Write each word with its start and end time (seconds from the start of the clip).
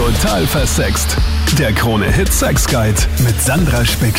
Total 0.00 0.46
versext. 0.46 1.14
Der 1.58 1.74
Krone-Hit 1.74 2.32
Sex 2.32 2.66
Guide 2.66 2.96
mit 3.22 3.38
Sandra 3.38 3.84
Spick. 3.84 4.14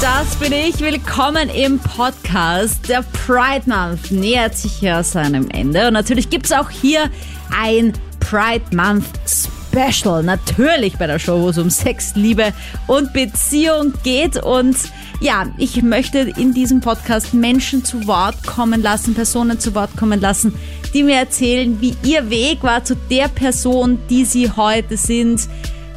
Das 0.00 0.34
bin 0.36 0.50
ich. 0.50 0.80
Willkommen 0.80 1.50
im 1.50 1.78
Podcast. 1.78 2.88
Der 2.88 3.02
Pride 3.02 3.68
Month 3.68 4.10
nähert 4.10 4.56
sich 4.56 4.80
ja 4.80 5.02
seinem 5.02 5.50
Ende. 5.50 5.88
Und 5.88 5.92
natürlich 5.92 6.30
gibt 6.30 6.46
es 6.46 6.52
auch 6.52 6.70
hier 6.70 7.10
ein 7.54 7.92
Pride 8.18 8.74
Month 8.74 9.04
Special. 9.26 10.22
Natürlich 10.22 10.96
bei 10.96 11.06
der 11.06 11.18
Show, 11.18 11.42
wo 11.42 11.50
es 11.50 11.58
um 11.58 11.68
Sex, 11.68 12.14
Liebe 12.14 12.54
und 12.86 13.12
Beziehung 13.12 13.92
geht. 14.02 14.42
Und 14.42 14.78
ja, 15.20 15.46
ich 15.58 15.82
möchte 15.82 16.20
in 16.20 16.54
diesem 16.54 16.80
Podcast 16.80 17.34
Menschen 17.34 17.84
zu 17.84 18.06
Wort 18.06 18.46
kommen 18.46 18.80
lassen, 18.80 19.14
Personen 19.14 19.60
zu 19.60 19.74
Wort 19.74 19.96
kommen 19.98 20.18
lassen, 20.18 20.54
die 20.96 21.02
mir 21.02 21.16
erzählen, 21.16 21.78
wie 21.82 21.94
ihr 22.04 22.30
Weg 22.30 22.62
war 22.62 22.82
zu 22.82 22.96
der 22.96 23.28
Person, 23.28 23.98
die 24.08 24.24
sie 24.24 24.50
heute 24.50 24.96
sind 24.96 25.46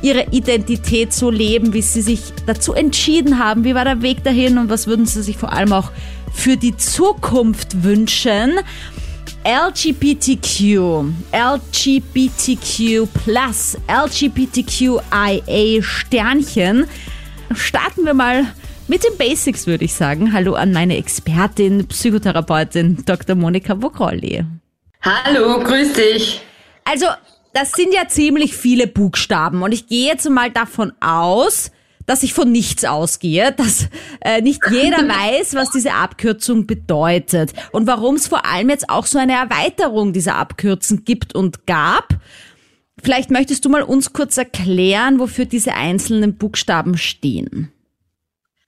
ihre 0.02 0.28
Identität 0.32 1.14
so 1.14 1.30
leben, 1.30 1.74
wie 1.74 1.82
sie 1.82 2.02
sich 2.02 2.20
dazu 2.46 2.74
entschieden 2.74 3.40
haben. 3.40 3.64
Wie 3.64 3.76
war 3.76 3.86
der 3.86 4.02
Weg 4.02 4.26
dahin 4.26 4.58
und 4.58 4.70
was 4.70 4.88
würden 4.88 5.06
sie 5.06 5.22
sich 5.22 5.38
vor 5.38 5.54
allem 5.54 5.72
auch 5.74 5.92
für 6.34 6.58
die 6.58 6.76
Zukunft 6.76 7.84
wünschen? 7.84 8.60
LGBTQ, 9.46 11.14
LGBTQ+, 11.34 13.08
LGBTQIA 13.88 15.82
Sternchen. 15.82 16.86
Starten 17.54 18.06
wir 18.06 18.14
mal 18.14 18.46
mit 18.88 19.06
den 19.06 19.18
Basics, 19.18 19.66
würde 19.66 19.86
ich 19.86 19.94
sagen. 19.94 20.34
Hallo 20.34 20.56
an 20.56 20.74
meine 20.74 20.98
Expertin, 20.98 21.88
Psychotherapeutin 21.88 23.04
Dr. 23.06 23.36
Monika 23.36 23.76
Bokrolli. 23.76 24.46
Hallo, 25.02 25.60
grüß 25.60 25.94
dich. 25.94 26.42
Also, 26.84 27.06
das 27.54 27.72
sind 27.72 27.94
ja 27.94 28.08
ziemlich 28.08 28.56
viele 28.56 28.86
Buchstaben 28.88 29.64
und 29.64 29.72
ich 29.72 29.88
gehe 29.88 30.08
jetzt 30.08 30.30
mal 30.30 30.52
davon 30.52 30.92
aus, 31.00 31.72
dass 32.06 32.24
ich 32.24 32.34
von 32.34 32.52
nichts 32.52 32.86
ausgehe, 32.86 33.52
dass 33.52 33.88
äh, 34.22 34.42
nicht 34.42 34.62
jeder 34.70 34.98
weiß, 35.08 35.56
was 35.56 35.72
diese 35.72 35.94
Abkürzung 35.94 36.68
bedeutet 36.68 37.54
und 37.72 37.88
warum 37.88 38.16
es 38.16 38.28
vor 38.28 38.46
allem 38.46 38.70
jetzt 38.70 38.90
auch 38.90 39.06
so 39.06 39.20
eine 39.20 39.34
Erweiterung 39.34 40.12
dieser 40.12 40.36
Abkürzen 40.36 41.06
gibt 41.06 41.34
und 41.34 41.66
gab. 41.66 42.16
Vielleicht 43.02 43.32
möchtest 43.32 43.64
du 43.64 43.70
mal 43.70 43.84
uns 43.84 44.12
kurz 44.12 44.38
erklären, 44.38 45.20
wofür 45.20 45.46
diese 45.46 45.76
einzelnen 45.76 46.38
Buchstaben 46.38 46.98
stehen. 46.98 47.72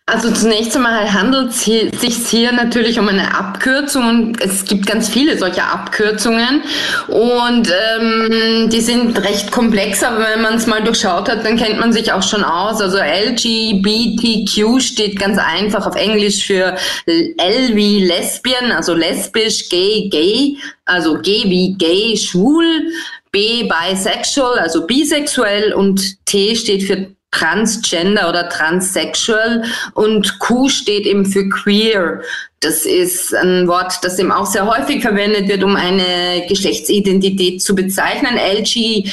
Also 0.07 0.29
zunächst 0.31 0.75
einmal 0.75 1.13
handelt 1.13 1.51
es 1.51 1.63
sich 1.63 2.27
hier 2.27 2.51
natürlich 2.51 2.99
um 2.99 3.07
eine 3.07 3.33
Abkürzung 3.33 4.09
und 4.09 4.41
es 4.41 4.65
gibt 4.65 4.85
ganz 4.85 5.07
viele 5.07 5.37
solcher 5.37 5.71
Abkürzungen 5.71 6.63
und 7.07 7.69
ähm, 7.69 8.69
die 8.69 8.81
sind 8.81 9.17
recht 9.23 9.51
komplex, 9.51 10.03
aber 10.03 10.25
wenn 10.33 10.41
man 10.41 10.55
es 10.55 10.67
mal 10.67 10.83
durchschaut 10.83 11.29
hat, 11.29 11.45
dann 11.45 11.55
kennt 11.55 11.79
man 11.79 11.93
sich 11.93 12.11
auch 12.11 12.23
schon 12.23 12.43
aus. 12.43 12.81
Also 12.81 12.97
LGBTQ 12.97 14.81
steht 14.81 15.17
ganz 15.17 15.37
einfach 15.37 15.87
auf 15.87 15.95
Englisch 15.95 16.43
für 16.43 16.75
L 17.05 17.75
wie 17.75 18.03
Lesbian, 18.03 18.73
also 18.73 18.93
lesbisch, 18.93 19.69
gay, 19.69 20.09
gay, 20.09 20.57
also 20.83 21.19
G 21.19 21.43
wie 21.45 21.75
gay, 21.77 22.17
schwul, 22.17 22.65
B 23.31 23.63
bisexual, 23.63 24.59
also 24.59 24.85
bisexuell 24.85 25.71
und 25.73 26.25
T 26.25 26.53
steht 26.57 26.83
für 26.83 27.07
transgender 27.31 28.29
oder 28.29 28.49
transsexual 28.49 29.63
und 29.93 30.39
Q 30.39 30.69
steht 30.69 31.05
eben 31.05 31.25
für 31.25 31.47
queer. 31.49 32.21
Das 32.61 32.85
ist 32.85 33.33
ein 33.33 33.67
Wort, 33.67 33.95
das 34.03 34.19
eben 34.19 34.31
auch 34.31 34.45
sehr 34.45 34.67
häufig 34.67 35.01
verwendet 35.01 35.47
wird, 35.47 35.63
um 35.63 35.75
eine 35.75 36.45
Geschlechtsidentität 36.47 37.59
zu 37.59 37.73
bezeichnen. 37.73 38.37
LGBTQ 38.37 39.11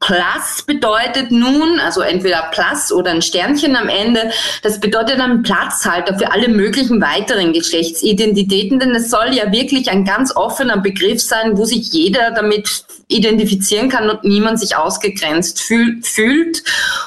plus 0.00 0.64
bedeutet 0.66 1.30
nun, 1.30 1.78
also 1.78 2.00
entweder 2.00 2.50
plus 2.50 2.90
oder 2.90 3.12
ein 3.12 3.22
Sternchen 3.22 3.76
am 3.76 3.88
Ende, 3.88 4.32
das 4.64 4.80
bedeutet 4.80 5.20
ein 5.20 5.44
Platzhalter 5.44 6.18
für 6.18 6.32
alle 6.32 6.48
möglichen 6.48 7.00
weiteren 7.00 7.52
Geschlechtsidentitäten, 7.52 8.80
denn 8.80 8.90
es 8.96 9.08
soll 9.08 9.32
ja 9.32 9.52
wirklich 9.52 9.88
ein 9.88 10.04
ganz 10.04 10.34
offener 10.34 10.78
Begriff 10.78 11.20
sein, 11.20 11.56
wo 11.56 11.66
sich 11.66 11.92
jeder 11.92 12.32
damit 12.32 12.84
identifizieren 13.08 13.88
kann 13.88 14.10
und 14.10 14.24
niemand 14.24 14.58
sich 14.58 14.76
ausgegrenzt 14.76 15.60
fühl 15.60 16.02
fühlt. 16.02 16.64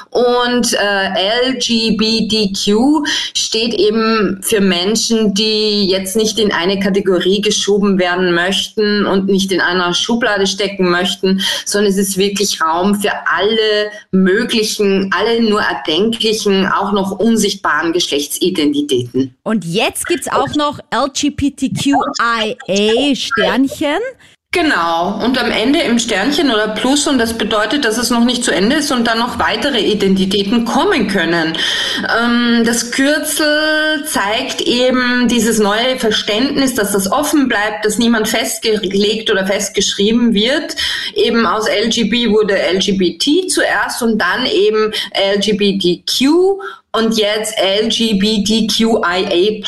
Und 0.08 0.72
äh, 0.72 1.50
LGBTQ 1.50 3.06
steht 3.34 3.74
eben 3.74 4.40
für 4.42 4.60
Menschen, 4.70 5.34
die 5.34 5.88
jetzt 5.88 6.16
nicht 6.16 6.38
in 6.38 6.52
eine 6.52 6.78
Kategorie 6.78 7.40
geschoben 7.40 7.98
werden 7.98 8.32
möchten 8.32 9.04
und 9.04 9.26
nicht 9.26 9.50
in 9.52 9.60
einer 9.60 9.92
Schublade 9.92 10.46
stecken 10.46 10.88
möchten, 10.88 11.42
sondern 11.66 11.90
es 11.90 11.98
ist 11.98 12.16
wirklich 12.16 12.62
Raum 12.62 12.94
für 12.94 13.10
alle 13.26 13.90
möglichen, 14.12 15.10
alle 15.12 15.42
nur 15.42 15.60
erdenklichen, 15.60 16.66
auch 16.66 16.92
noch 16.92 17.10
unsichtbaren 17.10 17.92
Geschlechtsidentitäten. 17.92 19.34
Und 19.42 19.64
jetzt 19.64 20.06
gibt's 20.06 20.28
auch 20.28 20.54
noch 20.54 20.78
LGBTQIA 20.94 22.54
Sternchen. 23.14 23.98
Genau. 24.52 25.22
Und 25.24 25.38
am 25.38 25.52
Ende 25.52 25.78
im 25.78 26.00
Sternchen 26.00 26.50
oder 26.50 26.66
Plus 26.74 27.06
und 27.06 27.18
das 27.18 27.38
bedeutet, 27.38 27.84
dass 27.84 27.98
es 27.98 28.10
noch 28.10 28.24
nicht 28.24 28.42
zu 28.42 28.50
Ende 28.50 28.76
ist 28.76 28.90
und 28.90 29.06
dann 29.06 29.20
noch 29.20 29.38
weitere 29.38 29.78
Identitäten 29.78 30.64
kommen 30.64 31.06
können. 31.06 31.56
Ähm, 32.20 32.64
das 32.66 32.90
Kürzel 32.90 34.04
zeigt 34.06 34.60
eben 34.60 35.28
dieses 35.28 35.60
neue 35.60 36.00
Verständnis, 36.00 36.74
dass 36.74 36.90
das 36.90 37.12
offen 37.12 37.46
bleibt, 37.46 37.84
dass 37.84 37.98
niemand 37.98 38.26
festgelegt 38.26 39.30
oder 39.30 39.46
festgeschrieben 39.46 40.34
wird. 40.34 40.74
Eben 41.14 41.46
aus 41.46 41.68
LGB 41.68 42.30
wurde 42.30 42.56
LGBT 42.56 43.48
zuerst 43.48 44.02
und 44.02 44.18
dann 44.18 44.46
eben 44.46 44.92
LGBTQ 45.36 46.58
und 46.90 47.16
jetzt 47.16 47.54
LGBTQIA 47.82 49.60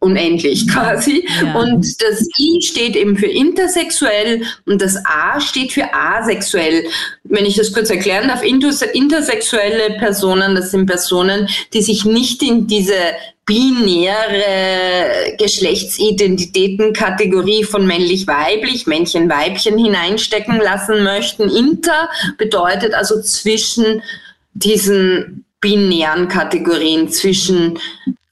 unendlich 0.00 0.66
quasi. 0.72 1.26
Ja. 1.42 1.54
Und 1.54 2.02
das 2.02 2.28
I 2.38 2.60
steht 2.62 2.94
eben 2.96 3.16
für 3.16 3.26
intersexuell 3.26 4.42
und 4.66 4.80
das 4.80 4.96
A 5.04 5.40
steht 5.40 5.72
für 5.72 5.92
asexuell. 5.92 6.84
Wenn 7.24 7.46
ich 7.46 7.56
das 7.56 7.72
kurz 7.72 7.90
erklären 7.90 8.28
darf, 8.28 8.42
intersexuelle 8.42 9.98
Personen, 9.98 10.54
das 10.54 10.70
sind 10.70 10.86
Personen, 10.86 11.48
die 11.72 11.82
sich 11.82 12.04
nicht 12.04 12.42
in 12.42 12.66
diese 12.66 12.94
binäre 13.44 15.34
Geschlechtsidentitäten-Kategorie 15.38 17.64
von 17.64 17.86
männlich-weiblich, 17.86 18.86
Männchen-Weibchen 18.86 19.78
hineinstecken 19.78 20.60
lassen 20.60 21.02
möchten. 21.02 21.48
Inter 21.48 22.10
bedeutet 22.36 22.92
also 22.92 23.22
zwischen 23.22 24.02
diesen 24.52 25.46
binären 25.60 26.28
Kategorien, 26.28 27.08
zwischen 27.08 27.78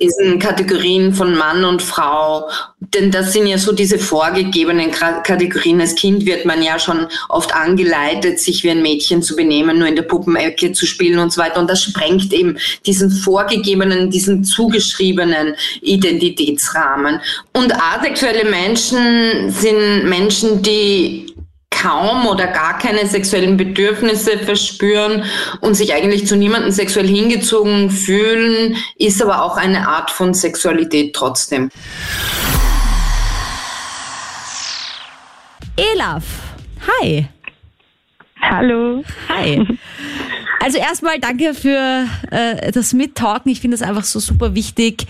diesen 0.01 0.39
Kategorien 0.39 1.15
von 1.15 1.37
Mann 1.37 1.65
und 1.65 1.81
Frau. 1.83 2.49
Denn 2.81 3.11
das 3.11 3.33
sind 3.33 3.47
ja 3.47 3.57
so 3.57 3.73
diese 3.73 3.99
vorgegebenen 3.99 4.91
Kategorien. 4.91 5.81
Als 5.81 5.95
Kind 5.95 6.27
wird 6.27 6.45
man 6.45 6.63
ja 6.63 6.79
schon 6.79 7.07
oft 7.29 7.55
angeleitet, 7.55 8.39
sich 8.39 8.63
wie 8.63 8.71
ein 8.71 8.83
Mädchen 8.83 9.23
zu 9.23 9.35
benehmen, 9.35 9.79
nur 9.79 9.89
in 9.89 9.97
der 9.97 10.03
Puppenecke 10.03 10.73
zu 10.73 10.87
spielen 10.87 11.19
und 11.19 11.33
so 11.33 11.41
weiter. 11.41 11.61
Und 11.61 11.71
das 11.71 11.83
sprengt 11.83 12.33
eben 12.33 12.59
diesen 12.85 13.11
vorgegebenen, 13.11 14.11
diesen 14.11 14.45
zugeschriebenen 14.45 15.55
Identitätsrahmen. 15.81 17.21
Und 17.55 17.73
asexuelle 17.75 18.49
Menschen 18.49 19.51
sind 19.51 20.05
Menschen, 20.05 20.63
die 20.63 21.36
kaum 21.81 22.27
oder 22.27 22.47
gar 22.47 22.79
keine 22.79 23.07
sexuellen 23.07 23.57
Bedürfnisse 23.57 24.39
verspüren 24.39 25.25
und 25.61 25.75
sich 25.75 25.95
eigentlich 25.95 26.27
zu 26.27 26.37
niemandem 26.37 26.71
sexuell 26.71 27.07
hingezogen 27.07 27.91
fühlen, 27.91 28.77
ist 28.97 29.23
aber 29.23 29.43
auch 29.43 29.57
eine 29.57 29.89
Art 29.89 30.11
von 30.11 30.35
Sexualität 30.35 31.15
trotzdem. 31.15 31.71
Elaf, 35.77 36.25
hi. 37.01 37.29
Hallo. 38.41 39.05
Hi. 39.29 39.67
Also 40.61 40.79
erstmal 40.79 41.21
danke 41.21 41.53
für 41.53 42.07
äh, 42.31 42.73
das 42.73 42.93
Mittalken. 42.93 43.51
Ich 43.51 43.61
finde 43.61 43.75
es 43.75 43.83
einfach 43.83 44.05
so 44.05 44.19
super 44.21 44.55
wichtig, 44.55 45.07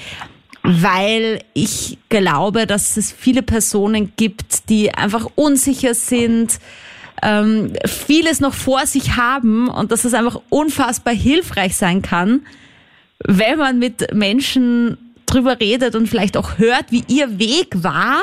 weil 0.67 1.41
ich 1.55 1.97
glaube, 2.09 2.67
dass 2.67 2.97
es 2.97 3.13
viele 3.13 3.43
Personen 3.43 4.13
gibt, 4.17 4.69
die 4.69 4.93
einfach 4.93 5.29
unsicher 5.37 5.95
sind, 5.95 6.59
ähm, 7.23 7.73
vieles 7.87 8.41
noch 8.41 8.53
vor 8.53 8.85
sich 8.87 9.17
haben 9.17 9.69
und 9.69 9.93
dass 9.93 10.05
es 10.05 10.13
einfach 10.13 10.41
unfassbar 10.49 11.15
hilfreich 11.15 11.77
sein 11.77 12.03
kann, 12.03 12.41
wenn 13.25 13.59
man 13.59 13.79
mit 13.79 14.13
Menschen 14.13 14.99
drüber 15.27 15.61
redet 15.61 15.95
und 15.95 16.09
vielleicht 16.09 16.37
auch 16.37 16.59
hört, 16.59 16.91
wie 16.91 17.05
ihr 17.07 17.39
Weg 17.39 17.69
war 17.83 18.19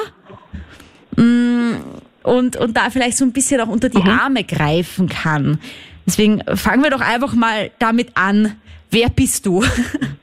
mm, 1.15 1.75
und, 2.23 2.57
und 2.57 2.75
da 2.75 2.89
vielleicht 2.89 3.17
so 3.17 3.25
ein 3.25 3.31
bisschen 3.31 3.61
auch 3.61 3.69
unter 3.69 3.87
die 3.87 4.01
mhm. 4.01 4.09
Arme 4.09 4.43
greifen 4.43 5.07
kann. 5.07 5.59
Deswegen 6.05 6.43
fangen 6.55 6.83
wir 6.83 6.89
doch 6.89 7.01
einfach 7.01 7.33
mal 7.33 7.71
damit 7.79 8.09
an. 8.15 8.55
Wer 8.91 9.09
bist 9.09 9.45
du? 9.45 9.63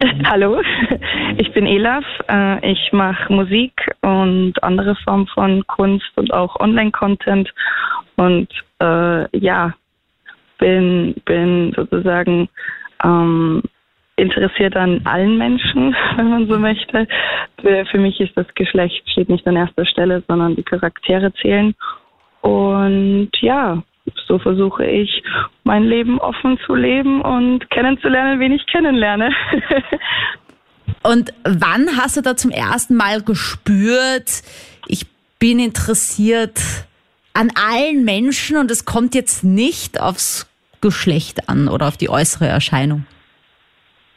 Hallo, 0.24 0.60
ich 1.38 1.52
bin 1.52 1.66
Elaf. 1.66 2.04
Äh, 2.28 2.72
ich 2.72 2.92
mache 2.92 3.32
Musik 3.32 3.72
und 4.02 4.54
andere 4.62 4.94
Formen 4.96 5.26
von 5.28 5.66
Kunst 5.66 6.10
und 6.16 6.32
auch 6.32 6.58
Online-Content. 6.60 7.52
Und 8.16 8.48
äh, 8.80 9.38
ja, 9.38 9.74
bin, 10.58 11.14
bin 11.24 11.72
sozusagen 11.76 12.48
ähm, 13.04 13.62
interessiert 14.16 14.76
an 14.76 15.00
allen 15.04 15.38
Menschen, 15.38 15.96
wenn 16.16 16.30
man 16.30 16.48
so 16.48 16.58
möchte. 16.58 17.06
Für, 17.60 17.86
für 17.86 17.98
mich 17.98 18.20
ist 18.20 18.36
das 18.36 18.46
Geschlecht 18.54 19.08
steht 19.10 19.28
nicht 19.28 19.46
an 19.46 19.56
erster 19.56 19.86
Stelle, 19.86 20.22
sondern 20.28 20.56
die 20.56 20.64
Charaktere 20.64 21.32
zählen. 21.34 21.74
Und 22.40 23.30
ja, 23.40 23.82
so 24.26 24.38
versuche 24.38 24.86
ich, 24.86 25.22
mein 25.64 25.84
Leben 25.84 26.18
offen 26.18 26.58
zu 26.66 26.74
leben 26.74 27.20
und 27.20 27.68
kennenzulernen, 27.70 28.40
wen 28.40 28.52
ich 28.52 28.66
kennenlerne. 28.66 29.30
und 31.02 31.32
wann 31.44 31.88
hast 31.96 32.16
du 32.16 32.22
da 32.22 32.36
zum 32.36 32.50
ersten 32.50 32.94
Mal 32.94 33.22
gespürt, 33.22 34.42
ich 34.86 35.06
bin 35.38 35.58
interessiert 35.58 36.60
an 37.34 37.50
allen 37.54 38.04
Menschen 38.04 38.56
und 38.56 38.70
es 38.70 38.84
kommt 38.84 39.14
jetzt 39.14 39.44
nicht 39.44 40.00
aufs 40.00 40.50
Geschlecht 40.80 41.48
an 41.48 41.68
oder 41.68 41.88
auf 41.88 41.96
die 41.96 42.10
äußere 42.10 42.46
Erscheinung? 42.46 43.06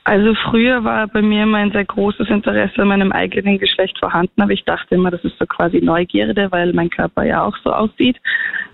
Also 0.04 0.34
früher 0.50 0.84
war 0.84 1.08
bei 1.08 1.22
mir 1.22 1.44
immer 1.44 1.60
ein 1.60 1.72
sehr 1.72 1.86
großes 1.86 2.28
Interesse 2.30 2.82
an 2.82 2.88
meinem 2.88 3.12
eigenen 3.12 3.60
Geschlecht 3.60 4.00
vorhanden, 4.00 4.42
aber 4.42 4.52
ich 4.52 4.64
dachte 4.66 4.96
immer, 4.96 5.12
das 5.12 5.24
ist 5.24 5.38
so 5.38 5.46
quasi 5.46 5.80
Neugierde, 5.80 6.52
weil 6.52 6.74
mein 6.74 6.90
Körper 6.90 7.24
ja 7.24 7.44
auch 7.44 7.56
so 7.64 7.72
aussieht. 7.72 8.18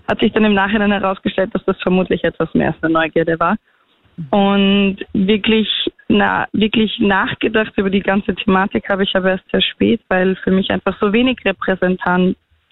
Hat 0.08 0.20
sich 0.20 0.32
dann 0.32 0.46
im 0.46 0.54
Nachhinein 0.54 0.90
herausgestellt, 0.90 1.54
dass 1.54 1.64
das 1.66 1.80
vermutlich 1.82 2.24
etwas 2.24 2.52
mehr 2.54 2.68
als 2.68 2.82
eine 2.82 2.94
Neugierde 2.94 3.38
war. 3.38 3.56
Und 4.30 4.98
wirklich, 5.12 5.68
na, 6.08 6.46
wirklich 6.52 6.98
nachgedacht 6.98 7.72
über 7.76 7.90
die 7.90 8.00
ganze 8.00 8.34
Thematik 8.34 8.88
habe 8.88 9.04
ich 9.04 9.14
aber 9.14 9.30
erst 9.30 9.48
sehr 9.50 9.62
spät, 9.62 10.00
weil 10.08 10.34
für 10.36 10.50
mich 10.50 10.70
einfach 10.70 10.98
so 10.98 11.12
wenig 11.12 11.38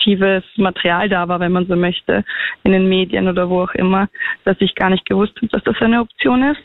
repräsentatives 0.06 0.44
Material 0.56 1.08
da 1.08 1.28
war, 1.28 1.40
wenn 1.40 1.52
man 1.52 1.66
so 1.66 1.76
möchte, 1.76 2.24
in 2.64 2.72
den 2.72 2.88
Medien 2.88 3.28
oder 3.28 3.48
wo 3.48 3.62
auch 3.62 3.74
immer, 3.74 4.08
dass 4.44 4.56
ich 4.60 4.74
gar 4.74 4.90
nicht 4.90 5.06
gewusst 5.06 5.36
habe, 5.36 5.48
dass 5.48 5.64
das 5.64 5.80
eine 5.80 6.00
Option 6.00 6.42
ist. 6.42 6.60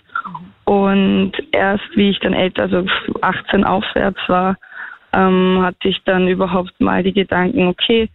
Und 0.66 1.34
erst 1.52 1.96
wie 1.96 2.10
ich 2.10 2.20
dann 2.20 2.34
älter, 2.34 2.64
also 2.64 2.86
18 3.22 3.64
aufwärts 3.64 4.20
war, 4.28 4.58
ähm, 5.14 5.60
hatte 5.62 5.90
ich 5.90 6.02
dann 6.06 6.28
überhaupt 6.28 6.80
mal 6.80 7.04
die 7.04 7.14
Gedanken, 7.14 7.68
okay, 7.68 8.10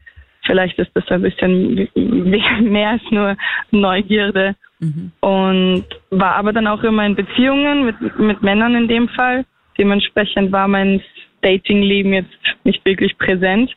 vielleicht 0.46 0.78
ist 0.78 0.90
das 0.94 1.08
ein 1.08 1.22
bisschen 1.22 1.88
mehr 2.70 2.90
als 2.90 3.02
nur 3.10 3.36
Neugierde. 3.70 4.54
Mhm. 4.78 5.12
Und 5.20 5.84
war 6.10 6.36
aber 6.36 6.52
dann 6.52 6.66
auch 6.66 6.82
immer 6.82 7.04
in 7.04 7.16
Beziehungen 7.16 7.86
mit, 7.86 8.18
mit 8.18 8.42
Männern 8.42 8.74
in 8.74 8.88
dem 8.88 9.08
Fall. 9.08 9.44
Dementsprechend 9.78 10.52
war 10.52 10.68
mein 10.68 11.02
Datingleben 11.42 12.12
jetzt 12.12 12.30
nicht 12.64 12.84
wirklich 12.84 13.16
präsent. 13.18 13.74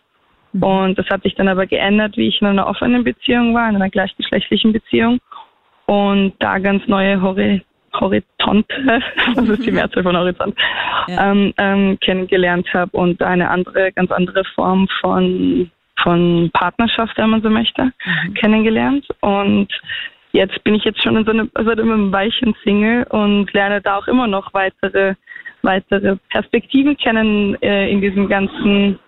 Mhm. 0.53 0.63
Und 0.63 0.99
das 0.99 1.07
hat 1.09 1.23
sich 1.23 1.35
dann 1.35 1.47
aber 1.47 1.65
geändert, 1.67 2.17
wie 2.17 2.27
ich 2.27 2.41
in 2.41 2.47
einer 2.47 2.67
offenen 2.67 3.03
Beziehung 3.03 3.53
war, 3.53 3.69
in 3.69 3.75
einer 3.75 3.89
gleichgeschlechtlichen 3.89 4.73
Beziehung. 4.73 5.19
Und 5.85 6.33
da 6.39 6.59
ganz 6.59 6.87
neue 6.87 7.21
Horizonte 7.21 7.65
Horizonte, 7.93 9.01
das 9.35 9.49
ist 9.49 9.65
die 9.65 9.71
Mehrzahl 9.79 10.03
von 10.03 10.17
Horizont, 10.17 10.55
ja. 11.07 11.31
ähm, 11.31 11.53
ähm, 11.57 11.97
kennengelernt 12.01 12.67
habe 12.73 12.95
und 12.95 13.21
eine 13.21 13.49
andere, 13.49 13.91
ganz 13.93 14.11
andere 14.11 14.43
Form 14.55 14.87
von, 15.01 15.71
von 16.01 16.49
Partnerschaft, 16.53 17.17
wenn 17.17 17.29
man 17.29 17.41
so 17.41 17.49
möchte, 17.49 17.85
mhm. 17.85 18.33
kennengelernt. 18.35 19.07
Und 19.21 19.67
jetzt 20.31 20.63
bin 20.63 20.75
ich 20.75 20.83
jetzt 20.83 21.03
schon 21.03 21.17
in 21.17 21.25
so 21.25 21.31
einem, 21.31 21.49
also 21.53 21.71
einem 21.71 22.11
weichen 22.11 22.55
Single 22.63 23.03
und 23.09 23.51
lerne 23.53 23.81
da 23.81 23.97
auch 23.97 24.07
immer 24.07 24.27
noch 24.27 24.53
weitere, 24.53 25.15
weitere 25.61 26.17
Perspektiven 26.29 26.97
kennen 26.97 27.61
äh, 27.61 27.89
in 27.89 28.01
diesem 28.01 28.27
ganzen 28.27 28.99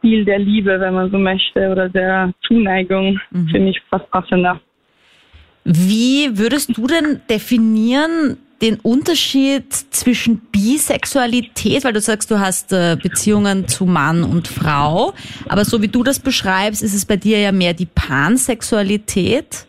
Spiel 0.00 0.24
der 0.24 0.38
Liebe, 0.38 0.80
wenn 0.80 0.94
man 0.94 1.10
so 1.10 1.18
möchte, 1.18 1.68
oder 1.68 1.88
der 1.88 2.32
Zuneigung, 2.46 3.20
mhm. 3.30 3.48
finde 3.48 3.70
ich 3.70 3.80
fast 3.90 4.10
passender. 4.10 4.60
Wie 5.64 6.38
würdest 6.38 6.76
du 6.76 6.86
denn 6.86 7.20
definieren 7.28 8.38
den 8.62 8.78
Unterschied 8.80 9.72
zwischen 9.72 10.40
Bisexualität, 10.52 11.84
weil 11.84 11.92
du 11.92 12.00
sagst, 12.00 12.30
du 12.30 12.38
hast 12.38 12.72
äh, 12.72 12.96
Beziehungen 13.02 13.68
zu 13.68 13.86
Mann 13.86 14.22
und 14.22 14.48
Frau, 14.48 15.14
aber 15.48 15.64
so 15.64 15.80
wie 15.80 15.88
du 15.88 16.02
das 16.02 16.18
beschreibst, 16.18 16.82
ist 16.82 16.94
es 16.94 17.06
bei 17.06 17.16
dir 17.16 17.38
ja 17.38 17.52
mehr 17.52 17.72
die 17.72 17.86
Pansexualität? 17.86 19.66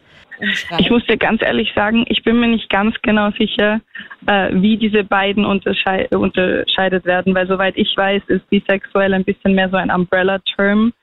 Ich 0.79 0.89
muss 0.89 1.05
dir 1.05 1.17
ganz 1.17 1.41
ehrlich 1.41 1.71
sagen, 1.75 2.05
ich 2.07 2.23
bin 2.23 2.39
mir 2.39 2.47
nicht 2.47 2.69
ganz 2.69 2.95
genau 3.01 3.31
sicher, 3.31 3.81
äh, 4.25 4.49
wie 4.53 4.77
diese 4.77 5.03
beiden 5.03 5.45
unterschei 5.45 6.07
unterscheidet 6.09 7.05
werden, 7.05 7.35
weil 7.35 7.47
soweit 7.47 7.77
ich 7.77 7.95
weiß, 7.95 8.23
ist 8.27 8.49
bisexuell 8.49 9.13
ein 9.13 9.23
bisschen 9.23 9.53
mehr 9.53 9.69
so 9.69 9.77
ein 9.77 9.91
Umbrella-Term, 9.91 10.93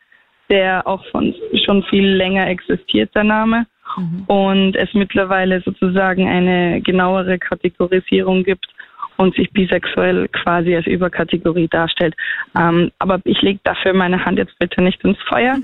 der 0.50 0.87
auch 0.87 1.05
von 1.06 1.35
schon 1.64 1.82
viel 1.85 2.06
länger 2.06 2.49
existiert, 2.49 3.14
der 3.14 3.25
Name 3.25 3.67
mhm. 3.96 4.25
und 4.26 4.76
es 4.76 4.93
mittlerweile 4.94 5.61
sozusagen 5.61 6.26
eine 6.29 6.81
genauere 6.81 7.38
Kategorisierung 7.38 8.44
gibt 8.44 8.67
und 9.19 9.35
sich 9.35 9.50
bisexuell 9.52 10.29
quasi 10.29 10.75
als 10.75 10.87
Überkategorie 10.87 11.69
darstellt. 11.69 12.14
Ähm, 12.56 12.90
aber 12.99 13.20
ich 13.25 13.40
lege 13.43 13.61
dafür 13.64 13.93
meine 13.93 14.25
Hand 14.25 14.38
jetzt 14.38 14.58
bitte 14.58 14.81
nicht 14.82 15.02
ins 15.05 15.19
Feuer. 15.29 15.56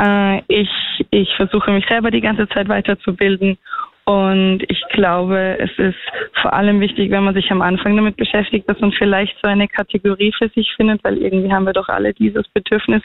Äh, 0.00 0.42
ich, 0.48 0.70
ich 1.10 1.34
versuche 1.36 1.70
mich 1.70 1.86
selber 1.88 2.10
die 2.10 2.20
ganze 2.20 2.48
Zeit 2.48 2.68
weiterzubilden 2.68 3.58
und 4.04 4.60
ich 4.68 4.82
glaube, 4.90 5.56
es 5.58 5.70
ist 5.78 5.98
vor 6.42 6.52
allem 6.52 6.80
wichtig, 6.80 7.10
wenn 7.10 7.24
man 7.24 7.34
sich 7.34 7.50
am 7.50 7.62
Anfang 7.62 7.96
damit 7.96 8.16
beschäftigt, 8.16 8.68
dass 8.68 8.78
man 8.80 8.92
vielleicht 8.92 9.34
so 9.42 9.48
eine 9.48 9.66
Kategorie 9.66 10.32
für 10.36 10.48
sich 10.50 10.70
findet, 10.76 11.02
weil 11.04 11.16
irgendwie 11.18 11.52
haben 11.52 11.64
wir 11.64 11.72
doch 11.72 11.88
alle 11.88 12.12
dieses 12.12 12.46
Bedürfnis, 12.48 13.02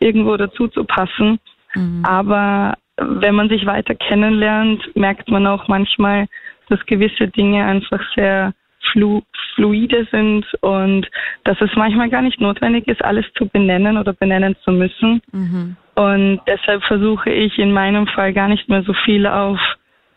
irgendwo 0.00 0.36
dazu 0.36 0.66
zu 0.66 0.84
passen. 0.84 1.38
Mhm. 1.74 2.02
Aber 2.04 2.74
wenn 2.96 3.36
man 3.36 3.48
sich 3.48 3.66
weiter 3.66 3.94
kennenlernt, 3.94 4.82
merkt 4.96 5.30
man 5.30 5.46
auch 5.46 5.68
manchmal, 5.68 6.26
dass 6.68 6.84
gewisse 6.86 7.28
Dinge 7.28 7.64
einfach 7.64 8.00
sehr 8.16 8.52
flu 8.90 9.22
fluide 9.54 10.08
sind 10.10 10.46
und 10.62 11.08
dass 11.44 11.60
es 11.60 11.70
manchmal 11.76 12.08
gar 12.08 12.22
nicht 12.22 12.40
notwendig 12.40 12.88
ist, 12.88 13.04
alles 13.04 13.26
zu 13.36 13.46
benennen 13.46 13.98
oder 13.98 14.12
benennen 14.14 14.56
zu 14.64 14.72
müssen. 14.72 15.20
Mhm. 15.30 15.76
Und 15.94 16.40
deshalb 16.46 16.82
versuche 16.84 17.30
ich 17.30 17.58
in 17.58 17.72
meinem 17.72 18.06
Fall 18.06 18.32
gar 18.32 18.48
nicht 18.48 18.68
mehr 18.68 18.82
so 18.82 18.94
viel 19.04 19.26
auf 19.26 19.58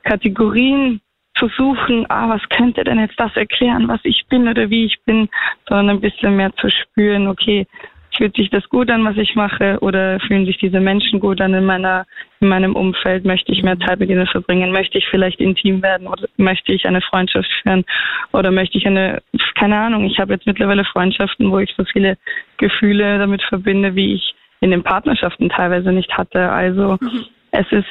Kategorien 0.03 1.01
zu 1.37 1.49
suchen, 1.49 2.05
ah, 2.09 2.29
was 2.29 2.41
könnte 2.49 2.83
denn 2.83 2.99
jetzt 2.99 3.19
das 3.19 3.35
erklären, 3.35 3.87
was 3.87 3.99
ich 4.03 4.25
bin 4.29 4.47
oder 4.47 4.69
wie 4.69 4.85
ich 4.85 4.97
bin, 5.05 5.27
sondern 5.67 5.97
ein 5.97 6.01
bisschen 6.01 6.37
mehr 6.37 6.53
zu 6.55 6.69
spüren, 6.69 7.27
okay, 7.27 7.67
fühlt 8.15 8.35
sich 8.35 8.49
das 8.49 8.67
gut 8.69 8.89
an, 8.89 9.03
was 9.03 9.17
ich 9.17 9.35
mache, 9.35 9.77
oder 9.81 10.19
fühlen 10.21 10.45
sich 10.45 10.57
diese 10.57 10.79
Menschen 10.79 11.19
gut 11.19 11.41
an 11.41 11.53
in 11.53 11.65
meiner, 11.65 12.05
in 12.39 12.47
meinem 12.47 12.75
Umfeld? 12.75 13.25
Möchte 13.25 13.51
ich 13.51 13.63
mehr 13.63 13.77
Zeit 13.79 13.99
mit 13.99 14.09
ihnen 14.09 14.27
verbringen? 14.27 14.71
Möchte 14.71 14.97
ich 14.97 15.05
vielleicht 15.09 15.41
intim 15.41 15.81
werden 15.83 16.07
oder 16.07 16.27
möchte 16.37 16.71
ich 16.71 16.85
eine 16.87 17.01
Freundschaft 17.01 17.49
führen? 17.61 17.83
Oder 18.31 18.51
möchte 18.51 18.77
ich 18.77 18.87
eine, 18.87 19.21
keine 19.55 19.77
Ahnung, 19.77 20.05
ich 20.05 20.19
habe 20.19 20.33
jetzt 20.33 20.47
mittlerweile 20.47 20.85
Freundschaften, 20.85 21.51
wo 21.51 21.59
ich 21.59 21.73
so 21.75 21.83
viele 21.83 22.17
Gefühle 22.57 23.19
damit 23.19 23.41
verbinde, 23.43 23.95
wie 23.95 24.13
ich 24.13 24.35
in 24.61 24.71
den 24.71 24.83
Partnerschaften 24.83 25.49
teilweise 25.49 25.91
nicht 25.91 26.11
hatte. 26.17 26.51
Also 26.51 26.97
mhm. 26.99 27.25
es 27.51 27.65
ist, 27.71 27.85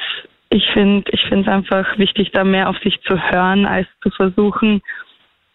ich 0.49 0.63
finde, 0.73 1.09
ich 1.11 1.21
finde 1.27 1.49
es 1.49 1.55
einfach 1.55 1.97
wichtig, 1.97 2.31
da 2.31 2.43
mehr 2.43 2.69
auf 2.69 2.77
sich 2.79 2.99
zu 3.01 3.17
hören, 3.17 3.65
als 3.65 3.87
zu 4.01 4.09
versuchen, 4.11 4.81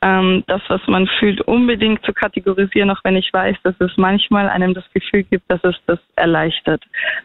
ähm, 0.02 0.45
das, 0.47 0.62
was 0.69 0.81
man 0.87 1.07
fühlt, 1.19 1.43
unbedingt 1.43 2.05
zu 2.05 2.12
kategorisieren, 2.12 2.90
auch 2.90 3.00
wenn 3.05 3.17
ich 3.17 3.31
weiß, 3.33 3.57
dass 3.62 3.75
es 3.81 3.90
manchmal 3.97 4.49
einem 4.49 4.73
das 4.73 4.85
Gefühl 4.95 5.25
gibt, 5.25 5.50
dass 5.50 5.61
es 5.62 5.76
das 5.87 5.99
erleichtert. 6.17 6.83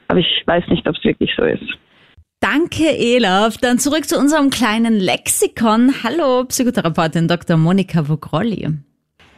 Aber 0.08 0.20
ich 0.20 0.44
weiß 0.46 0.68
nicht, 0.68 0.88
ob 0.88 0.96
es 0.98 1.04
wirklich 1.04 1.32
so 1.38 1.44
ist. 1.44 1.64
Danke, 2.42 2.84
Elaf. 2.84 3.58
Dann 3.58 3.80
zurück 3.80 4.06
zu 4.06 4.20
unserem 4.20 4.50
kleinen 4.50 5.00
Lexikon. 5.00 5.94
Hallo, 6.04 6.44
Psychotherapeutin 6.46 7.28
Dr. 7.28 7.58
Monika 7.58 8.08
Vogrolli. 8.08 8.68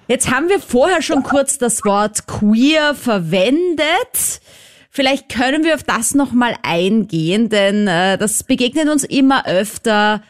Jetzt 0.07 0.31
haben 0.31 0.47
wir 0.47 0.59
vorher 0.59 1.01
schon 1.01 1.23
kurz 1.23 1.57
das 1.57 1.83
Wort 1.83 2.27
queer 2.27 2.95
verwendet. 2.95 4.41
Vielleicht 4.89 5.29
können 5.29 5.63
wir 5.63 5.75
auf 5.75 5.83
das 5.83 6.15
nochmal 6.15 6.55
eingehen, 6.63 7.49
denn 7.49 7.87
äh, 7.87 8.17
das 8.17 8.43
begegnet 8.43 8.87
uns 8.87 9.03
immer 9.03 9.45
öfter 9.45 10.23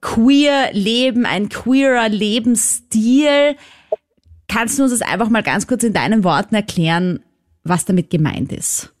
queer 0.00 0.72
Leben, 0.72 1.26
ein 1.26 1.48
queerer 1.48 2.08
Lebensstil. 2.08 3.56
Kannst 4.48 4.78
du 4.78 4.84
uns 4.84 4.92
das 4.92 5.02
einfach 5.02 5.28
mal 5.28 5.42
ganz 5.42 5.66
kurz 5.66 5.84
in 5.84 5.92
deinen 5.92 6.24
Worten 6.24 6.54
erklären, 6.54 7.20
was 7.62 7.84
damit 7.84 8.10
gemeint 8.10 8.52
ist? 8.52 8.93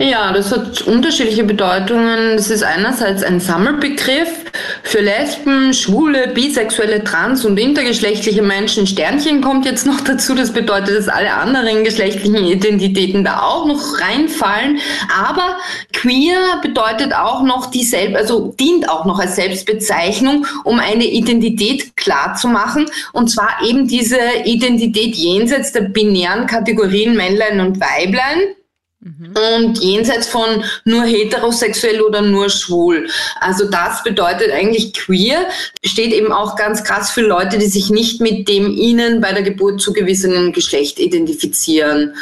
Ja, 0.00 0.30
das 0.30 0.52
hat 0.52 0.82
unterschiedliche 0.82 1.42
Bedeutungen. 1.42 2.36
Das 2.36 2.50
ist 2.50 2.62
einerseits 2.62 3.24
ein 3.24 3.40
Sammelbegriff 3.40 4.44
für 4.84 5.00
Lesben, 5.00 5.74
Schwule, 5.74 6.28
Bisexuelle, 6.28 7.02
Trans- 7.02 7.44
und 7.44 7.58
intergeschlechtliche 7.58 8.42
Menschen. 8.42 8.86
Sternchen 8.86 9.40
kommt 9.40 9.66
jetzt 9.66 9.86
noch 9.86 10.00
dazu. 10.00 10.36
Das 10.36 10.52
bedeutet, 10.52 10.96
dass 10.96 11.08
alle 11.08 11.34
anderen 11.34 11.82
geschlechtlichen 11.82 12.46
Identitäten 12.46 13.24
da 13.24 13.42
auch 13.42 13.66
noch 13.66 14.00
reinfallen. 14.00 14.78
Aber 15.12 15.56
queer 15.92 16.60
bedeutet 16.62 17.12
auch 17.12 17.42
noch 17.42 17.66
die 17.66 17.82
Selb 17.82 18.14
also 18.14 18.54
dient 18.60 18.88
auch 18.88 19.04
noch 19.04 19.18
als 19.18 19.34
Selbstbezeichnung, 19.34 20.46
um 20.62 20.78
eine 20.78 21.06
Identität 21.06 21.96
klar 21.96 22.36
zu 22.36 22.46
machen. 22.46 22.86
Und 23.12 23.32
zwar 23.32 23.64
eben 23.66 23.88
diese 23.88 24.20
Identität 24.44 25.16
jenseits 25.16 25.72
der 25.72 25.80
binären 25.80 26.46
Kategorien 26.46 27.16
Männlein 27.16 27.58
und 27.58 27.80
Weiblein 27.80 28.54
Mhm. 29.00 29.34
Und 29.54 29.78
jenseits 29.78 30.26
von 30.26 30.64
nur 30.84 31.04
heterosexuell 31.04 32.00
oder 32.00 32.20
nur 32.20 32.50
schwul. 32.50 33.08
Also 33.40 33.70
das 33.70 34.02
bedeutet 34.02 34.50
eigentlich 34.50 34.92
queer, 34.92 35.46
steht 35.84 36.12
eben 36.12 36.32
auch 36.32 36.56
ganz 36.56 36.82
krass 36.82 37.10
für 37.10 37.22
Leute, 37.22 37.58
die 37.58 37.66
sich 37.66 37.90
nicht 37.90 38.20
mit 38.20 38.48
dem 38.48 38.72
ihnen 38.72 39.20
bei 39.20 39.32
der 39.32 39.42
Geburt 39.42 39.80
zugewiesenen 39.80 40.52
Geschlecht 40.52 40.98
identifizieren. 40.98 42.14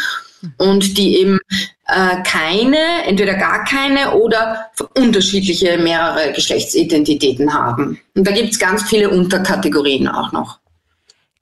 Und 0.58 0.98
die 0.98 1.16
eben 1.16 1.40
äh, 1.86 2.22
keine, 2.22 2.76
entweder 3.06 3.34
gar 3.34 3.64
keine 3.64 4.12
oder 4.12 4.66
unterschiedliche 4.94 5.78
mehrere 5.78 6.32
Geschlechtsidentitäten 6.32 7.52
haben. 7.52 7.98
Und 8.14 8.26
da 8.26 8.32
gibt 8.32 8.52
es 8.52 8.58
ganz 8.58 8.82
viele 8.84 9.08
Unterkategorien 9.10 10.06
auch 10.06 10.30
noch. 10.32 10.58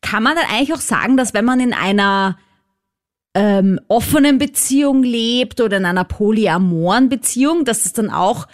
Kann 0.01 0.23
man 0.23 0.37
dann 0.37 0.47
eigentlich 0.47 0.73
auch 0.73 0.81
sagen, 0.81 1.17
dass 1.17 1.35
wenn 1.35 1.45
man 1.45 1.61
in 1.61 1.75
einer 1.75 2.39
ähm, 3.35 3.81
offenen 3.89 4.39
Beziehung 4.39 5.03
lebt 5.03 5.61
oder 5.61 5.77
in 5.77 5.85
einer 5.85 6.05
polyamoren 6.05 7.09
Beziehung, 7.09 7.65
dass 7.65 7.85
es 7.85 7.93
dann 7.93 8.11
auch 8.11 8.47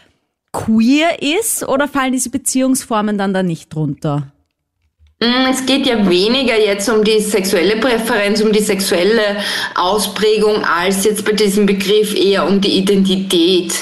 queer 0.52 1.22
ist 1.22 1.66
oder 1.68 1.86
fallen 1.86 2.12
diese 2.12 2.30
Beziehungsformen 2.30 3.18
dann 3.18 3.34
da 3.34 3.42
nicht 3.42 3.74
drunter? 3.74 4.32
Mm, 5.20 5.50
es 5.50 5.66
geht 5.66 5.86
ja 5.86 6.08
weniger 6.08 6.58
jetzt 6.58 6.88
um 6.88 7.04
die 7.04 7.20
sexuelle 7.20 7.76
Präferenz, 7.76 8.40
um 8.40 8.52
die 8.52 8.62
sexuelle 8.62 9.36
Ausprägung, 9.74 10.64
als 10.64 11.04
jetzt 11.04 11.24
bei 11.24 11.32
diesem 11.32 11.66
Begriff 11.66 12.14
eher 12.14 12.48
um 12.48 12.60
die 12.60 12.78
Identität. 12.78 13.74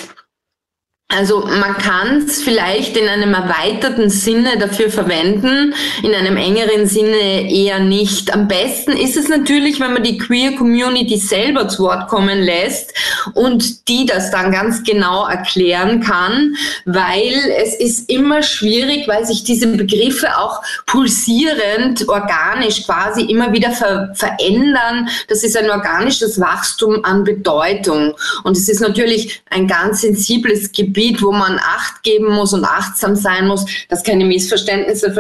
Also 1.11 1.41
man 1.41 1.79
kann 1.79 2.27
es 2.27 2.43
vielleicht 2.43 2.95
in 2.99 3.09
einem 3.09 3.33
erweiterten 3.33 4.11
Sinne 4.11 4.59
dafür 4.59 4.91
verwenden, 4.91 5.73
in 6.03 6.15
einem 6.15 6.37
engeren 6.37 6.87
Sinne 6.87 7.51
eher 7.51 7.81
nicht. 7.81 8.35
Am 8.35 8.47
besten 8.47 8.93
ist 8.93 9.17
es 9.17 9.27
natürlich, 9.27 9.81
wenn 9.81 9.95
man 9.95 10.03
die 10.03 10.19
Queer 10.19 10.55
Community 10.55 11.17
selber 11.17 11.67
zu 11.67 11.85
Wort 11.85 12.09
kommen 12.09 12.39
lässt 12.41 12.93
und 13.33 13.89
die 13.89 14.05
das 14.05 14.31
dann 14.31 14.53
ganz 14.53 14.83
genau 14.83 15.27
erklären 15.27 16.01
kann, 16.01 16.55
weil 16.85 17.33
es 17.57 17.75
ist 17.75 18.11
immer 18.11 18.43
schwierig, 18.43 19.09
weil 19.09 19.25
sich 19.25 19.45
diese 19.45 19.67
Begriffe 19.67 20.37
auch 20.37 20.61
pulsierend, 20.85 22.07
organisch 22.07 22.85
quasi 22.85 23.23
immer 23.23 23.51
wieder 23.55 23.71
ver 23.71 24.11
verändern. 24.15 25.09
Das 25.29 25.43
ist 25.43 25.57
ein 25.57 25.71
organisches 25.71 26.39
Wachstum 26.39 27.03
an 27.03 27.25
Bedeutung. 27.25 28.15
Und 28.45 28.59
es 28.59 28.69
ist 28.69 28.81
natürlich 28.81 29.41
ein 29.49 29.67
ganz 29.67 30.03
sensibles 30.03 30.71
Gebiet 30.71 30.98
Gebiet, 30.99 31.23
wo 31.23 31.31
man 31.31 31.59
Acht 31.59 32.03
geben 32.03 32.27
muss 32.27 32.53
und 32.53 32.65
achtsam 32.65 33.15
sein 33.15 33.47
muss, 33.47 33.65
dass 33.89 34.03
keine 34.03 34.25
Missverständnisse 34.25 35.15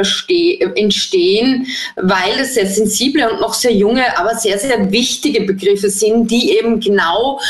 entstehen, 0.75 1.66
weil 1.97 2.40
es 2.40 2.54
sehr 2.54 2.66
sensible 2.66 3.30
und 3.30 3.40
noch 3.40 3.54
sehr 3.54 3.73
junge, 3.73 4.18
aber 4.18 4.35
sehr, 4.35 4.58
sehr 4.58 4.90
wichtige 4.90 5.42
Begriffe 5.42 5.88
sind, 5.88 6.30
die 6.30 6.56
eben 6.58 6.80
genau 6.80 7.40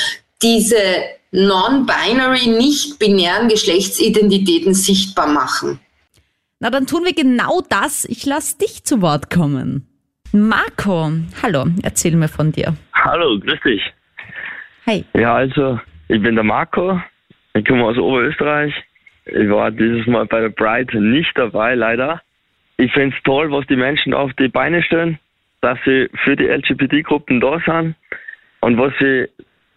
diese 0.42 0.76
non-binary, 1.32 2.48
nicht-binären 2.48 3.48
Geschlechtsidentitäten 3.48 4.74
sichtbar 4.74 5.28
machen. 5.28 5.80
Na, 6.60 6.68
dann 6.70 6.86
tun 6.86 7.04
wir 7.04 7.14
genau 7.14 7.62
das. 7.68 8.04
Ich 8.04 8.26
lasse 8.26 8.58
dich 8.58 8.84
zu 8.84 9.00
Wort 9.00 9.30
kommen. 9.30 9.86
Marco, 10.32 11.12
hallo, 11.42 11.66
erzähl 11.82 12.14
mir 12.14 12.28
von 12.28 12.52
dir. 12.52 12.76
Hallo, 12.92 13.38
grüß 13.40 13.60
dich. 13.64 13.82
Hey. 14.84 15.04
Ja, 15.14 15.36
also, 15.36 15.80
ich 16.08 16.20
bin 16.20 16.34
der 16.34 16.44
Marco, 16.44 17.00
ich 17.58 17.64
komme 17.64 17.84
aus 17.84 17.98
Oberösterreich. 17.98 18.74
Ich 19.26 19.48
war 19.50 19.70
dieses 19.70 20.06
Mal 20.06 20.26
bei 20.26 20.40
der 20.40 20.50
Pride 20.50 21.00
nicht 21.00 21.36
dabei, 21.36 21.74
leider. 21.74 22.22
Ich 22.76 22.92
finde 22.92 23.14
es 23.16 23.22
toll, 23.24 23.50
was 23.50 23.66
die 23.66 23.76
Menschen 23.76 24.14
auf 24.14 24.32
die 24.34 24.48
Beine 24.48 24.82
stellen, 24.82 25.18
dass 25.60 25.78
sie 25.84 26.08
für 26.24 26.36
die 26.36 26.46
LGBT-Gruppen 26.46 27.40
da 27.40 27.58
sind 27.66 27.96
und 28.60 28.78
was 28.78 28.92
sie 29.00 29.28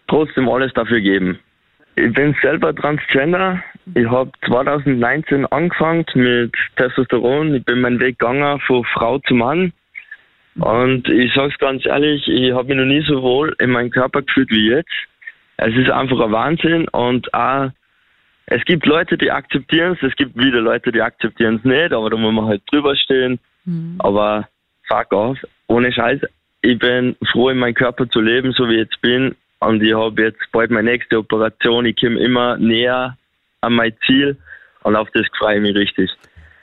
trotzdem 0.08 0.48
alles 0.48 0.72
dafür 0.74 1.02
geben. 1.02 1.40
Ich 1.96 2.14
bin 2.14 2.36
selber 2.42 2.74
Transgender. 2.74 3.62
Ich 3.96 4.08
habe 4.08 4.32
2019 4.46 5.46
angefangen 5.48 6.06
mit 6.14 6.54
Testosteron. 6.78 7.56
Ich 7.56 7.66
bin 7.66 7.82
meinen 7.82 8.00
Weg 8.00 8.20
gegangen 8.20 8.60
von 8.62 8.86
Frau 8.86 9.20
zu 9.20 9.34
Mann. 9.34 9.74
Und 10.56 11.08
ich 11.10 11.34
sage 11.34 11.52
es 11.52 11.58
ganz 11.58 11.86
ehrlich, 11.86 12.28
ich 12.28 12.54
habe 12.54 12.70
mich 12.70 12.78
noch 12.78 12.86
nie 12.86 13.02
so 13.02 13.22
wohl 13.22 13.56
in 13.60 13.72
meinem 13.72 13.90
Körper 13.90 14.22
gefühlt 14.22 14.52
wie 14.52 14.70
jetzt. 14.70 14.92
Es 15.64 15.76
ist 15.76 15.92
einfach 15.92 16.20
ein 16.20 16.32
Wahnsinn 16.32 16.88
und 16.88 17.32
auch, 17.36 17.70
es 18.48 18.66
gibt 18.66 18.86
Leute, 18.88 19.16
die 19.16 19.32
akzeptieren 19.32 19.94
es, 19.94 20.10
es 20.10 20.16
gibt 20.16 20.36
wieder 20.36 20.60
Leute, 20.60 20.92
die 20.92 21.02
akzeptieren 21.02 21.58
es 21.58 21.64
nicht, 21.64 21.94
aber 21.94 22.10
da 22.10 22.18
muss 22.18 22.34
man 22.34 22.46
halt 22.46 22.64
drüber 22.72 22.96
stehen. 22.96 23.40
Mhm. 23.66 23.96
Aber 24.00 24.48
fuck 24.88 25.14
off, 25.14 25.38
ohne 25.68 25.94
Scheiß, 25.94 26.20
ich 26.62 26.80
bin 26.80 27.16
froh, 27.32 27.50
in 27.50 27.60
meinem 27.60 27.76
Körper 27.76 28.10
zu 28.10 28.22
leben, 28.22 28.54
so 28.54 28.68
wie 28.68 28.74
ich 28.74 28.80
jetzt 28.80 29.02
bin. 29.02 29.36
Und 29.60 29.84
ich 29.84 29.94
habe 29.94 30.24
jetzt 30.24 30.42
bald 30.52 30.72
meine 30.72 30.90
nächste 30.90 31.20
Operation. 31.20 31.86
Ich 31.86 31.96
komme 32.00 32.20
immer 32.20 32.58
näher 32.58 33.16
an 33.62 33.74
mein 33.74 33.94
Ziel 34.08 34.38
und 34.82 34.96
auf 34.96 35.10
das 35.14 35.28
freue 35.38 35.58
ich 35.58 35.62
mich 35.62 35.76
richtig. 35.76 36.10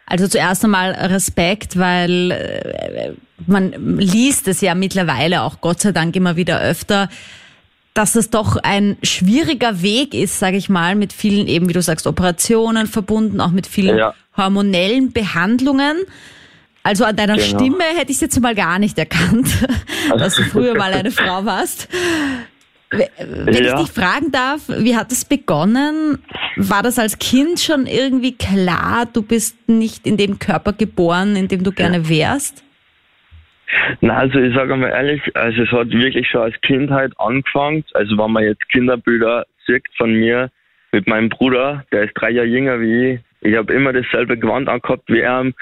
Also 0.06 0.26
zuerst 0.26 0.64
einmal 0.64 0.90
Respekt, 0.90 1.78
weil 1.78 2.32
äh, 2.32 3.12
man 3.46 3.98
liest 3.98 4.48
es 4.48 4.60
ja 4.60 4.74
mittlerweile 4.74 5.42
auch 5.42 5.60
Gott 5.60 5.80
sei 5.80 5.92
Dank 5.92 6.16
immer 6.16 6.34
wieder 6.34 6.60
öfter, 6.60 7.08
dass 7.94 8.14
es 8.14 8.30
doch 8.30 8.56
ein 8.56 8.96
schwieriger 9.02 9.82
Weg 9.82 10.14
ist, 10.14 10.38
sage 10.38 10.56
ich 10.56 10.68
mal, 10.68 10.94
mit 10.94 11.12
vielen 11.12 11.48
eben, 11.48 11.68
wie 11.68 11.72
du 11.72 11.82
sagst, 11.82 12.06
Operationen 12.06 12.86
verbunden, 12.86 13.40
auch 13.40 13.50
mit 13.50 13.66
vielen 13.66 13.98
ja. 13.98 14.14
hormonellen 14.36 15.12
Behandlungen. 15.12 15.96
Also 16.82 17.04
an 17.04 17.16
deiner 17.16 17.36
genau. 17.36 17.58
Stimme 17.58 17.84
hätte 17.96 18.10
ich 18.10 18.18
es 18.18 18.20
jetzt 18.20 18.40
mal 18.40 18.54
gar 18.54 18.78
nicht 18.78 18.98
erkannt, 18.98 19.48
dass 20.18 20.36
du 20.36 20.44
früher 20.44 20.76
mal 20.76 20.92
eine 20.92 21.10
Frau 21.10 21.44
warst. 21.44 21.88
Wenn 22.90 23.64
ja. 23.64 23.78
ich 23.78 23.86
dich 23.86 23.92
fragen 23.92 24.30
darf, 24.32 24.62
wie 24.68 24.96
hat 24.96 25.12
es 25.12 25.24
begonnen? 25.24 26.22
War 26.56 26.82
das 26.82 26.98
als 26.98 27.18
Kind 27.18 27.60
schon 27.60 27.86
irgendwie 27.86 28.32
klar, 28.32 29.06
du 29.12 29.22
bist 29.22 29.56
nicht 29.66 30.06
in 30.06 30.16
dem 30.16 30.38
Körper 30.38 30.72
geboren, 30.72 31.36
in 31.36 31.48
dem 31.48 31.64
du 31.64 31.72
gerne 31.72 32.08
wärst? 32.08 32.62
Na, 34.00 34.16
also 34.16 34.38
ich 34.38 34.54
sage 34.54 34.76
mal 34.76 34.90
ehrlich, 34.90 35.22
also 35.34 35.62
es 35.62 35.70
hat 35.70 35.90
wirklich 35.90 36.28
schon 36.28 36.42
als 36.42 36.60
Kindheit 36.62 37.12
angefangen. 37.18 37.84
Also 37.94 38.16
wenn 38.16 38.32
man 38.32 38.44
jetzt 38.44 38.68
Kinderbilder 38.68 39.46
sieht 39.66 39.84
von 39.96 40.12
mir 40.12 40.50
mit 40.92 41.06
meinem 41.06 41.28
Bruder, 41.28 41.84
der 41.92 42.04
ist 42.04 42.14
drei 42.14 42.30
Jahre 42.30 42.46
jünger 42.46 42.80
wie 42.80 43.12
ich. 43.12 43.20
Ich 43.40 43.56
habe 43.56 43.72
immer 43.72 43.92
dasselbe 43.92 44.38
Gewand 44.38 44.68
angehabt 44.68 45.04
wie 45.08 45.20
er. 45.20 45.52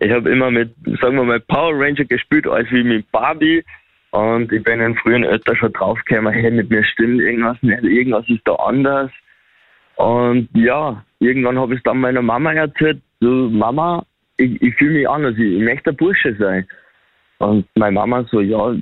Ich 0.00 0.12
habe 0.12 0.30
immer 0.30 0.50
mit, 0.50 0.74
sagen 1.00 1.16
wir 1.16 1.24
mal, 1.24 1.40
Power 1.40 1.72
Ranger 1.74 2.04
gespielt, 2.04 2.46
als 2.46 2.70
wie 2.70 2.84
mit 2.84 3.10
Barbie. 3.10 3.64
Und 4.10 4.52
ich 4.52 4.62
bin 4.62 4.80
in 4.80 4.96
frühen 4.96 5.24
Ötter 5.24 5.54
schon 5.56 5.72
draufgekommen, 5.72 6.32
hey, 6.32 6.50
mit 6.50 6.70
mir 6.70 6.84
stimmt 6.84 7.20
irgendwas 7.20 7.58
nicht, 7.62 7.82
irgendwas 7.82 8.26
ist 8.28 8.40
da 8.46 8.54
anders. 8.54 9.10
Und 9.96 10.48
ja, 10.54 11.04
irgendwann 11.18 11.58
habe 11.58 11.74
ich 11.74 11.78
es 11.78 11.82
dann 11.82 11.98
meiner 11.98 12.22
Mama 12.22 12.52
erzählt, 12.52 13.02
so 13.20 13.50
Mama, 13.50 14.06
ich, 14.38 14.62
ich 14.62 14.74
fühle 14.76 14.98
mich 14.98 15.08
anders, 15.08 15.34
ich, 15.36 15.58
ich 15.58 15.62
möchte 15.62 15.90
ein 15.90 15.96
Bursche 15.96 16.34
sein. 16.38 16.66
Und 17.38 17.66
meine 17.76 17.92
Mama 17.92 18.24
so, 18.30 18.40
ja, 18.40 18.74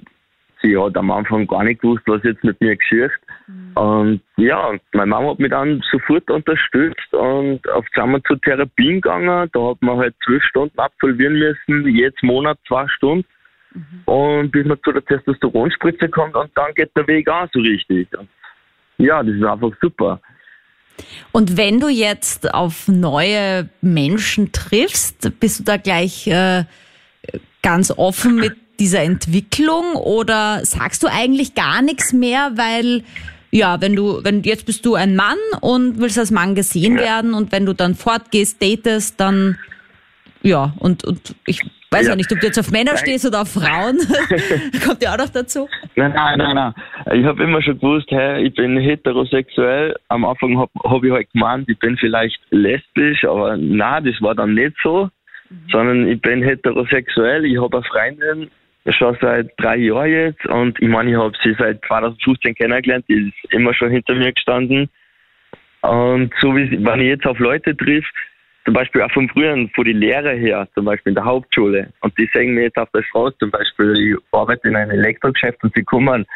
sie 0.62 0.76
hat 0.76 0.96
am 0.96 1.10
Anfang 1.10 1.46
gar 1.46 1.64
nicht 1.64 1.82
gewusst, 1.82 2.02
was 2.06 2.22
jetzt 2.24 2.42
mit 2.42 2.60
mir 2.60 2.76
geschieht. 2.76 3.10
Mhm. 3.46 3.72
Und 3.76 4.20
ja, 4.36 4.72
meine 4.92 5.06
Mama 5.06 5.30
hat 5.30 5.38
mich 5.38 5.50
dann 5.50 5.82
sofort 5.90 6.30
unterstützt 6.30 7.12
und 7.12 7.68
auf 7.70 7.86
einmal 7.94 8.22
zur 8.22 8.40
Therapie 8.40 8.94
gegangen. 8.94 9.48
Da 9.52 9.70
hat 9.70 9.82
man 9.82 9.98
halt 9.98 10.14
zwölf 10.24 10.42
Stunden 10.44 10.78
absolvieren 10.78 11.38
müssen, 11.38 11.94
jetzt 11.94 12.22
Monat 12.22 12.58
zwei 12.66 12.86
Stunden. 12.88 13.26
Mhm. 13.74 14.02
Und 14.06 14.50
bis 14.52 14.66
man 14.66 14.78
zu 14.82 14.92
der 14.92 15.04
Testosteronspritze 15.04 16.08
kommt 16.08 16.34
und 16.34 16.50
dann 16.54 16.72
geht 16.74 16.90
der 16.96 17.06
Weg 17.06 17.28
auch 17.28 17.48
so 17.52 17.60
richtig. 17.60 18.08
Und 18.16 18.28
ja, 18.98 19.22
das 19.22 19.34
ist 19.34 19.44
einfach 19.44 19.72
super. 19.80 20.20
Und 21.32 21.58
wenn 21.58 21.78
du 21.78 21.88
jetzt 21.88 22.54
auf 22.54 22.88
neue 22.88 23.68
Menschen 23.82 24.52
triffst, 24.52 25.38
bist 25.40 25.60
du 25.60 25.64
da 25.64 25.76
gleich 25.76 26.26
äh, 26.26 26.64
ganz 27.66 27.90
offen 27.90 28.36
mit 28.36 28.54
dieser 28.78 29.02
Entwicklung 29.02 29.96
oder 29.96 30.64
sagst 30.64 31.02
du 31.02 31.08
eigentlich 31.08 31.56
gar 31.56 31.82
nichts 31.82 32.12
mehr, 32.12 32.52
weil 32.54 33.02
ja, 33.50 33.80
wenn 33.80 33.96
du, 33.96 34.22
wenn 34.22 34.44
jetzt 34.44 34.66
bist 34.66 34.86
du 34.86 34.94
ein 34.94 35.16
Mann 35.16 35.38
und 35.62 35.98
willst 35.98 36.16
als 36.16 36.30
Mann 36.30 36.54
gesehen 36.54 36.96
ja. 36.96 37.02
werden 37.02 37.34
und 37.34 37.50
wenn 37.50 37.66
du 37.66 37.72
dann 37.72 37.96
fortgehst, 37.96 38.62
datest, 38.62 39.18
dann 39.18 39.58
ja, 40.42 40.74
und, 40.78 41.02
und 41.02 41.34
ich 41.44 41.60
weiß 41.90 42.04
ja. 42.04 42.10
ja 42.10 42.16
nicht, 42.16 42.30
ob 42.30 42.38
du 42.38 42.46
jetzt 42.46 42.58
auf 42.60 42.70
Männer 42.70 42.96
stehst 42.98 43.26
oder 43.26 43.42
auf 43.42 43.50
Frauen. 43.52 43.98
Kommt 44.86 45.02
ja 45.02 45.14
auch 45.14 45.18
noch 45.18 45.30
dazu. 45.30 45.68
Nein, 45.96 46.12
nein, 46.14 46.38
nein, 46.38 46.54
nein. 46.54 46.74
Ich 47.18 47.24
habe 47.24 47.42
immer 47.42 47.60
schon 47.62 47.80
gewusst, 47.80 48.06
hey, 48.10 48.46
ich 48.46 48.54
bin 48.54 48.78
heterosexuell. 48.78 49.96
Am 50.06 50.24
Anfang 50.24 50.56
habe 50.56 50.70
hab 50.84 51.02
ich 51.02 51.10
halt 51.10 51.32
gemeint, 51.32 51.68
ich 51.68 51.78
bin 51.80 51.96
vielleicht 51.96 52.38
lesbisch, 52.50 53.24
aber 53.24 53.56
nein, 53.56 54.04
das 54.04 54.14
war 54.22 54.36
dann 54.36 54.54
nicht 54.54 54.76
so. 54.84 55.10
Mhm. 55.48 55.68
Sondern 55.70 56.08
ich 56.08 56.20
bin 56.20 56.42
heterosexuell. 56.42 57.44
Ich 57.44 57.60
habe 57.60 57.78
eine 57.78 57.86
Freundin, 57.86 58.50
schon 58.92 59.16
seit 59.20 59.50
drei 59.56 59.76
Jahren 59.76 60.10
jetzt 60.10 60.46
und 60.46 60.80
ich 60.80 60.88
meine, 60.88 61.10
ich 61.10 61.16
habe 61.16 61.32
sie 61.42 61.54
seit 61.58 61.84
2015 61.86 62.54
kennengelernt, 62.54 63.04
die 63.08 63.28
ist 63.28 63.52
immer 63.52 63.74
schon 63.74 63.90
hinter 63.90 64.14
mir 64.14 64.32
gestanden. 64.32 64.88
Und 65.82 66.32
so 66.40 66.54
wie 66.54 66.84
wenn 66.84 67.00
ich 67.00 67.08
jetzt 67.08 67.26
auf 67.26 67.38
Leute 67.38 67.76
trifft, 67.76 68.14
zum 68.64 68.74
Beispiel 68.74 69.02
auch 69.02 69.10
von 69.12 69.28
früher, 69.28 69.56
von 69.74 69.84
den 69.84 69.98
Lehrer 69.98 70.32
her, 70.32 70.68
zum 70.74 70.84
Beispiel 70.84 71.10
in 71.10 71.14
der 71.14 71.24
Hauptschule, 71.24 71.88
und 72.00 72.16
die 72.18 72.28
sehen 72.32 72.54
mir 72.54 72.62
jetzt 72.64 72.76
auf 72.76 72.90
der 72.90 73.02
Straße, 73.02 73.36
zum 73.38 73.50
Beispiel, 73.50 73.94
ich 73.96 74.16
arbeite 74.32 74.68
in 74.68 74.76
einem 74.76 74.90
Elektrogeschäft 74.90 75.62
und 75.62 75.72
sie 75.74 75.84
kommen, 75.84 76.26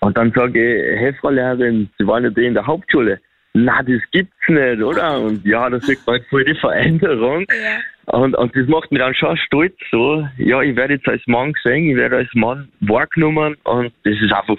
und 0.00 0.16
dann 0.16 0.32
sage 0.32 0.58
ich, 0.58 1.00
hey 1.00 1.12
Frau 1.14 1.30
Lehrerin, 1.30 1.90
Sie 1.98 2.06
waren 2.06 2.24
ja 2.24 2.30
die 2.30 2.46
in 2.46 2.54
der 2.54 2.66
Hauptschule. 2.66 3.20
Na, 3.54 3.82
das 3.82 4.00
gibt's 4.12 4.48
nicht, 4.48 4.80
oder? 4.80 5.20
Und 5.20 5.44
ja, 5.44 5.68
das 5.68 5.88
ist 5.88 6.06
halt 6.06 6.24
voll 6.30 6.44
die 6.44 6.54
Veränderung. 6.54 7.44
Ja. 7.50 7.80
Und, 8.10 8.34
und 8.36 8.56
das 8.56 8.66
macht 8.68 8.90
mich 8.90 9.00
dann 9.00 9.14
schon 9.14 9.36
stolz 9.36 9.74
so. 9.90 10.26
Ja, 10.38 10.62
ich 10.62 10.74
werde 10.76 10.94
jetzt 10.94 11.08
als 11.08 11.22
Mann 11.26 11.52
gesehen, 11.52 11.90
ich 11.90 11.96
werde 11.96 12.16
als 12.16 12.34
Mann 12.34 12.68
wahrgenommen 12.80 13.56
und 13.64 13.92
das 14.04 14.14
ist 14.14 14.32
einfach 14.32 14.56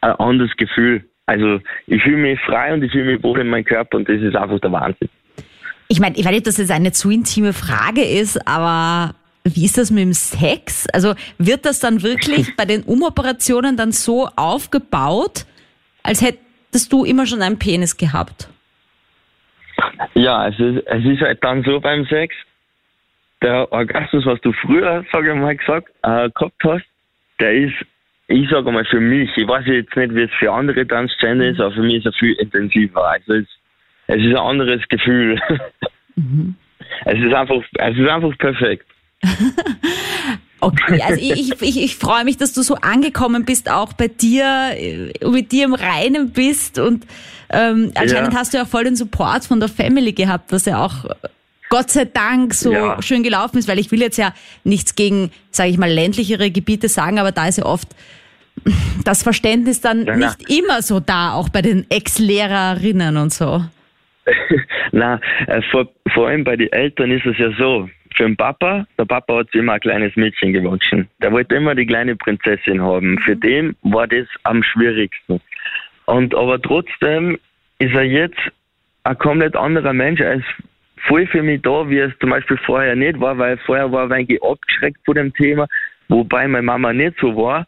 ein 0.00 0.12
anderes 0.12 0.56
Gefühl. 0.56 1.04
Also 1.26 1.60
ich 1.88 2.02
fühle 2.02 2.18
mich 2.18 2.40
frei 2.40 2.72
und 2.72 2.82
ich 2.84 2.92
fühle 2.92 3.12
mich 3.12 3.22
wohl 3.22 3.40
in 3.40 3.48
meinem 3.48 3.64
Körper 3.64 3.96
und 3.96 4.08
das 4.08 4.20
ist 4.22 4.36
einfach 4.36 4.60
der 4.60 4.70
Wahnsinn. 4.70 5.08
Ich 5.88 5.98
meine, 5.98 6.16
ich 6.16 6.24
weiß 6.24 6.32
nicht, 6.32 6.46
dass 6.46 6.56
das 6.56 6.70
eine 6.70 6.92
zu 6.92 7.10
intime 7.10 7.52
Frage 7.52 8.02
ist, 8.02 8.46
aber 8.46 9.14
wie 9.42 9.64
ist 9.64 9.76
das 9.76 9.90
mit 9.90 10.04
dem 10.04 10.12
Sex? 10.12 10.86
Also 10.92 11.14
wird 11.38 11.64
das 11.64 11.80
dann 11.80 12.02
wirklich 12.02 12.54
bei 12.56 12.64
den 12.64 12.84
Umoperationen 12.84 13.76
dann 13.76 13.90
so 13.90 14.28
aufgebaut, 14.36 15.46
als 16.04 16.22
hättest 16.22 16.92
du 16.92 17.04
immer 17.04 17.26
schon 17.26 17.42
einen 17.42 17.58
Penis 17.58 17.96
gehabt? 17.96 18.48
Ja, 20.14 20.48
es 20.48 20.58
ist, 20.60 20.86
es 20.86 21.04
ist 21.04 21.20
halt 21.20 21.42
dann 21.42 21.62
so 21.64 21.80
beim 21.80 22.04
Sex, 22.06 22.34
der 23.42 23.70
Orgasmus, 23.72 24.26
was 24.26 24.40
du 24.40 24.52
früher, 24.52 25.04
sage 25.12 25.32
ich 25.32 25.38
mal, 25.38 25.56
gesagt, 25.56 25.88
äh, 26.02 26.28
gehabt 26.30 26.62
hast, 26.64 26.84
der 27.40 27.54
ist, 27.54 27.74
ich 28.26 28.48
sage 28.50 28.70
mal 28.70 28.84
für 28.84 29.00
mich, 29.00 29.30
ich 29.36 29.46
weiß 29.46 29.66
jetzt 29.66 29.96
nicht, 29.96 30.14
wie 30.14 30.22
es 30.22 30.30
für 30.38 30.52
andere 30.52 30.86
Transgender 30.86 31.48
ist, 31.48 31.60
aber 31.60 31.72
für 31.72 31.82
mich 31.82 31.96
ist 31.96 32.06
er 32.06 32.12
viel 32.12 32.32
intensiver. 32.34 33.08
Also 33.08 33.34
es, 33.34 33.46
es 34.08 34.16
ist 34.16 34.30
ein 34.30 34.36
anderes 34.36 34.86
Gefühl. 34.88 35.40
Mhm. 36.18 36.56
Es 37.04 37.16
ist 37.16 37.32
einfach, 37.32 37.62
es 37.74 37.96
ist 37.96 38.08
einfach 38.08 38.36
perfekt. 38.38 38.84
Okay, 40.60 41.00
also 41.02 41.20
ich, 41.20 41.62
ich, 41.62 41.80
ich 41.80 41.96
freue 41.96 42.24
mich, 42.24 42.36
dass 42.36 42.52
du 42.52 42.62
so 42.62 42.74
angekommen 42.74 43.44
bist, 43.44 43.70
auch 43.70 43.92
bei 43.92 44.08
dir, 44.08 44.72
äh, 44.74 45.12
mit 45.24 45.52
dir 45.52 45.66
im 45.66 45.74
Reinen 45.74 46.32
bist 46.32 46.80
und 46.80 47.06
ähm, 47.50 47.92
anscheinend 47.94 48.32
ja. 48.32 48.40
hast 48.40 48.52
du 48.52 48.58
ja 48.58 48.64
voll 48.64 48.84
den 48.84 48.96
Support 48.96 49.44
von 49.44 49.60
der 49.60 49.68
Family 49.68 50.12
gehabt, 50.12 50.50
was 50.50 50.64
ja 50.64 50.84
auch 50.84 51.04
Gott 51.68 51.90
sei 51.90 52.04
Dank 52.06 52.54
so 52.54 52.72
ja. 52.72 53.02
schön 53.02 53.22
gelaufen 53.22 53.58
ist, 53.58 53.68
weil 53.68 53.78
ich 53.78 53.90
will 53.90 54.00
jetzt 54.00 54.16
ja 54.16 54.32
nichts 54.64 54.94
gegen, 54.94 55.30
sage 55.50 55.70
ich 55.70 55.78
mal, 55.78 55.90
ländlichere 55.90 56.50
Gebiete 56.50 56.88
sagen, 56.88 57.18
aber 57.18 57.32
da 57.32 57.48
ist 57.48 57.58
ja 57.58 57.66
oft 57.66 57.88
das 59.04 59.22
Verständnis 59.22 59.80
dann 59.80 60.04
ja, 60.04 60.16
nicht 60.16 60.50
immer 60.50 60.82
so 60.82 61.00
da, 61.00 61.32
auch 61.32 61.48
bei 61.48 61.62
den 61.62 61.86
Ex-Lehrerinnen 61.90 63.16
und 63.16 63.32
so. 63.32 63.62
Na, 64.92 65.20
äh, 65.46 65.62
vor, 65.70 65.88
vor 66.12 66.28
allem 66.28 66.44
bei 66.44 66.56
den 66.56 66.72
Eltern 66.72 67.10
ist 67.10 67.26
es 67.26 67.38
ja 67.38 67.50
so. 67.58 67.88
Für 68.14 68.24
den 68.24 68.36
Papa, 68.36 68.86
der 68.98 69.04
Papa 69.04 69.38
hat 69.38 69.50
sich 69.52 69.60
immer 69.60 69.74
ein 69.74 69.80
kleines 69.80 70.16
Mädchen 70.16 70.52
gewünscht. 70.52 70.92
Der 71.22 71.30
wollte 71.30 71.54
immer 71.54 71.74
die 71.74 71.86
kleine 71.86 72.16
Prinzessin 72.16 72.80
haben. 72.80 73.18
Für 73.20 73.36
den 73.36 73.76
war 73.82 74.08
das 74.08 74.26
am 74.42 74.62
schwierigsten. 74.62 75.40
Und 76.06 76.34
aber 76.34 76.60
trotzdem 76.60 77.38
ist 77.78 77.94
er 77.94 78.02
jetzt 78.02 78.38
ein 79.04 79.18
komplett 79.18 79.54
anderer 79.54 79.92
Mensch. 79.92 80.20
Ist 80.20 80.44
voll 81.08 81.26
für 81.26 81.42
mich 81.42 81.62
da, 81.62 81.88
wie 81.88 81.98
es 81.98 82.12
zum 82.20 82.30
Beispiel 82.30 82.58
vorher 82.58 82.94
nicht 82.94 83.18
war, 83.20 83.36
weil 83.38 83.58
vorher 83.58 83.90
war 83.90 84.04
ein 84.04 84.10
wenig 84.10 84.42
abgeschreckt 84.42 85.00
von 85.04 85.14
dem 85.14 85.32
Thema, 85.34 85.66
wobei 86.08 86.46
meine 86.46 86.62
Mama 86.62 86.92
nicht 86.92 87.16
so 87.20 87.34
war. 87.34 87.66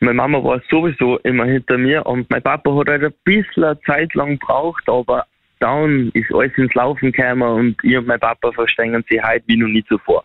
Meine 0.00 0.14
Mama 0.14 0.42
war 0.42 0.60
sowieso 0.68 1.18
immer 1.18 1.44
hinter 1.44 1.78
mir 1.78 2.04
und 2.04 2.28
mein 2.28 2.42
Papa 2.42 2.74
hat 2.74 2.88
halt 2.88 3.04
ein 3.04 3.14
bisschen 3.24 3.76
Zeit 3.86 4.12
lang 4.14 4.38
gebraucht, 4.38 4.82
aber 4.88 5.26
dann 5.60 6.10
ist 6.14 6.34
alles 6.34 6.58
ins 6.58 6.74
Laufen 6.74 7.12
gekommen 7.12 7.42
und 7.42 7.76
ich 7.84 7.96
und 7.96 8.08
mein 8.08 8.18
Papa 8.18 8.50
verstehen 8.50 9.02
sich 9.08 9.22
heute 9.22 9.44
wie 9.46 9.56
noch 9.56 9.68
nie 9.68 9.84
zuvor. 9.84 10.24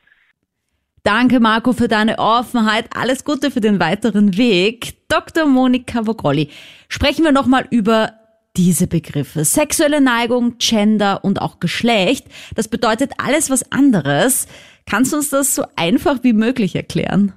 Danke, 1.03 1.39
Marco, 1.39 1.71
für 1.71 1.87
deine 1.87 2.17
Offenheit. 2.17 2.89
Alles 2.93 3.23
Gute 3.23 3.49
für 3.51 3.61
den 3.61 3.79
weiteren 3.79 4.35
Weg. 4.35 4.95
Dr. 5.07 5.45
Monika 5.45 6.05
Vogolli. 6.05 6.49
Sprechen 6.89 7.23
wir 7.23 7.31
nochmal 7.31 7.65
über 7.69 8.11
diese 8.57 8.87
Begriffe. 8.87 9.45
Sexuelle 9.45 10.01
Neigung, 10.01 10.57
Gender 10.57 11.23
und 11.23 11.41
auch 11.41 11.59
Geschlecht. 11.59 12.25
Das 12.55 12.67
bedeutet 12.67 13.11
alles 13.17 13.49
was 13.49 13.71
anderes. 13.71 14.47
Kannst 14.85 15.13
du 15.13 15.17
uns 15.17 15.29
das 15.29 15.55
so 15.55 15.63
einfach 15.75 16.23
wie 16.23 16.33
möglich 16.33 16.75
erklären? 16.75 17.33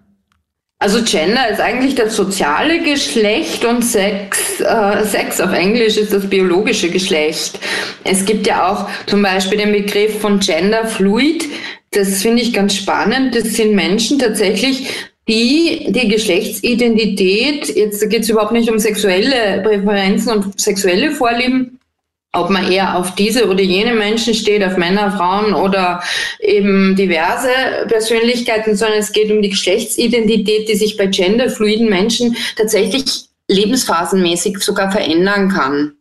Also 0.82 1.02
Gender 1.02 1.50
ist 1.50 1.60
eigentlich 1.60 1.94
das 1.94 2.16
soziale 2.16 2.82
Geschlecht 2.82 3.66
und 3.66 3.82
Sex, 3.82 4.60
äh, 4.60 5.04
Sex 5.04 5.38
auf 5.38 5.52
Englisch 5.52 5.98
ist 5.98 6.10
das 6.10 6.30
biologische 6.30 6.88
Geschlecht. 6.88 7.58
Es 8.02 8.24
gibt 8.24 8.46
ja 8.46 8.66
auch 8.66 8.88
zum 9.04 9.20
Beispiel 9.20 9.58
den 9.58 9.72
Begriff 9.72 10.20
von 10.20 10.40
Gender 10.40 10.86
Fluid. 10.86 11.44
Das 11.90 12.22
finde 12.22 12.40
ich 12.40 12.54
ganz 12.54 12.76
spannend. 12.76 13.34
Das 13.34 13.44
sind 13.52 13.74
Menschen 13.74 14.18
tatsächlich, 14.18 14.88
die 15.30 15.86
die 15.88 16.08
Geschlechtsidentität, 16.08 17.74
jetzt 17.74 18.08
geht 18.10 18.22
es 18.22 18.28
überhaupt 18.28 18.52
nicht 18.52 18.70
um 18.70 18.78
sexuelle 18.78 19.62
Präferenzen 19.62 20.32
und 20.32 20.60
sexuelle 20.60 21.12
Vorlieben, 21.12 21.78
ob 22.32 22.50
man 22.50 22.70
eher 22.70 22.96
auf 22.96 23.14
diese 23.14 23.48
oder 23.48 23.62
jene 23.62 23.94
Menschen 23.94 24.34
steht, 24.34 24.64
auf 24.64 24.76
Männer, 24.76 25.12
Frauen 25.12 25.54
oder 25.54 26.02
eben 26.40 26.96
diverse 26.96 27.50
Persönlichkeiten, 27.88 28.76
sondern 28.76 28.98
es 28.98 29.12
geht 29.12 29.30
um 29.30 29.42
die 29.42 29.50
Geschlechtsidentität, 29.50 30.68
die 30.68 30.76
sich 30.76 30.96
bei 30.96 31.06
genderfluiden 31.06 31.88
Menschen 31.88 32.36
tatsächlich 32.56 33.04
lebensphasenmäßig 33.48 34.58
sogar 34.58 34.90
verändern 34.92 35.48
kann. 35.48 35.92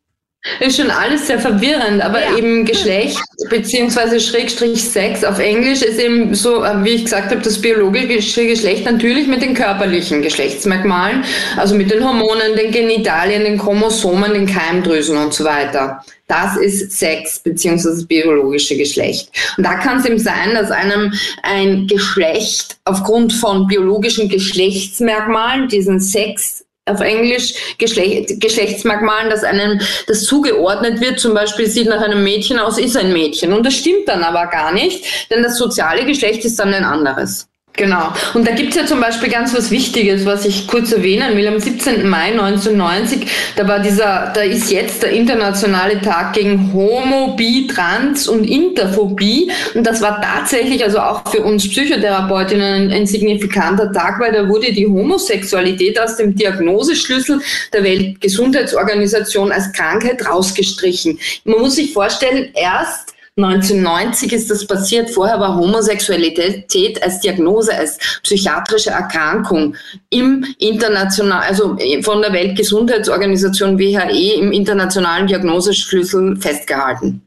Ist 0.61 0.77
schon 0.77 0.89
alles 0.89 1.27
sehr 1.27 1.37
verwirrend, 1.37 2.01
aber 2.01 2.21
ja. 2.21 2.37
eben 2.37 2.63
Geschlecht 2.63 3.19
beziehungsweise 3.49 4.21
Schrägstrich 4.21 4.81
Sex 4.81 5.25
auf 5.25 5.37
Englisch 5.37 5.81
ist 5.81 5.99
eben 5.99 6.33
so, 6.33 6.63
äh, 6.63 6.81
wie 6.83 6.91
ich 6.91 7.03
gesagt 7.03 7.31
habe, 7.31 7.41
das 7.41 7.59
biologische 7.59 8.47
Geschlecht 8.47 8.85
natürlich 8.85 9.27
mit 9.27 9.41
den 9.41 9.53
körperlichen 9.53 10.21
Geschlechtsmerkmalen, 10.21 11.25
also 11.57 11.75
mit 11.75 11.91
den 11.91 12.05
Hormonen, 12.07 12.55
den 12.55 12.71
Genitalien, 12.71 13.43
den 13.43 13.57
Chromosomen, 13.57 14.33
den 14.33 14.45
Keimdrüsen 14.45 15.17
und 15.17 15.33
so 15.33 15.43
weiter. 15.43 16.05
Das 16.27 16.55
ist 16.55 16.97
Sex 16.97 17.39
beziehungsweise 17.39 17.95
das 17.95 18.05
biologische 18.05 18.77
Geschlecht. 18.77 19.29
Und 19.57 19.65
da 19.65 19.75
kann 19.75 19.97
es 19.97 20.05
eben 20.05 20.19
sein, 20.19 20.53
dass 20.53 20.71
einem 20.71 21.13
ein 21.43 21.87
Geschlecht 21.87 22.77
aufgrund 22.85 23.33
von 23.33 23.67
biologischen 23.67 24.29
Geschlechtsmerkmalen 24.29 25.67
diesen 25.67 25.99
Sex 25.99 26.63
auf 26.89 27.01
Englisch 27.01 27.53
Geschlecht, 27.77 28.39
Geschlechtsmerkmalen, 28.39 29.29
dass 29.29 29.43
einem 29.43 29.79
das 30.07 30.23
zugeordnet 30.23 30.99
wird, 31.01 31.19
zum 31.19 31.33
Beispiel 31.33 31.67
sieht 31.67 31.87
nach 31.87 32.01
einem 32.01 32.23
Mädchen 32.23 32.59
aus, 32.59 32.77
ist 32.77 32.97
ein 32.97 33.13
Mädchen. 33.13 33.53
Und 33.53 33.65
das 33.65 33.75
stimmt 33.75 34.07
dann 34.07 34.23
aber 34.23 34.47
gar 34.47 34.73
nicht, 34.73 35.29
denn 35.29 35.43
das 35.43 35.57
soziale 35.57 36.05
Geschlecht 36.05 36.43
ist 36.45 36.59
dann 36.59 36.73
ein 36.73 36.85
anderes. 36.85 37.47
Genau. 37.79 38.11
Und 38.33 38.45
da 38.45 38.51
gibt's 38.51 38.75
ja 38.75 38.85
zum 38.85 38.99
Beispiel 38.99 39.29
ganz 39.29 39.55
was 39.55 39.71
Wichtiges, 39.71 40.25
was 40.25 40.43
ich 40.43 40.67
kurz 40.67 40.91
erwähnen 40.91 41.37
will. 41.37 41.47
Am 41.47 41.61
17. 41.61 42.09
Mai 42.09 42.31
1990, 42.31 43.25
da 43.55 43.65
war 43.69 43.79
dieser, 43.79 44.33
da 44.35 44.41
ist 44.41 44.69
jetzt 44.69 45.01
der 45.01 45.11
internationale 45.11 46.01
Tag 46.01 46.33
gegen 46.33 46.73
Homo, 46.73 47.37
Bi, 47.37 47.67
Trans 47.67 48.27
und 48.27 48.43
Interphobie. 48.43 49.49
Und 49.75 49.87
das 49.87 50.01
war 50.01 50.21
tatsächlich 50.21 50.83
also 50.83 50.99
auch 50.99 51.31
für 51.31 51.41
uns 51.41 51.69
Psychotherapeutinnen 51.69 52.89
ein, 52.89 52.91
ein 52.91 53.07
signifikanter 53.07 53.93
Tag, 53.93 54.19
weil 54.19 54.33
da 54.33 54.49
wurde 54.49 54.73
die 54.73 54.85
Homosexualität 54.85 55.97
aus 56.01 56.17
dem 56.17 56.35
Diagnoseschlüssel 56.35 57.39
der 57.71 57.81
Weltgesundheitsorganisation 57.85 59.53
als 59.53 59.71
Krankheit 59.71 60.27
rausgestrichen. 60.27 61.17
Man 61.45 61.61
muss 61.61 61.77
sich 61.77 61.93
vorstellen, 61.93 62.49
erst 62.55 63.13
1990 63.43 64.33
ist 64.33 64.49
das 64.49 64.65
passiert. 64.65 65.09
Vorher 65.09 65.39
war 65.39 65.55
Homosexualität 65.55 67.01
als 67.01 67.19
Diagnose, 67.21 67.73
als 67.75 67.97
psychiatrische 68.23 68.91
Erkrankung 68.91 69.75
im 70.09 70.45
international, 70.57 71.41
also 71.41 71.77
von 72.01 72.21
der 72.21 72.33
Weltgesundheitsorganisation 72.33 73.77
WHE 73.77 74.39
im 74.39 74.51
internationalen 74.51 75.27
Diagnoseschlüssel 75.27 76.37
festgehalten. 76.37 77.21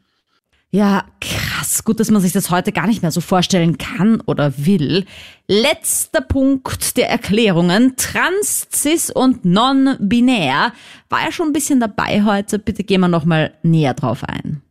Ja, 0.75 1.05
krass. 1.21 1.85
Gut, 1.85 2.01
dass 2.01 2.11
man 2.11 2.23
sich 2.23 2.33
das 2.33 2.51
heute 2.51 2.73
gar 2.73 2.87
nicht 2.87 3.03
mehr 3.03 3.11
so 3.11 3.21
vorstellen 3.21 3.77
kann 3.77 4.23
oder 4.25 4.55
will. 4.57 5.05
Letzter 5.47 6.23
Punkt 6.23 6.97
der 6.97 7.11
Erklärungen. 7.11 7.95
Trans, 7.99 8.69
cis 8.75 9.11
und 9.11 9.45
non-binär 9.45 10.73
war 11.11 11.25
ja 11.25 11.31
schon 11.31 11.49
ein 11.49 11.53
bisschen 11.53 11.79
dabei 11.79 12.25
heute. 12.25 12.59
Bitte 12.59 12.85
gehen 12.85 13.03
wir 13.03 13.09
nochmal 13.09 13.53
näher 13.63 13.93
drauf 13.93 14.25
ein. 14.25 14.63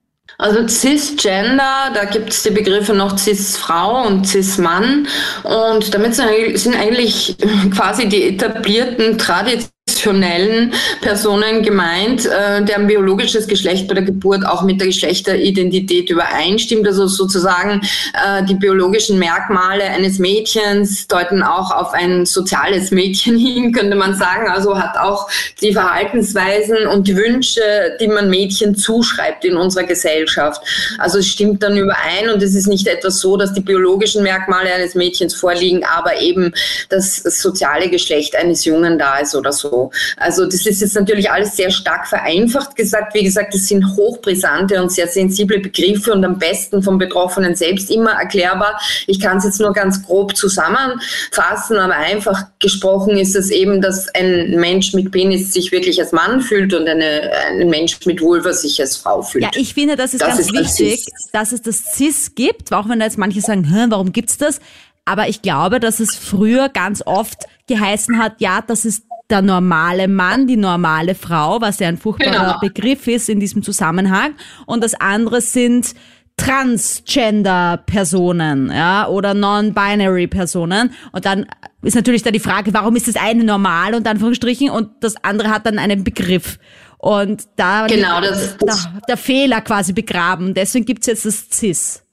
Also 0.42 0.68
Cisgender, 0.68 1.92
da 1.94 2.06
gibt 2.06 2.32
es 2.32 2.42
die 2.42 2.50
Begriffe 2.50 2.96
noch 2.96 3.16
Cis-Frau 3.16 4.08
und 4.08 4.28
Cis-Mann. 4.28 5.08
Und 5.44 5.94
damit 5.94 6.16
sind 6.16 6.76
eigentlich 6.76 7.38
quasi 7.76 8.10
die 8.10 8.30
etablierten 8.30 9.20
Traditionen 9.20 9.70
traditionellen 9.92 10.74
Personen 11.02 11.64
gemeint, 11.64 12.26
äh, 12.26 12.64
deren 12.64 12.88
biologisches 12.88 13.48
Geschlecht 13.48 13.88
bei 13.88 13.94
der 13.94 14.04
Geburt 14.04 14.46
auch 14.46 14.64
mit 14.64 14.80
der 14.80 14.88
Geschlechteridentität 14.88 16.10
übereinstimmt. 16.10 16.88
Also 16.88 17.08
sozusagen 17.08 17.82
äh, 18.14 18.44
die 18.46 18.56
biologischen 18.56 19.20
Merkmale 19.20 19.84
eines 19.84 20.20
Mädchens 20.20 21.08
deuten 21.08 21.44
auch 21.44 21.72
auf 21.72 21.94
ein 21.94 22.26
soziales 22.26 22.92
Mädchen 22.92 23.38
hin, 23.42 23.72
könnte 23.72 23.96
man 23.96 24.16
sagen. 24.16 24.50
Also 24.50 24.78
hat 24.78 24.98
auch 24.98 25.30
die 25.62 25.74
Verhaltensweisen 25.74 26.88
und 26.88 27.08
die 27.08 27.16
Wünsche, 27.16 27.62
die 28.00 28.08
man 28.08 28.30
Mädchen 28.30 28.76
zuschreibt 28.76 29.46
in 29.46 29.58
unserer 29.58 29.84
Gesellschaft. 29.84 30.62
Also 30.98 31.20
es 31.20 31.28
stimmt 31.28 31.64
dann 31.64 31.78
überein 31.78 32.30
und 32.34 32.42
es 32.42 32.56
ist 32.56 32.68
nicht 32.68 32.88
etwas 32.88 33.20
so, 33.20 33.38
dass 33.38 33.54
die 33.54 33.62
biologischen 33.62 34.24
Merkmale 34.24 34.74
eines 34.74 34.96
Mädchens 34.96 35.36
vorliegen, 35.36 35.84
aber 35.84 36.20
eben 36.22 36.54
das 36.90 37.18
soziale 37.18 37.90
Geschlecht 37.90 38.36
eines 38.36 38.66
Jungen 38.66 38.98
da 38.98 39.18
ist 39.18 39.36
oder 39.36 39.52
so. 39.52 39.81
Also 40.18 40.46
das 40.46 40.66
ist 40.66 40.82
jetzt 40.82 40.96
natürlich 40.96 41.32
alles 41.32 41.56
sehr 41.56 41.72
stark 41.72 42.08
vereinfacht 42.08 42.76
gesagt. 42.76 43.14
Wie 43.14 43.24
gesagt, 43.24 43.54
das 43.54 43.68
sind 43.68 43.86
hochbrisante 43.96 44.82
und 44.82 44.92
sehr 44.92 45.08
sensible 45.08 45.60
Begriffe 45.60 46.12
und 46.12 46.24
am 46.26 46.38
besten 46.38 46.84
vom 46.84 46.98
Betroffenen 46.98 47.56
selbst 47.56 47.90
immer 47.90 48.12
erklärbar. 48.12 48.80
Ich 49.08 49.20
kann 49.20 49.38
es 49.38 49.46
jetzt 49.46 49.60
nur 49.60 49.74
ganz 49.74 50.04
grob 50.04 50.36
zusammenfassen, 50.36 51.78
aber 51.78 51.96
einfach 51.96 52.46
gesprochen 52.60 53.18
ist 53.18 53.36
es 53.36 53.50
eben, 53.50 53.82
dass 53.82 54.08
ein 54.14 54.52
Mensch 54.60 54.94
mit 54.94 55.12
Penis 55.12 55.54
sich 55.54 55.72
wirklich 55.72 56.00
als 56.00 56.12
Mann 56.12 56.42
fühlt 56.42 56.74
und 56.74 56.88
eine, 56.88 57.32
ein 57.50 57.70
Mensch 57.70 57.98
mit 58.06 58.22
Vulva 58.22 58.54
sich 58.54 58.80
als 58.82 58.98
Frau 58.98 59.22
fühlt. 59.22 59.44
Ja, 59.44 59.52
ich 59.56 59.74
finde, 59.74 59.96
das 59.96 60.14
ist 60.14 60.22
das 60.22 60.30
ganz 60.30 60.40
ist 60.42 60.54
wichtig, 60.54 61.06
dass 61.32 61.52
es 61.52 61.62
das 61.62 61.84
Cis 61.94 62.36
gibt, 62.36 62.72
auch 62.74 62.90
wenn 62.90 63.00
da 63.00 63.06
jetzt 63.06 63.18
manche 63.18 63.42
sagen, 63.42 63.68
warum 63.90 64.12
gibt's 64.12 64.38
das? 64.38 64.60
Aber 65.06 65.28
ich 65.28 65.42
glaube, 65.42 65.80
dass 65.80 66.00
es 66.00 66.16
früher 66.16 66.70
ganz 66.70 67.02
oft 67.06 67.46
geheißen 67.68 68.18
hat, 68.18 68.40
ja, 68.40 68.62
das 68.62 68.86
ist 68.86 69.06
der 69.30 69.42
normale 69.42 70.08
Mann, 70.08 70.46
die 70.46 70.58
normale 70.58 71.16
Frau, 71.16 71.62
was 71.62 71.80
ja 71.80 71.88
ein 71.88 71.98
furchtbarer 71.98 72.32
genau. 72.32 72.60
Begriff 72.60 73.08
ist 73.08 73.30
in 73.30 73.40
diesem 73.40 73.64
Zusammenhang. 73.64 74.36
Und 74.66 74.84
das 74.84 74.94
andere 74.94 75.42
sind 75.42 75.96
Transgender-Personen, 76.38 78.72
ja, 78.72 79.08
oder 79.08 79.34
Non-Binary-Personen. 79.34 80.94
Und 81.12 81.26
dann 81.26 81.48
ist 81.82 81.96
natürlich 81.96 82.24
da 82.24 82.32
die 82.32 82.40
Frage, 82.40 82.74
warum 82.74 82.96
ist 82.96 83.08
das 83.08 83.16
eine 83.16 83.44
normal 83.44 83.96
und 83.96 84.08
Anführungsstrichen 84.08 84.70
und 84.70 84.92
das 85.02 85.16
andere 85.24 85.50
hat 85.50 85.66
dann 85.66 85.80
einen 85.80 86.04
Begriff. 86.04 86.60
Und 86.98 87.48
da 87.56 87.88
genau, 87.88 88.22
das, 88.22 88.58
der, 88.58 88.76
der 89.08 89.18
Fehler 89.18 89.62
quasi 89.62 89.94
begraben. 89.94 90.54
Deswegen 90.54 90.86
gibt's 90.86 91.08
jetzt 91.08 91.26
das 91.26 91.48
CIS. 91.52 92.04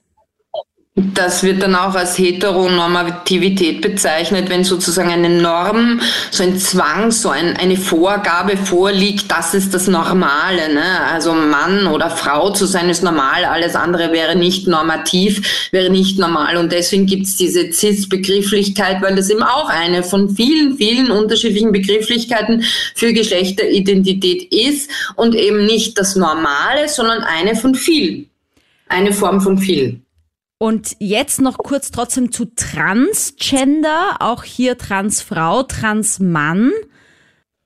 Das 1.13 1.43
wird 1.43 1.61
dann 1.63 1.75
auch 1.75 1.95
als 1.95 2.17
Heteronormativität 2.17 3.81
bezeichnet, 3.81 4.49
wenn 4.49 4.65
sozusagen 4.65 5.11
eine 5.11 5.29
Norm, 5.29 6.01
so 6.29 6.43
ein 6.43 6.57
Zwang, 6.57 7.11
so 7.11 7.29
ein, 7.29 7.55
eine 7.55 7.77
Vorgabe 7.77 8.57
vorliegt, 8.57 9.31
das 9.31 9.53
ist 9.53 9.73
das 9.73 9.87
Normale. 9.87 10.73
Ne? 10.73 11.01
Also 11.11 11.33
Mann 11.33 11.87
oder 11.87 12.09
Frau 12.09 12.51
zu 12.51 12.65
sein 12.65 12.89
ist 12.89 13.03
normal, 13.03 13.45
alles 13.45 13.75
andere 13.75 14.11
wäre 14.11 14.35
nicht 14.35 14.67
normativ, 14.67 15.69
wäre 15.71 15.89
nicht 15.89 16.19
normal. 16.19 16.57
Und 16.57 16.71
deswegen 16.71 17.05
gibt's 17.05 17.37
diese 17.37 17.71
CIS-Begrifflichkeit, 17.71 19.01
weil 19.01 19.15
das 19.15 19.29
eben 19.29 19.43
auch 19.43 19.69
eine 19.69 20.03
von 20.03 20.29
vielen, 20.29 20.75
vielen 20.75 21.11
unterschiedlichen 21.11 21.71
Begrifflichkeiten 21.71 22.63
für 22.95 23.13
Geschlechteridentität 23.13 24.51
ist 24.51 24.91
und 25.15 25.33
eben 25.35 25.65
nicht 25.65 25.97
das 25.97 26.15
Normale, 26.17 26.89
sondern 26.89 27.21
eine 27.21 27.55
von 27.55 27.75
vielen. 27.75 28.29
Eine 28.89 29.13
Form 29.13 29.39
von 29.39 29.57
vielen. 29.57 30.03
Und 30.61 30.97
jetzt 30.99 31.39
noch 31.39 31.57
kurz 31.57 31.89
trotzdem 31.89 32.33
zu 32.33 32.53
Transgender, 32.53 34.17
auch 34.19 34.43
hier 34.43 34.77
Transfrau, 34.77 35.63
Transmann. 35.63 36.71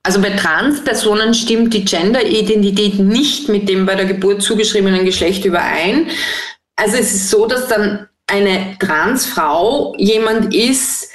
Also 0.04 0.22
bei 0.22 0.30
Transpersonen 0.30 1.34
stimmt 1.34 1.74
die 1.74 1.84
Genderidentität 1.84 3.00
nicht 3.00 3.48
mit 3.48 3.68
dem 3.68 3.84
bei 3.84 3.96
der 3.96 4.04
Geburt 4.04 4.42
zugeschriebenen 4.42 5.04
Geschlecht 5.04 5.44
überein. 5.44 6.08
Also 6.76 6.96
es 6.96 7.12
ist 7.12 7.30
so, 7.30 7.46
dass 7.46 7.66
dann 7.66 8.08
eine 8.28 8.76
Transfrau 8.78 9.96
jemand 9.98 10.54
ist, 10.54 11.10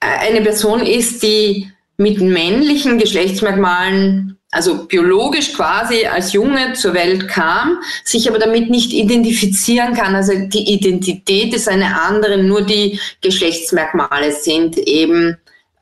äh, 0.00 0.06
eine 0.06 0.40
Person 0.40 0.84
ist, 0.84 1.22
die 1.22 1.70
mit 1.96 2.20
männlichen 2.20 2.98
Geschlechtsmerkmalen 2.98 4.36
also 4.54 4.86
biologisch 4.86 5.52
quasi 5.52 6.06
als 6.06 6.32
Junge 6.32 6.74
zur 6.74 6.94
Welt 6.94 7.28
kam, 7.28 7.82
sich 8.04 8.28
aber 8.28 8.38
damit 8.38 8.70
nicht 8.70 8.92
identifizieren 8.92 9.94
kann. 9.94 10.14
Also 10.14 10.32
die 10.34 10.72
Identität 10.72 11.52
ist 11.54 11.68
eine 11.68 12.00
andere, 12.00 12.38
nur 12.38 12.62
die 12.62 13.00
Geschlechtsmerkmale 13.20 14.32
sind 14.32 14.78
eben 14.78 15.36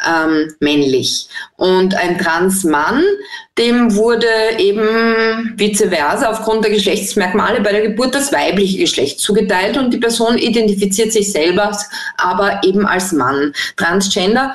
ähm, 0.07 0.55
männlich. 0.61 1.29
Und 1.57 1.95
ein 1.95 2.19
Transmann, 2.19 3.05
dem 3.59 3.95
wurde 3.95 4.27
eben 4.59 5.53
vice 5.57 5.89
versa 5.89 6.31
aufgrund 6.31 6.65
der 6.65 6.73
Geschlechtsmerkmale 6.73 7.61
bei 7.61 7.73
der 7.73 7.83
Geburt 7.83 8.15
das 8.15 8.33
weibliche 8.33 8.79
Geschlecht 8.79 9.21
zugeteilt 9.21 9.77
und 9.77 9.93
die 9.93 9.99
Person 9.99 10.39
identifiziert 10.39 11.13
sich 11.13 11.31
selber 11.31 11.77
aber 12.17 12.63
eben 12.65 12.87
als 12.87 13.13
Mann. 13.13 13.53
Transgender 13.77 14.55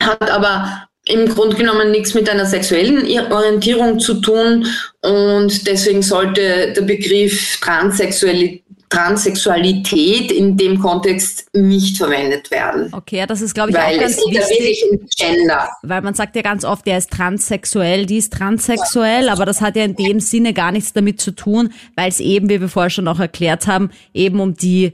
hat 0.00 0.30
aber 0.30 0.88
im 1.06 1.28
Grunde 1.28 1.56
genommen 1.56 1.90
nichts 1.90 2.14
mit 2.14 2.28
einer 2.30 2.46
sexuellen 2.46 3.06
Orientierung 3.30 3.98
zu 3.98 4.20
tun 4.20 4.66
und 5.02 5.66
deswegen 5.66 6.02
sollte 6.02 6.72
der 6.72 6.82
Begriff 6.82 7.60
Transsexualität 7.60 8.64
Transsexualität 8.94 10.30
in 10.30 10.56
dem 10.56 10.78
Kontext 10.78 11.48
nicht 11.52 11.96
verwendet 11.96 12.50
werden. 12.52 12.92
Okay, 12.92 13.24
das 13.26 13.40
ist, 13.40 13.52
glaube 13.52 13.70
ich, 13.70 13.76
weil 13.76 13.96
auch 13.96 14.00
ganz 14.00 14.18
wichtig. 14.18 14.84
Gender. 15.16 15.68
Weil 15.82 16.02
man 16.02 16.14
sagt 16.14 16.36
ja 16.36 16.42
ganz 16.42 16.64
oft, 16.64 16.86
der 16.86 16.98
ist 16.98 17.10
transsexuell, 17.10 18.06
die 18.06 18.18
ist 18.18 18.32
transsexuell, 18.32 19.30
aber 19.30 19.46
das 19.46 19.60
hat 19.60 19.74
ja 19.74 19.84
in 19.84 19.96
dem 19.96 20.20
Sinne 20.20 20.52
gar 20.52 20.70
nichts 20.70 20.92
damit 20.92 21.20
zu 21.20 21.32
tun, 21.32 21.72
weil 21.96 22.08
es 22.08 22.20
eben, 22.20 22.48
wie 22.48 22.60
wir 22.60 22.68
vorher 22.68 22.90
schon 22.90 23.08
auch 23.08 23.18
erklärt 23.18 23.66
haben, 23.66 23.90
eben 24.12 24.38
um 24.38 24.54
die 24.54 24.92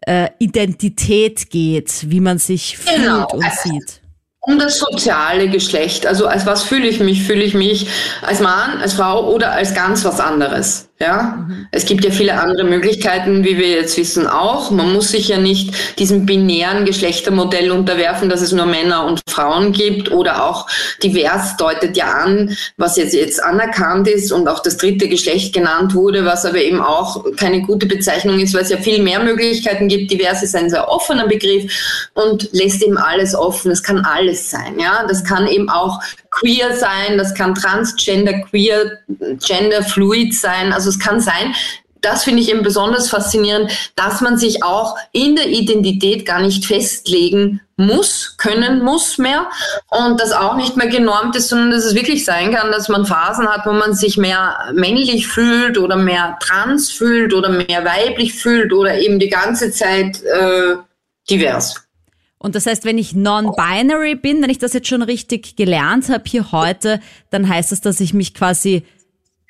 äh, 0.00 0.28
Identität 0.40 1.48
geht, 1.50 2.10
wie 2.10 2.20
man 2.20 2.38
sich 2.38 2.76
fühlt 2.76 2.96
genau. 2.96 3.28
und 3.28 3.44
sieht. 3.62 4.00
Um 4.46 4.60
das 4.60 4.78
soziale 4.78 5.48
Geschlecht. 5.48 6.06
Also 6.06 6.28
als 6.28 6.46
was 6.46 6.62
fühle 6.62 6.86
ich 6.86 7.00
mich? 7.00 7.24
Fühle 7.24 7.42
ich 7.42 7.54
mich 7.54 7.88
als 8.22 8.40
Mann, 8.40 8.80
als 8.80 8.94
Frau 8.94 9.28
oder 9.32 9.50
als 9.50 9.74
ganz 9.74 10.04
was 10.04 10.20
anderes? 10.20 10.85
Ja, 10.98 11.44
mhm. 11.46 11.66
es 11.72 11.84
gibt 11.84 12.06
ja 12.06 12.10
viele 12.10 12.40
andere 12.40 12.64
Möglichkeiten, 12.64 13.44
wie 13.44 13.58
wir 13.58 13.68
jetzt 13.68 13.98
wissen, 13.98 14.26
auch. 14.26 14.70
Man 14.70 14.94
muss 14.94 15.10
sich 15.10 15.28
ja 15.28 15.36
nicht 15.36 15.98
diesem 15.98 16.24
binären 16.24 16.86
Geschlechtermodell 16.86 17.70
unterwerfen, 17.70 18.30
dass 18.30 18.40
es 18.40 18.52
nur 18.52 18.64
Männer 18.64 19.04
und 19.04 19.20
Frauen 19.28 19.72
gibt 19.72 20.10
oder 20.10 20.48
auch 20.48 20.66
divers 21.02 21.58
deutet 21.58 21.98
ja 21.98 22.06
an, 22.06 22.56
was 22.78 22.96
jetzt, 22.96 23.12
jetzt 23.12 23.42
anerkannt 23.42 24.08
ist 24.08 24.32
und 24.32 24.48
auch 24.48 24.60
das 24.60 24.78
dritte 24.78 25.06
Geschlecht 25.06 25.52
genannt 25.52 25.94
wurde, 25.94 26.24
was 26.24 26.46
aber 26.46 26.62
eben 26.62 26.80
auch 26.80 27.26
keine 27.36 27.60
gute 27.60 27.84
Bezeichnung 27.84 28.40
ist, 28.40 28.54
weil 28.54 28.62
es 28.62 28.70
ja 28.70 28.78
viel 28.78 29.02
mehr 29.02 29.22
Möglichkeiten 29.22 29.88
gibt. 29.88 30.10
Divers 30.10 30.42
ist 30.42 30.56
ein 30.56 30.70
sehr 30.70 30.88
offener 30.88 31.28
Begriff 31.28 31.70
und 32.14 32.50
lässt 32.52 32.82
eben 32.82 32.96
alles 32.96 33.34
offen. 33.34 33.70
Es 33.70 33.82
kann 33.82 33.98
alles 33.98 34.48
sein. 34.50 34.78
Ja, 34.78 35.04
das 35.06 35.24
kann 35.24 35.46
eben 35.46 35.68
auch 35.68 36.00
queer 36.38 36.76
sein, 36.76 37.18
das 37.18 37.34
kann 37.34 37.54
transgender, 37.54 38.34
queer, 38.40 38.98
genderfluid 39.08 40.34
sein. 40.34 40.72
Also 40.72 40.90
es 40.90 40.98
kann 40.98 41.20
sein, 41.20 41.54
das 42.02 42.24
finde 42.24 42.42
ich 42.42 42.50
eben 42.50 42.62
besonders 42.62 43.10
faszinierend, 43.10 43.70
dass 43.96 44.20
man 44.20 44.38
sich 44.38 44.62
auch 44.62 44.96
in 45.12 45.34
der 45.34 45.48
Identität 45.48 46.24
gar 46.24 46.40
nicht 46.40 46.64
festlegen 46.64 47.60
muss, 47.76 48.36
können 48.38 48.82
muss 48.82 49.18
mehr 49.18 49.50
und 49.88 50.20
das 50.20 50.32
auch 50.32 50.56
nicht 50.56 50.76
mehr 50.76 50.86
genormt 50.86 51.36
ist, 51.36 51.48
sondern 51.48 51.72
dass 51.72 51.84
es 51.84 51.94
wirklich 51.94 52.24
sein 52.24 52.54
kann, 52.54 52.70
dass 52.70 52.88
man 52.88 53.06
Phasen 53.06 53.48
hat, 53.48 53.66
wo 53.66 53.72
man 53.72 53.94
sich 53.94 54.16
mehr 54.16 54.56
männlich 54.72 55.26
fühlt 55.26 55.78
oder 55.78 55.96
mehr 55.96 56.38
trans 56.40 56.90
fühlt 56.90 57.34
oder 57.34 57.48
mehr 57.48 57.84
weiblich 57.84 58.34
fühlt 58.34 58.72
oder 58.72 58.98
eben 58.98 59.18
die 59.18 59.28
ganze 59.28 59.72
Zeit 59.72 60.22
äh, 60.22 60.76
divers. 61.28 61.85
Und 62.38 62.54
das 62.54 62.66
heißt, 62.66 62.84
wenn 62.84 62.98
ich 62.98 63.14
non-binary 63.14 64.14
bin, 64.14 64.42
wenn 64.42 64.50
ich 64.50 64.58
das 64.58 64.72
jetzt 64.72 64.88
schon 64.88 65.02
richtig 65.02 65.56
gelernt 65.56 66.08
habe 66.08 66.24
hier 66.26 66.52
heute, 66.52 67.00
dann 67.30 67.48
heißt 67.48 67.72
das, 67.72 67.80
dass 67.80 68.00
ich 68.00 68.12
mich 68.12 68.34
quasi 68.34 68.84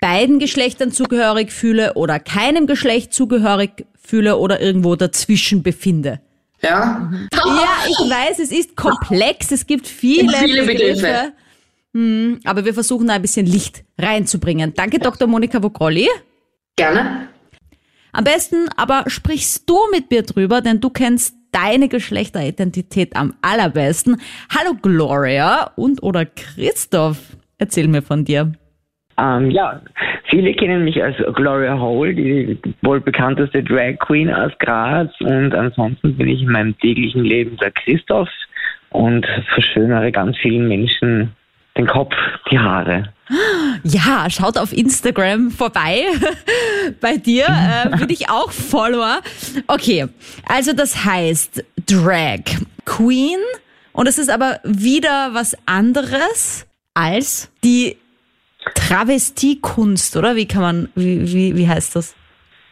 beiden 0.00 0.38
Geschlechtern 0.38 0.92
zugehörig 0.92 1.50
fühle 1.50 1.94
oder 1.94 2.20
keinem 2.20 2.66
Geschlecht 2.66 3.12
zugehörig 3.12 3.86
fühle 4.00 4.36
oder 4.36 4.60
irgendwo 4.60 4.94
dazwischen 4.94 5.62
befinde. 5.62 6.20
Ja. 6.62 7.10
Ja, 7.32 7.68
ich 7.88 7.98
weiß, 7.98 8.38
es 8.38 8.52
ist 8.52 8.76
komplex, 8.76 9.50
es 9.50 9.66
gibt 9.66 9.86
viele, 9.86 10.36
viele 10.38 10.62
Begriffe. 10.62 11.02
Begriffe. 11.02 11.32
Hm, 11.92 12.40
aber 12.44 12.64
wir 12.64 12.74
versuchen 12.74 13.06
da 13.06 13.14
ein 13.14 13.22
bisschen 13.22 13.46
Licht 13.46 13.84
reinzubringen. 13.98 14.74
Danke, 14.74 14.98
Dr. 14.98 15.26
Monika 15.26 15.62
Vogrolli. 15.62 16.08
Gerne. 16.76 17.28
Am 18.12 18.24
besten 18.24 18.68
aber 18.76 19.04
sprichst 19.08 19.68
du 19.68 19.78
mit 19.90 20.10
mir 20.10 20.22
drüber, 20.22 20.60
denn 20.60 20.80
du 20.80 20.90
kennst 20.90 21.35
deine 21.52 21.88
Geschlechteridentität 21.88 23.16
am 23.16 23.34
allerbesten. 23.42 24.20
Hallo 24.50 24.76
Gloria 24.80 25.70
und 25.76 26.02
oder 26.02 26.24
Christoph, 26.24 27.36
erzähl 27.58 27.88
mir 27.88 28.02
von 28.02 28.24
dir. 28.24 28.52
Ähm, 29.18 29.50
ja, 29.50 29.80
viele 30.28 30.52
kennen 30.54 30.84
mich 30.84 31.02
als 31.02 31.16
Gloria 31.34 31.78
Hole, 31.78 32.14
die 32.14 32.58
wohl 32.82 33.00
bekannteste 33.00 33.62
Drag 33.62 33.98
Queen 33.98 34.32
aus 34.32 34.52
Graz. 34.58 35.10
Und 35.20 35.54
ansonsten 35.54 36.16
bin 36.16 36.28
ich 36.28 36.42
in 36.42 36.50
meinem 36.50 36.78
täglichen 36.78 37.24
Leben 37.24 37.56
der 37.56 37.70
Christoph 37.70 38.28
und 38.90 39.26
verschönere 39.54 40.12
ganz 40.12 40.36
vielen 40.38 40.68
Menschen 40.68 41.35
den 41.76 41.86
Kopf, 41.86 42.12
die 42.50 42.58
Haare. 42.58 43.12
Ja, 43.82 44.28
schaut 44.30 44.56
auf 44.56 44.72
Instagram 44.72 45.50
vorbei. 45.50 46.04
Bei 47.00 47.16
dir 47.16 47.46
äh, 47.48 47.96
bin 47.96 48.10
ich 48.10 48.30
auch 48.30 48.50
Follower. 48.52 49.20
Okay, 49.66 50.06
also 50.48 50.72
das 50.72 51.04
heißt 51.04 51.64
Drag 51.86 52.40
Queen 52.84 53.38
und 53.92 54.06
es 54.06 54.18
ist 54.18 54.30
aber 54.30 54.60
wieder 54.62 55.30
was 55.32 55.56
anderes 55.66 56.66
als 56.94 57.50
die 57.64 57.96
Travestiekunst, 58.74 60.16
oder? 60.16 60.36
Wie 60.36 60.46
kann 60.46 60.62
man, 60.62 60.88
wie, 60.94 61.32
wie, 61.32 61.56
wie 61.56 61.68
heißt 61.68 61.96
das? 61.96 62.15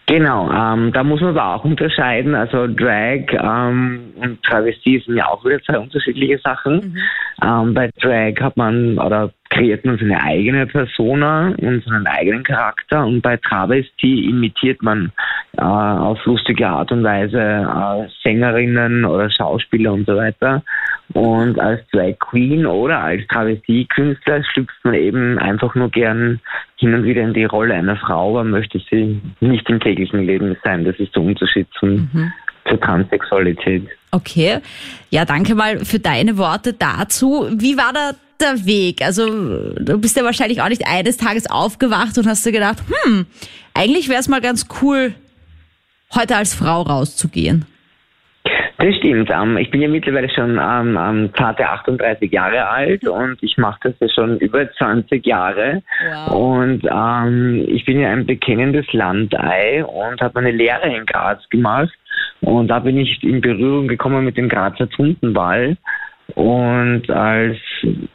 Genau, 0.07 0.51
ähm, 0.53 0.93
da 0.93 1.03
muss 1.03 1.23
man 1.23 1.31
aber 1.37 1.55
auch 1.55 1.65
unterscheiden. 1.65 2.35
Also 2.35 2.67
Drag 2.67 3.25
ähm, 3.33 4.13
und 4.17 4.43
Travestie 4.43 5.03
sind 5.05 5.17
ja 5.17 5.29
auch 5.29 5.43
wieder 5.45 5.63
zwei 5.63 5.79
unterschiedliche 5.79 6.39
Sachen. 6.39 6.75
Mhm. 6.75 6.97
Ähm, 7.43 7.75
bei 7.75 7.91
Drag 8.01 8.35
hat 8.41 8.57
man 8.59 8.99
oder 8.99 9.31
kreiert 9.49 9.85
man 9.85 9.97
seine 9.97 10.23
eigene 10.23 10.67
Persona 10.67 11.55
und 11.57 11.85
seinen 11.85 12.07
eigenen 12.07 12.43
Charakter 12.43 13.07
und 13.07 13.23
bei 13.23 13.39
Travestie 13.39 14.29
imitiert 14.29 14.83
man 14.83 15.11
äh, 15.57 15.63
auf 15.63 16.23
lustige 16.27 16.69
Art 16.69 16.93
und 16.93 17.03
Weise 17.03 17.39
äh, 17.39 18.09
Sängerinnen 18.23 19.07
oder 19.07 19.31
Schauspieler 19.31 19.95
und 19.95 20.07
so 20.07 20.17
weiter. 20.17 20.63
Und 21.15 21.61
als 21.61 21.81
Drag 21.93 22.19
Queen 22.19 22.67
oder 22.67 22.99
als 22.99 23.27
Travestie-Künstler 23.29 24.43
schlüpft 24.45 24.77
man 24.83 24.95
eben 24.95 25.39
einfach 25.39 25.77
nur 25.77 25.89
gern 25.89 26.41
hin 26.77 26.93
und 26.93 27.05
wieder 27.05 27.23
in 27.23 27.33
die 27.33 27.45
Rolle 27.45 27.75
einer 27.75 27.97
Frau, 27.97 28.31
aber 28.31 28.43
möchte 28.43 28.81
sie 28.91 29.21
nicht 29.39 29.69
im 29.71 29.79
täglichen 29.79 30.27
Leben 30.27 30.57
sein. 30.65 30.85
Das 30.85 30.97
ist 30.97 31.15
der 31.15 31.23
Unterschied 31.23 31.69
zum, 31.79 32.11
mhm. 32.13 32.33
zur 32.69 32.81
Transsexualität. 32.81 33.87
Okay. 34.11 34.59
Ja, 35.11 35.25
danke 35.25 35.55
mal 35.55 35.85
für 35.85 36.01
deine 36.01 36.37
Worte 36.37 36.73
dazu. 36.73 37.49
Wie 37.53 37.77
war 37.77 37.93
da 37.93 38.11
der 38.41 38.67
Weg? 38.67 39.01
Also, 39.01 39.71
du 39.79 39.99
bist 39.99 40.17
ja 40.17 40.25
wahrscheinlich 40.25 40.63
auch 40.63 40.69
nicht 40.69 40.85
eines 40.85 41.17
Tages 41.17 41.49
aufgewacht 41.49 42.19
und 42.19 42.27
hast 42.27 42.45
dir 42.45 42.53
gedacht, 42.53 42.79
hm, 43.05 43.27
eigentlich 43.73 44.09
wäre 44.09 44.19
es 44.19 44.27
mal 44.27 44.41
ganz 44.41 44.67
cool, 44.83 45.15
heute 46.13 46.35
als 46.35 46.55
Frau 46.55 46.83
rauszugehen. 46.83 47.67
Das 48.85 48.97
stimmt. 48.97 49.31
Ähm, 49.31 49.57
ich 49.57 49.71
bin 49.71 49.81
ja 49.81 49.89
mittlerweile 49.89 50.29
schon 50.29 50.61
ähm, 50.61 51.31
zarte 51.39 51.67
38 51.67 52.31
Jahre 52.31 52.69
alt 52.69 53.09
und 53.09 53.43
ich 53.43 53.57
mache 53.57 53.79
das 53.85 53.95
ja 53.99 54.09
schon 54.11 54.39
über 54.41 54.71
20 54.73 55.25
Jahre. 55.25 55.83
Wow. 56.07 56.59
Und 56.59 56.83
ähm, 56.85 57.65
ich 57.67 57.87
bin 57.87 58.01
ja 58.01 58.11
ein 58.11 58.27
bekennendes 58.27 58.85
Landei 58.93 59.83
und 59.83 60.21
habe 60.21 60.35
meine 60.35 60.51
Lehre 60.51 60.95
in 60.95 61.07
Graz 61.07 61.49
gemacht. 61.49 61.95
Und 62.43 62.69
da 62.69 62.79
bin 62.81 62.99
ich 62.99 63.25
in 63.25 63.41
Berührung 63.41 63.89
gekommen 63.89 64.23
mit 64.23 64.37
dem 64.37 64.51
Grazer 64.51 64.91
Tuntenball. 64.91 65.79
Und 66.35 67.11
als 67.11 67.59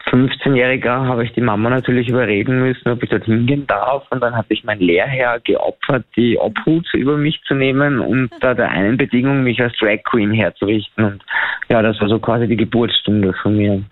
15-Jähriger 0.07 1.05
habe 1.07 1.23
ich 1.23 1.31
die 1.33 1.41
Mama 1.41 1.69
natürlich 1.69 2.09
überreden 2.09 2.59
müssen, 2.59 2.89
ob 2.89 3.03
ich 3.03 3.09
dort 3.09 3.25
hingehen 3.25 3.67
darf. 3.67 4.03
Und 4.09 4.21
dann 4.21 4.35
habe 4.35 4.47
ich 4.49 4.63
mein 4.63 4.79
Lehrherr 4.79 5.39
geopfert, 5.39 6.05
die 6.15 6.37
Obhut 6.37 6.91
über 6.93 7.17
mich 7.17 7.39
zu 7.47 7.53
nehmen 7.53 7.99
und 7.99 8.31
da 8.41 8.53
der 8.53 8.69
einen 8.69 8.97
Bedingung, 8.97 9.43
mich 9.43 9.61
als 9.61 9.77
Drag 9.77 10.03
Queen 10.03 10.31
herzurichten. 10.31 11.05
Und 11.05 11.23
ja, 11.69 11.81
das 11.81 12.01
war 12.01 12.09
so 12.09 12.19
quasi 12.19 12.47
die 12.47 12.57
Geburtsstunde 12.57 13.33
von 13.41 13.55
mir. 13.55 13.83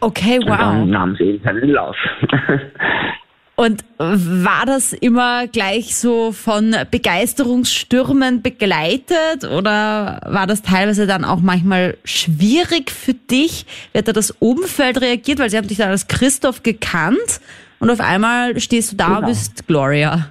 Okay, 0.00 0.38
wow. 0.42 0.50
Und 0.50 0.58
dann 0.58 0.90
nahm 0.90 1.10
es 1.12 1.20
eben 1.20 1.42
seinen 1.44 1.68
Lauf. 1.68 1.96
Und 3.56 3.84
war 3.96 4.66
das 4.66 4.92
immer 4.92 5.46
gleich 5.46 5.96
so 5.96 6.32
von 6.32 6.76
Begeisterungsstürmen 6.90 8.42
begleitet 8.42 9.44
oder 9.50 10.20
war 10.26 10.46
das 10.46 10.60
teilweise 10.60 11.06
dann 11.06 11.24
auch 11.24 11.40
manchmal 11.40 11.96
schwierig 12.04 12.90
für 12.90 13.14
dich? 13.14 13.64
Wie 13.92 13.98
hat 13.98 14.08
da 14.08 14.12
das 14.12 14.30
Umfeld 14.30 15.00
reagiert? 15.00 15.38
Weil 15.38 15.48
sie 15.48 15.56
haben 15.56 15.68
dich 15.68 15.78
dann 15.78 15.88
als 15.88 16.06
Christoph 16.06 16.62
gekannt 16.62 17.40
und 17.78 17.88
auf 17.88 18.00
einmal 18.00 18.60
stehst 18.60 18.92
du 18.92 18.96
da 18.96 19.06
genau. 19.06 19.18
und 19.20 19.26
bist 19.26 19.66
Gloria. 19.66 20.28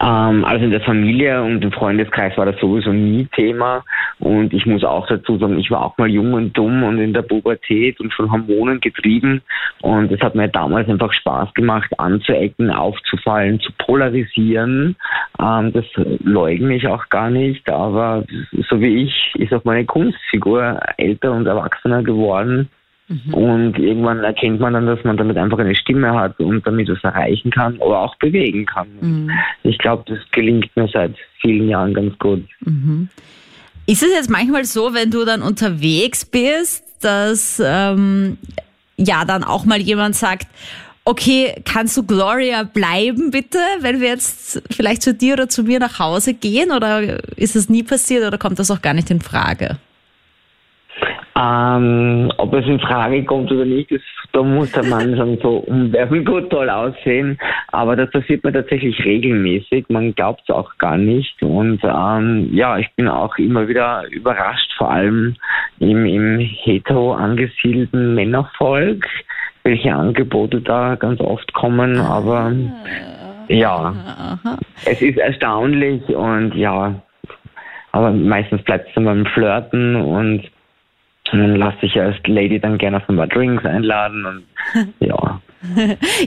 Ähm, 0.00 0.44
also 0.44 0.64
in 0.64 0.70
der 0.70 0.80
Familie 0.80 1.42
und 1.42 1.62
im 1.62 1.72
Freundeskreis 1.72 2.36
war 2.36 2.46
das 2.46 2.58
sowieso 2.60 2.92
nie 2.92 3.26
Thema. 3.26 3.84
Und 4.18 4.52
ich 4.52 4.66
muss 4.66 4.84
auch 4.84 5.06
dazu 5.06 5.38
sagen, 5.38 5.58
ich 5.58 5.70
war 5.70 5.84
auch 5.84 5.98
mal 5.98 6.08
jung 6.08 6.32
und 6.34 6.56
dumm 6.56 6.82
und 6.82 6.98
in 6.98 7.12
der 7.12 7.22
Pubertät 7.22 8.00
und 8.00 8.12
von 8.14 8.30
Hormonen 8.30 8.80
getrieben. 8.80 9.42
Und 9.80 10.10
es 10.12 10.20
hat 10.20 10.34
mir 10.34 10.48
damals 10.48 10.88
einfach 10.88 11.12
Spaß 11.12 11.54
gemacht, 11.54 11.90
anzuecken, 11.98 12.70
aufzufallen, 12.70 13.60
zu 13.60 13.72
polarisieren. 13.78 14.96
Ähm, 15.40 15.72
das 15.72 15.84
leugne 16.22 16.76
ich 16.76 16.86
auch 16.86 17.08
gar 17.08 17.30
nicht. 17.30 17.68
Aber 17.68 18.24
so 18.68 18.80
wie 18.80 19.04
ich 19.04 19.34
ist 19.36 19.52
auch 19.52 19.64
meine 19.64 19.84
Kunstfigur 19.84 20.80
älter 20.96 21.32
und 21.32 21.46
erwachsener 21.46 22.02
geworden. 22.02 22.68
Mhm. 23.08 23.34
Und 23.34 23.78
irgendwann 23.78 24.22
erkennt 24.22 24.60
man 24.60 24.74
dann, 24.74 24.86
dass 24.86 25.02
man 25.02 25.16
damit 25.16 25.38
einfach 25.38 25.58
eine 25.58 25.74
Stimme 25.74 26.14
hat 26.14 26.38
und 26.40 26.66
damit 26.66 26.88
was 26.88 27.02
erreichen 27.02 27.50
kann 27.50 27.78
oder 27.78 28.00
auch 28.00 28.16
bewegen 28.16 28.66
kann. 28.66 28.88
Mhm. 29.00 29.30
Ich 29.62 29.78
glaube, 29.78 30.04
das 30.06 30.18
gelingt 30.32 30.74
mir 30.76 30.88
seit 30.92 31.14
vielen 31.40 31.68
Jahren 31.68 31.94
ganz 31.94 32.18
gut. 32.18 32.44
Mhm. 32.60 33.08
Ist 33.86 34.02
es 34.02 34.10
jetzt 34.10 34.28
manchmal 34.28 34.64
so, 34.64 34.92
wenn 34.92 35.10
du 35.10 35.24
dann 35.24 35.40
unterwegs 35.40 36.26
bist, 36.26 36.84
dass 37.02 37.62
ähm, 37.64 38.36
ja 38.98 39.24
dann 39.24 39.44
auch 39.44 39.64
mal 39.64 39.80
jemand 39.80 40.14
sagt, 40.14 40.46
okay, 41.06 41.54
kannst 41.64 41.96
du 41.96 42.02
Gloria 42.02 42.64
bleiben 42.64 43.30
bitte, 43.30 43.58
wenn 43.80 44.02
wir 44.02 44.08
jetzt 44.08 44.62
vielleicht 44.70 45.00
zu 45.00 45.14
dir 45.14 45.34
oder 45.34 45.48
zu 45.48 45.62
mir 45.62 45.78
nach 45.78 45.98
Hause 45.98 46.34
gehen 46.34 46.70
oder 46.70 47.18
ist 47.38 47.56
das 47.56 47.70
nie 47.70 47.82
passiert 47.82 48.26
oder 48.26 48.36
kommt 48.36 48.58
das 48.58 48.70
auch 48.70 48.82
gar 48.82 48.92
nicht 48.92 49.10
in 49.10 49.22
Frage? 49.22 49.78
Ähm, 51.40 52.32
ob 52.38 52.52
es 52.54 52.66
in 52.66 52.80
Frage 52.80 53.24
kommt 53.24 53.52
oder 53.52 53.64
nicht, 53.64 53.92
ist, 53.92 54.04
da 54.32 54.42
muss 54.42 54.72
der 54.72 54.84
Mann 54.84 55.16
schon 55.16 55.38
so 55.38 55.58
umwerfend 55.58 56.26
gut 56.26 56.50
toll 56.50 56.68
aussehen. 56.68 57.38
Aber 57.68 57.94
das 57.94 58.10
passiert 58.10 58.42
mir 58.42 58.52
tatsächlich 58.52 59.04
regelmäßig. 59.04 59.86
Man 59.88 60.14
glaubt 60.14 60.42
es 60.42 60.54
auch 60.54 60.76
gar 60.78 60.96
nicht. 60.98 61.40
Und 61.42 61.80
ähm, 61.84 62.48
ja, 62.52 62.78
ich 62.78 62.92
bin 62.96 63.08
auch 63.08 63.36
immer 63.38 63.68
wieder 63.68 64.04
überrascht, 64.10 64.72
vor 64.76 64.90
allem 64.90 65.36
im, 65.78 66.06
im 66.06 66.38
hetero 66.40 67.14
angesiedelten 67.14 68.14
Männervolk, 68.14 69.06
welche 69.62 69.94
Angebote 69.94 70.60
da 70.60 70.96
ganz 70.96 71.20
oft 71.20 71.52
kommen. 71.52 72.00
Aber 72.00 72.52
ja, 73.48 73.94
es 74.84 75.00
ist 75.00 75.18
erstaunlich 75.18 76.02
und 76.08 76.54
ja, 76.54 76.94
aber 77.92 78.10
meistens 78.10 78.62
bleibt 78.62 78.88
es 78.88 78.94
dann 78.94 79.04
beim 79.04 79.26
Flirten 79.26 79.96
und 79.96 80.42
und 81.32 81.40
dann 81.40 81.56
lasse 81.56 81.78
ich 81.82 82.00
als 82.00 82.16
Lady 82.26 82.60
dann 82.60 82.78
gerne 82.78 82.98
auf 82.98 83.08
ein 83.08 83.16
paar 83.16 83.26
Drinks 83.26 83.64
einladen 83.64 84.24
und 84.26 84.42
ja. 85.00 85.40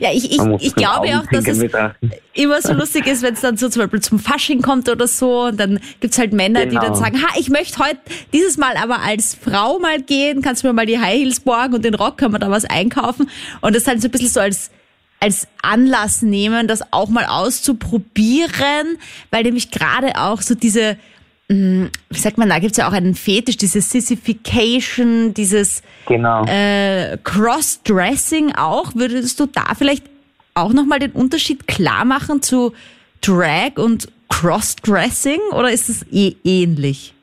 ja, 0.01 0.09
ich, 0.13 0.31
ich, 0.31 0.39
ich 0.59 0.75
glaube 0.75 1.07
auch, 1.17 1.25
dass 1.31 1.47
es 1.47 1.59
betrachten. 1.59 2.11
immer 2.33 2.61
so 2.61 2.73
lustig 2.73 3.07
ist, 3.07 3.23
wenn 3.23 3.33
es 3.33 3.41
dann 3.41 3.55
so 3.55 3.69
zum 3.69 3.83
Beispiel 3.83 4.01
zum 4.01 4.19
Fasching 4.19 4.61
kommt 4.61 4.89
oder 4.89 5.07
so 5.07 5.45
und 5.45 5.59
dann 5.59 5.79
gibt 6.01 6.13
es 6.13 6.19
halt 6.19 6.33
Männer, 6.33 6.65
genau. 6.65 6.69
die 6.71 6.75
dann 6.75 6.93
genau. 6.93 6.95
sagen, 6.95 7.21
ha, 7.21 7.27
ich 7.39 7.49
möchte 7.49 7.79
heute 7.79 7.99
dieses 8.33 8.57
Mal 8.57 8.75
aber 8.75 8.99
als 9.01 9.33
Frau 9.35 9.79
mal 9.79 10.01
gehen, 10.01 10.41
kannst 10.41 10.63
du 10.63 10.67
mir 10.67 10.73
mal 10.73 10.85
die 10.85 10.99
High 10.99 11.19
Heels 11.19 11.39
borgen 11.39 11.75
und 11.75 11.85
den 11.85 11.95
Rock, 11.95 12.17
können 12.17 12.33
wir 12.33 12.39
da 12.39 12.49
was 12.49 12.65
einkaufen 12.65 13.29
und 13.61 13.75
das 13.75 13.87
halt 13.87 14.01
so 14.01 14.07
ein 14.07 14.11
bisschen 14.11 14.29
so 14.29 14.39
als 14.39 14.71
als 15.21 15.47
Anlass 15.61 16.23
nehmen, 16.23 16.67
das 16.67 16.81
auch 16.91 17.09
mal 17.09 17.25
auszuprobieren, 17.25 18.97
weil 19.29 19.43
nämlich 19.43 19.69
gerade 19.69 20.13
auch 20.17 20.41
so 20.41 20.55
diese 20.55 20.97
wie 21.51 22.17
sagt 22.17 22.37
man, 22.37 22.49
da 22.49 22.59
gibt 22.59 22.71
es 22.71 22.77
ja 22.77 22.87
auch 22.87 22.93
einen 22.93 23.13
Fetisch, 23.13 23.57
dieses 23.57 23.89
Sissification, 23.89 25.33
dieses 25.33 25.81
genau. 26.07 26.45
äh, 26.45 27.17
Cross-Dressing 27.23 28.55
auch. 28.55 28.95
Würdest 28.95 29.39
du 29.39 29.47
da 29.47 29.73
vielleicht 29.77 30.05
auch 30.53 30.71
nochmal 30.71 30.99
den 30.99 31.11
Unterschied 31.11 31.67
klar 31.67 32.05
machen 32.05 32.41
zu 32.41 32.73
Drag 33.21 33.75
und 33.75 34.07
Cross-Dressing 34.29 35.39
oder 35.51 35.71
ist 35.71 35.89
es 35.89 36.05
eh 36.11 36.35
ähnlich? 36.43 37.13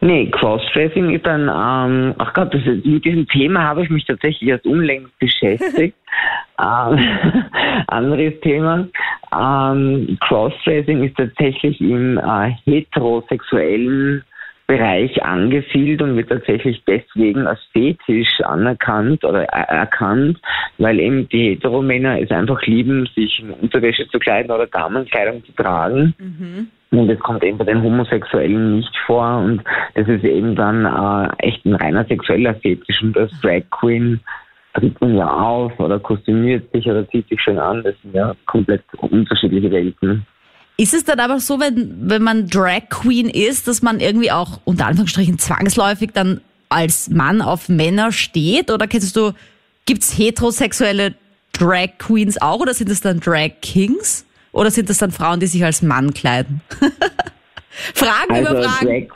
Nee, 0.00 0.30
Crossdressing 0.30 1.10
ist 1.10 1.26
dann, 1.26 1.42
ähm, 1.42 2.14
ach 2.18 2.32
Gott, 2.34 2.54
das, 2.54 2.62
mit 2.64 3.04
diesem 3.04 3.26
Thema 3.26 3.62
habe 3.62 3.82
ich 3.82 3.90
mich 3.90 4.04
tatsächlich 4.04 4.48
erst 4.48 4.66
unlängst 4.66 5.18
beschäftigt. 5.18 5.96
ähm, 6.60 6.98
anderes 7.88 8.38
Thema. 8.40 8.86
Ähm, 9.34 10.16
Crossdressing 10.20 11.02
ist 11.02 11.16
tatsächlich 11.16 11.80
im 11.80 12.18
äh, 12.18 12.52
heterosexuellen 12.64 14.22
Bereich 14.66 15.22
angesiedelt 15.22 16.02
und 16.02 16.16
wird 16.16 16.28
tatsächlich 16.28 16.82
deswegen 16.86 17.46
als 17.46 17.60
Fetisch 17.72 18.40
anerkannt 18.42 19.24
oder 19.24 19.44
erkannt, 19.44 20.40
weil 20.78 20.98
eben 20.98 21.28
die 21.28 21.50
Heteromänner 21.50 22.20
es 22.20 22.30
einfach 22.30 22.60
lieben, 22.62 23.08
sich 23.14 23.38
in 23.38 23.50
Unterwäsche 23.50 24.08
zu 24.08 24.18
kleiden 24.18 24.50
oder 24.50 24.66
Damenkleidung 24.66 25.44
zu 25.44 25.52
tragen. 25.52 26.14
Mhm. 26.18 26.68
Und 26.90 27.08
das 27.08 27.18
kommt 27.18 27.42
eben 27.42 27.58
bei 27.58 27.64
den 27.64 27.82
Homosexuellen 27.82 28.76
nicht 28.76 28.96
vor 29.06 29.38
und 29.38 29.62
das 29.94 30.06
ist 30.06 30.24
eben 30.24 30.54
dann 30.54 30.84
äh, 30.84 31.46
echt 31.46 31.64
ein 31.64 31.74
reiner 31.74 32.04
sexueller 32.04 32.54
Fetisch 32.54 33.02
und 33.02 33.18
als 33.18 33.32
Drag 33.40 33.62
Queen 33.70 34.20
tritt 34.74 35.00
man 35.00 35.16
ja 35.16 35.28
auf 35.28 35.78
oder 35.80 35.98
kostümiert 35.98 36.70
sich 36.72 36.86
oder 36.86 37.08
zieht 37.10 37.28
sich 37.28 37.40
schön 37.40 37.58
an. 37.58 37.82
Das 37.82 37.94
sind 38.02 38.14
ja 38.14 38.34
komplett 38.46 38.82
unterschiedliche 38.98 39.70
Welten. 39.70 40.26
Ist 40.78 40.94
es 40.94 41.04
dann 41.04 41.20
aber 41.20 41.40
so, 41.40 41.58
wenn, 41.58 42.10
wenn 42.10 42.22
man 42.22 42.48
Drag 42.48 42.88
Queen 42.90 43.30
ist, 43.30 43.66
dass 43.66 43.82
man 43.82 43.98
irgendwie 43.98 44.30
auch 44.30 44.60
unter 44.64 44.86
Anführungsstrichen 44.86 45.38
zwangsläufig 45.38 46.10
dann 46.12 46.40
als 46.68 47.08
Mann 47.08 47.40
auf 47.40 47.68
Männer 47.68 48.12
steht? 48.12 48.70
Oder 48.70 48.86
kennst 48.86 49.16
du, 49.16 49.32
gibt's 49.86 50.16
heterosexuelle 50.18 51.14
Drag 51.52 51.98
Queens 51.98 52.40
auch 52.40 52.60
oder 52.60 52.74
sind 52.74 52.90
es 52.90 53.00
dann 53.00 53.20
Drag 53.20 53.52
Kings? 53.62 54.26
Oder 54.56 54.70
sind 54.70 54.88
es 54.88 54.96
dann 54.96 55.12
Frauen, 55.12 55.38
die 55.38 55.46
sich 55.46 55.62
als 55.62 55.82
Mann 55.82 56.14
kleiden? 56.14 56.62
Fragen 57.94 58.32
also 58.34 58.52
über 58.52 58.62
Fragen. 58.62 59.08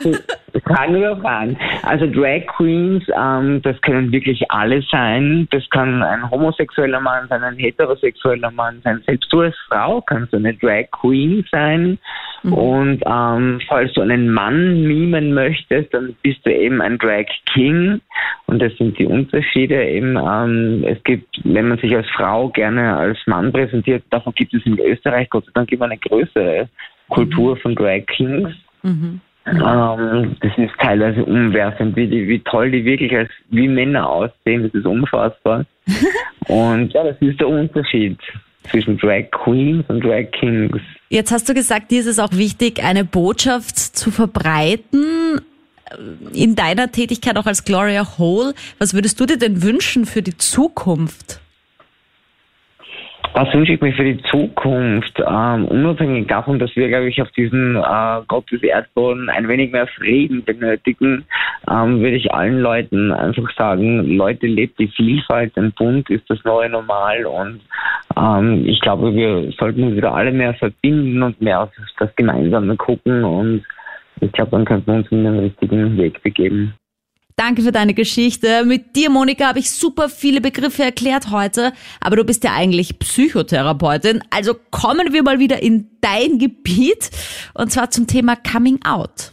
Fragen 0.66 0.96
über 0.96 1.16
Fragen. 1.16 1.57
Also 1.83 2.07
Drag 2.07 2.46
Queens, 2.57 3.05
ähm, 3.16 3.62
das 3.62 3.81
können 3.81 4.12
wirklich 4.12 4.51
alle 4.51 4.83
sein. 4.90 5.49
Das 5.51 5.68
kann 5.70 6.03
ein 6.03 6.31
homosexueller 6.31 7.01
Mann 7.01 7.27
sein, 7.29 7.42
ein 7.42 7.57
heterosexueller 7.57 8.51
Mann 8.51 8.81
sein. 8.85 9.03
Selbst 9.07 9.33
du 9.33 9.40
als 9.40 9.57
Frau 9.68 10.01
kannst 10.03 10.35
eine 10.35 10.55
Drag 10.55 10.90
Queen 10.90 11.44
sein. 11.51 11.99
Mhm. 12.42 12.53
Und 12.53 13.03
ähm, 13.07 13.61
falls 13.66 13.92
du 13.94 14.03
einen 14.03 14.31
Mann 14.31 14.83
mimen 14.83 15.33
möchtest, 15.33 15.92
dann 15.94 16.14
bist 16.23 16.44
du 16.44 16.55
eben 16.55 16.81
ein 16.81 16.99
Drag 16.99 17.27
King. 17.53 18.01
Und 18.46 18.61
das 18.61 18.77
sind 18.77 18.99
die 18.99 19.07
Unterschiede 19.07 19.83
eben. 19.85 20.16
Ähm, 20.16 20.85
es 20.87 21.03
gibt, 21.05 21.40
wenn 21.44 21.68
man 21.68 21.79
sich 21.79 21.94
als 21.94 22.09
Frau 22.11 22.49
gerne 22.49 22.96
als 22.96 23.18
Mann 23.27 23.53
präsentiert, 23.53 24.05
davon 24.11 24.35
gibt 24.35 24.53
es 24.55 24.64
in 24.66 24.79
Österreich 24.79 25.31
Gott 25.31 25.46
sei 25.46 25.53
Dank 25.55 25.73
immer 25.73 25.87
eine 25.87 25.99
größere 25.99 26.68
Kultur 27.11 27.57
von 27.57 27.75
Drag 27.75 28.07
Kings. 28.07 28.49
Mhm. 28.83 29.20
Ähm, 29.46 30.37
das 30.40 30.53
ist 30.57 30.73
teilweise 30.79 31.25
umwerfend, 31.25 31.96
wie, 31.96 32.07
die, 32.07 32.29
wie 32.29 32.40
toll 32.40 32.70
die 32.70 32.85
wirklich 32.85 33.14
als 33.16 33.31
wie 33.51 33.68
Männer 33.68 34.09
aussehen. 34.09 34.62
Das 34.62 34.75
ist 34.75 34.87
unfassbar. 34.87 35.64
und 36.49 36.92
ja, 36.92 37.05
das 37.05 37.16
ist 37.20 37.40
der 37.40 37.49
Unterschied 37.49 38.18
zwischen 38.64 38.99
Drag 38.99 39.31
Queens 39.31 39.85
und 39.88 40.05
Drag 40.05 40.31
Kings. 40.33 40.81
Jetzt 41.09 41.33
hast 41.33 41.49
du 41.49 41.55
gesagt, 41.55 41.90
dir 41.90 42.01
ist 42.01 42.07
es 42.07 42.18
auch 42.18 42.33
wichtig, 42.33 42.85
eine 42.85 43.05
Botschaft 43.05 43.77
zu 43.79 44.11
verbreiten. 44.11 45.40
In 46.33 46.55
deiner 46.55 46.92
Tätigkeit 46.92 47.37
auch 47.37 47.46
als 47.46 47.64
Gloria 47.64 48.18
Hole, 48.18 48.55
was 48.79 48.94
würdest 48.94 49.18
du 49.18 49.27
dir 49.27 49.38
denn 49.38 49.62
wünschen 49.62 50.07
für 50.07 50.23
die 50.23 50.37
Zukunft? 50.37 51.39
Was 53.33 53.55
wünsche 53.55 53.75
ich 53.75 53.81
mir 53.81 53.93
für 53.93 54.05
die 54.05 54.21
Zukunft? 54.25 55.19
Ähm, 55.21 55.64
unabhängig 55.66 56.27
davon, 56.27 56.59
dass 56.59 56.75
wir, 56.75 56.88
glaube 56.88 57.09
ich, 57.09 57.23
auf 57.23 57.31
diesem 57.31 57.77
äh, 57.77 58.21
Gott 58.27 58.51
Erdboden 58.53 59.29
ein 59.29 59.47
wenig 59.47 59.71
mehr 59.71 59.87
Frieden 59.87 60.45
benötigen, 60.45 61.25
ähm, 61.71 62.01
würde 62.01 62.16
ich 62.16 62.33
allen 62.35 62.61
Leuten 62.61 63.12
einfach 63.12 63.49
sagen, 63.57 64.16
Leute, 64.16 64.47
lebt 64.47 64.79
die 64.81 64.88
Vielfalt, 64.88 65.57
ein 65.57 65.73
Bund 65.73 66.11
ist 66.11 66.29
das 66.29 66.43
neue 66.45 66.71
Normal 66.71 67.25
und 67.25 67.61
ähm, 68.16 68.64
ich 68.66 68.81
glaube, 68.81 69.14
wir 69.14 69.53
sollten 69.53 69.85
uns 69.85 69.97
wieder 69.97 70.12
alle 70.12 70.33
mehr 70.33 70.55
verbinden 70.55 71.23
und 71.23 71.40
mehr 71.40 71.62
auf 71.62 71.71
das 71.99 72.14
Gemeinsame 72.16 72.77
gucken 72.77 73.23
und 73.23 73.62
ich 74.21 74.33
glaube, 74.33 74.51
dann 74.51 74.64
könnten 74.64 74.90
wir 74.90 74.99
uns 74.99 75.12
in 75.12 75.25
den 75.25 75.38
richtigen 75.38 75.97
Weg 75.97 76.23
begeben. 76.23 76.75
Danke 77.40 77.62
für 77.62 77.72
deine 77.72 77.94
Geschichte. 77.94 78.66
Mit 78.66 78.96
dir, 78.96 79.09
Monika, 79.09 79.46
habe 79.46 79.61
ich 79.61 79.70
super 79.70 80.11
viele 80.11 80.42
Begriffe 80.42 80.83
erklärt 80.83 81.31
heute, 81.31 81.72
aber 81.98 82.16
du 82.16 82.24
bist 82.24 82.44
ja 82.44 82.53
eigentlich 82.53 82.98
Psychotherapeutin. 82.98 84.22
Also 84.29 84.55
kommen 84.70 85.14
wir 85.14 85.22
mal 85.22 85.38
wieder 85.38 85.62
in 85.62 85.88
dein 86.03 86.38
Gebiet 86.38 87.09
und 87.55 87.72
zwar 87.72 87.90
zum 87.90 88.07
Thema 88.07 88.37
Coming 88.37 88.85
Out. 88.85 89.33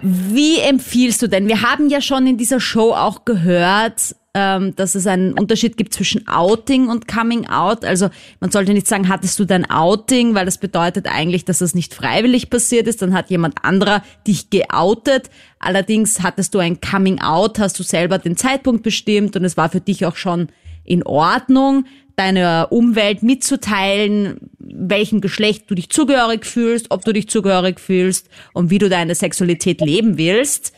Wie 0.00 0.60
empfiehlst 0.60 1.20
du 1.20 1.26
denn? 1.26 1.46
Wir 1.46 1.60
haben 1.60 1.90
ja 1.90 2.00
schon 2.00 2.26
in 2.26 2.38
dieser 2.38 2.58
Show 2.58 2.94
auch 2.94 3.26
gehört, 3.26 4.16
ähm, 4.38 4.76
dass 4.76 4.94
es 4.94 5.06
einen 5.06 5.32
Unterschied 5.32 5.78
gibt 5.78 5.94
zwischen 5.94 6.28
Outing 6.28 6.88
und 6.88 7.08
Coming 7.08 7.46
Out. 7.46 7.86
Also 7.86 8.10
man 8.38 8.50
sollte 8.50 8.74
nicht 8.74 8.86
sagen, 8.86 9.08
hattest 9.08 9.38
du 9.38 9.46
dein 9.46 9.64
Outing, 9.70 10.34
weil 10.34 10.44
das 10.44 10.58
bedeutet 10.58 11.06
eigentlich, 11.10 11.46
dass 11.46 11.60
das 11.60 11.74
nicht 11.74 11.94
freiwillig 11.94 12.50
passiert 12.50 12.86
ist. 12.86 13.00
Dann 13.00 13.14
hat 13.14 13.30
jemand 13.30 13.64
anderer 13.64 14.02
dich 14.26 14.50
geoutet. 14.50 15.30
Allerdings 15.58 16.22
hattest 16.22 16.52
du 16.52 16.58
ein 16.58 16.82
Coming 16.82 17.18
Out, 17.22 17.58
hast 17.58 17.78
du 17.78 17.82
selber 17.82 18.18
den 18.18 18.36
Zeitpunkt 18.36 18.82
bestimmt 18.82 19.36
und 19.36 19.44
es 19.46 19.56
war 19.56 19.70
für 19.70 19.80
dich 19.80 20.04
auch 20.04 20.16
schon 20.16 20.48
in 20.84 21.02
Ordnung, 21.02 21.86
deiner 22.14 22.68
Umwelt 22.70 23.22
mitzuteilen, 23.22 24.36
welchem 24.58 25.22
Geschlecht 25.22 25.70
du 25.70 25.74
dich 25.74 25.88
zugehörig 25.88 26.44
fühlst, 26.44 26.90
ob 26.90 27.06
du 27.06 27.14
dich 27.14 27.30
zugehörig 27.30 27.80
fühlst 27.80 28.28
und 28.52 28.68
wie 28.68 28.78
du 28.78 28.90
deine 28.90 29.14
Sexualität 29.14 29.80
leben 29.80 30.18
willst 30.18 30.74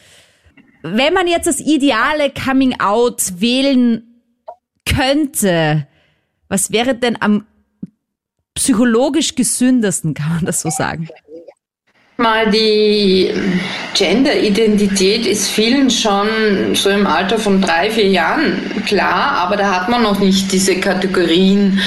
wenn 0.83 1.14
man 1.14 1.27
jetzt 1.27 1.47
das 1.47 1.61
ideale 1.61 2.31
Coming 2.31 2.81
Out 2.81 3.41
wählen 3.41 4.03
könnte, 4.87 5.87
was 6.49 6.73
wäre 6.73 6.95
denn 6.95 7.21
am 7.21 7.47
psychologisch 8.55 9.35
gesündesten, 9.35 10.14
kann 10.14 10.37
man 10.37 10.45
das 10.47 10.62
so 10.62 10.71
sagen? 10.71 11.09
Mal 12.21 12.51
die 12.51 13.33
Gender-Identität 13.95 15.25
ist 15.25 15.47
vielen 15.47 15.88
schon 15.88 16.75
so 16.75 16.91
im 16.91 17.07
Alter 17.07 17.38
von 17.38 17.61
drei, 17.61 17.93
vier 17.93 18.09
Jahren 18.09 18.61
klar, 18.87 19.38
aber 19.38 19.57
da 19.57 19.73
hat 19.73 19.88
man 19.88 20.03
noch 20.03 20.19
nicht 20.19 20.51
diese 20.51 20.81
Kategorien 20.81 21.81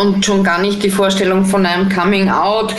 und 0.00 0.24
schon 0.24 0.42
gar 0.42 0.62
nicht 0.62 0.82
die 0.82 0.88
Vorstellung 0.88 1.44
von 1.44 1.66
einem 1.66 1.90
Coming 1.90 2.30
Out. 2.30 2.74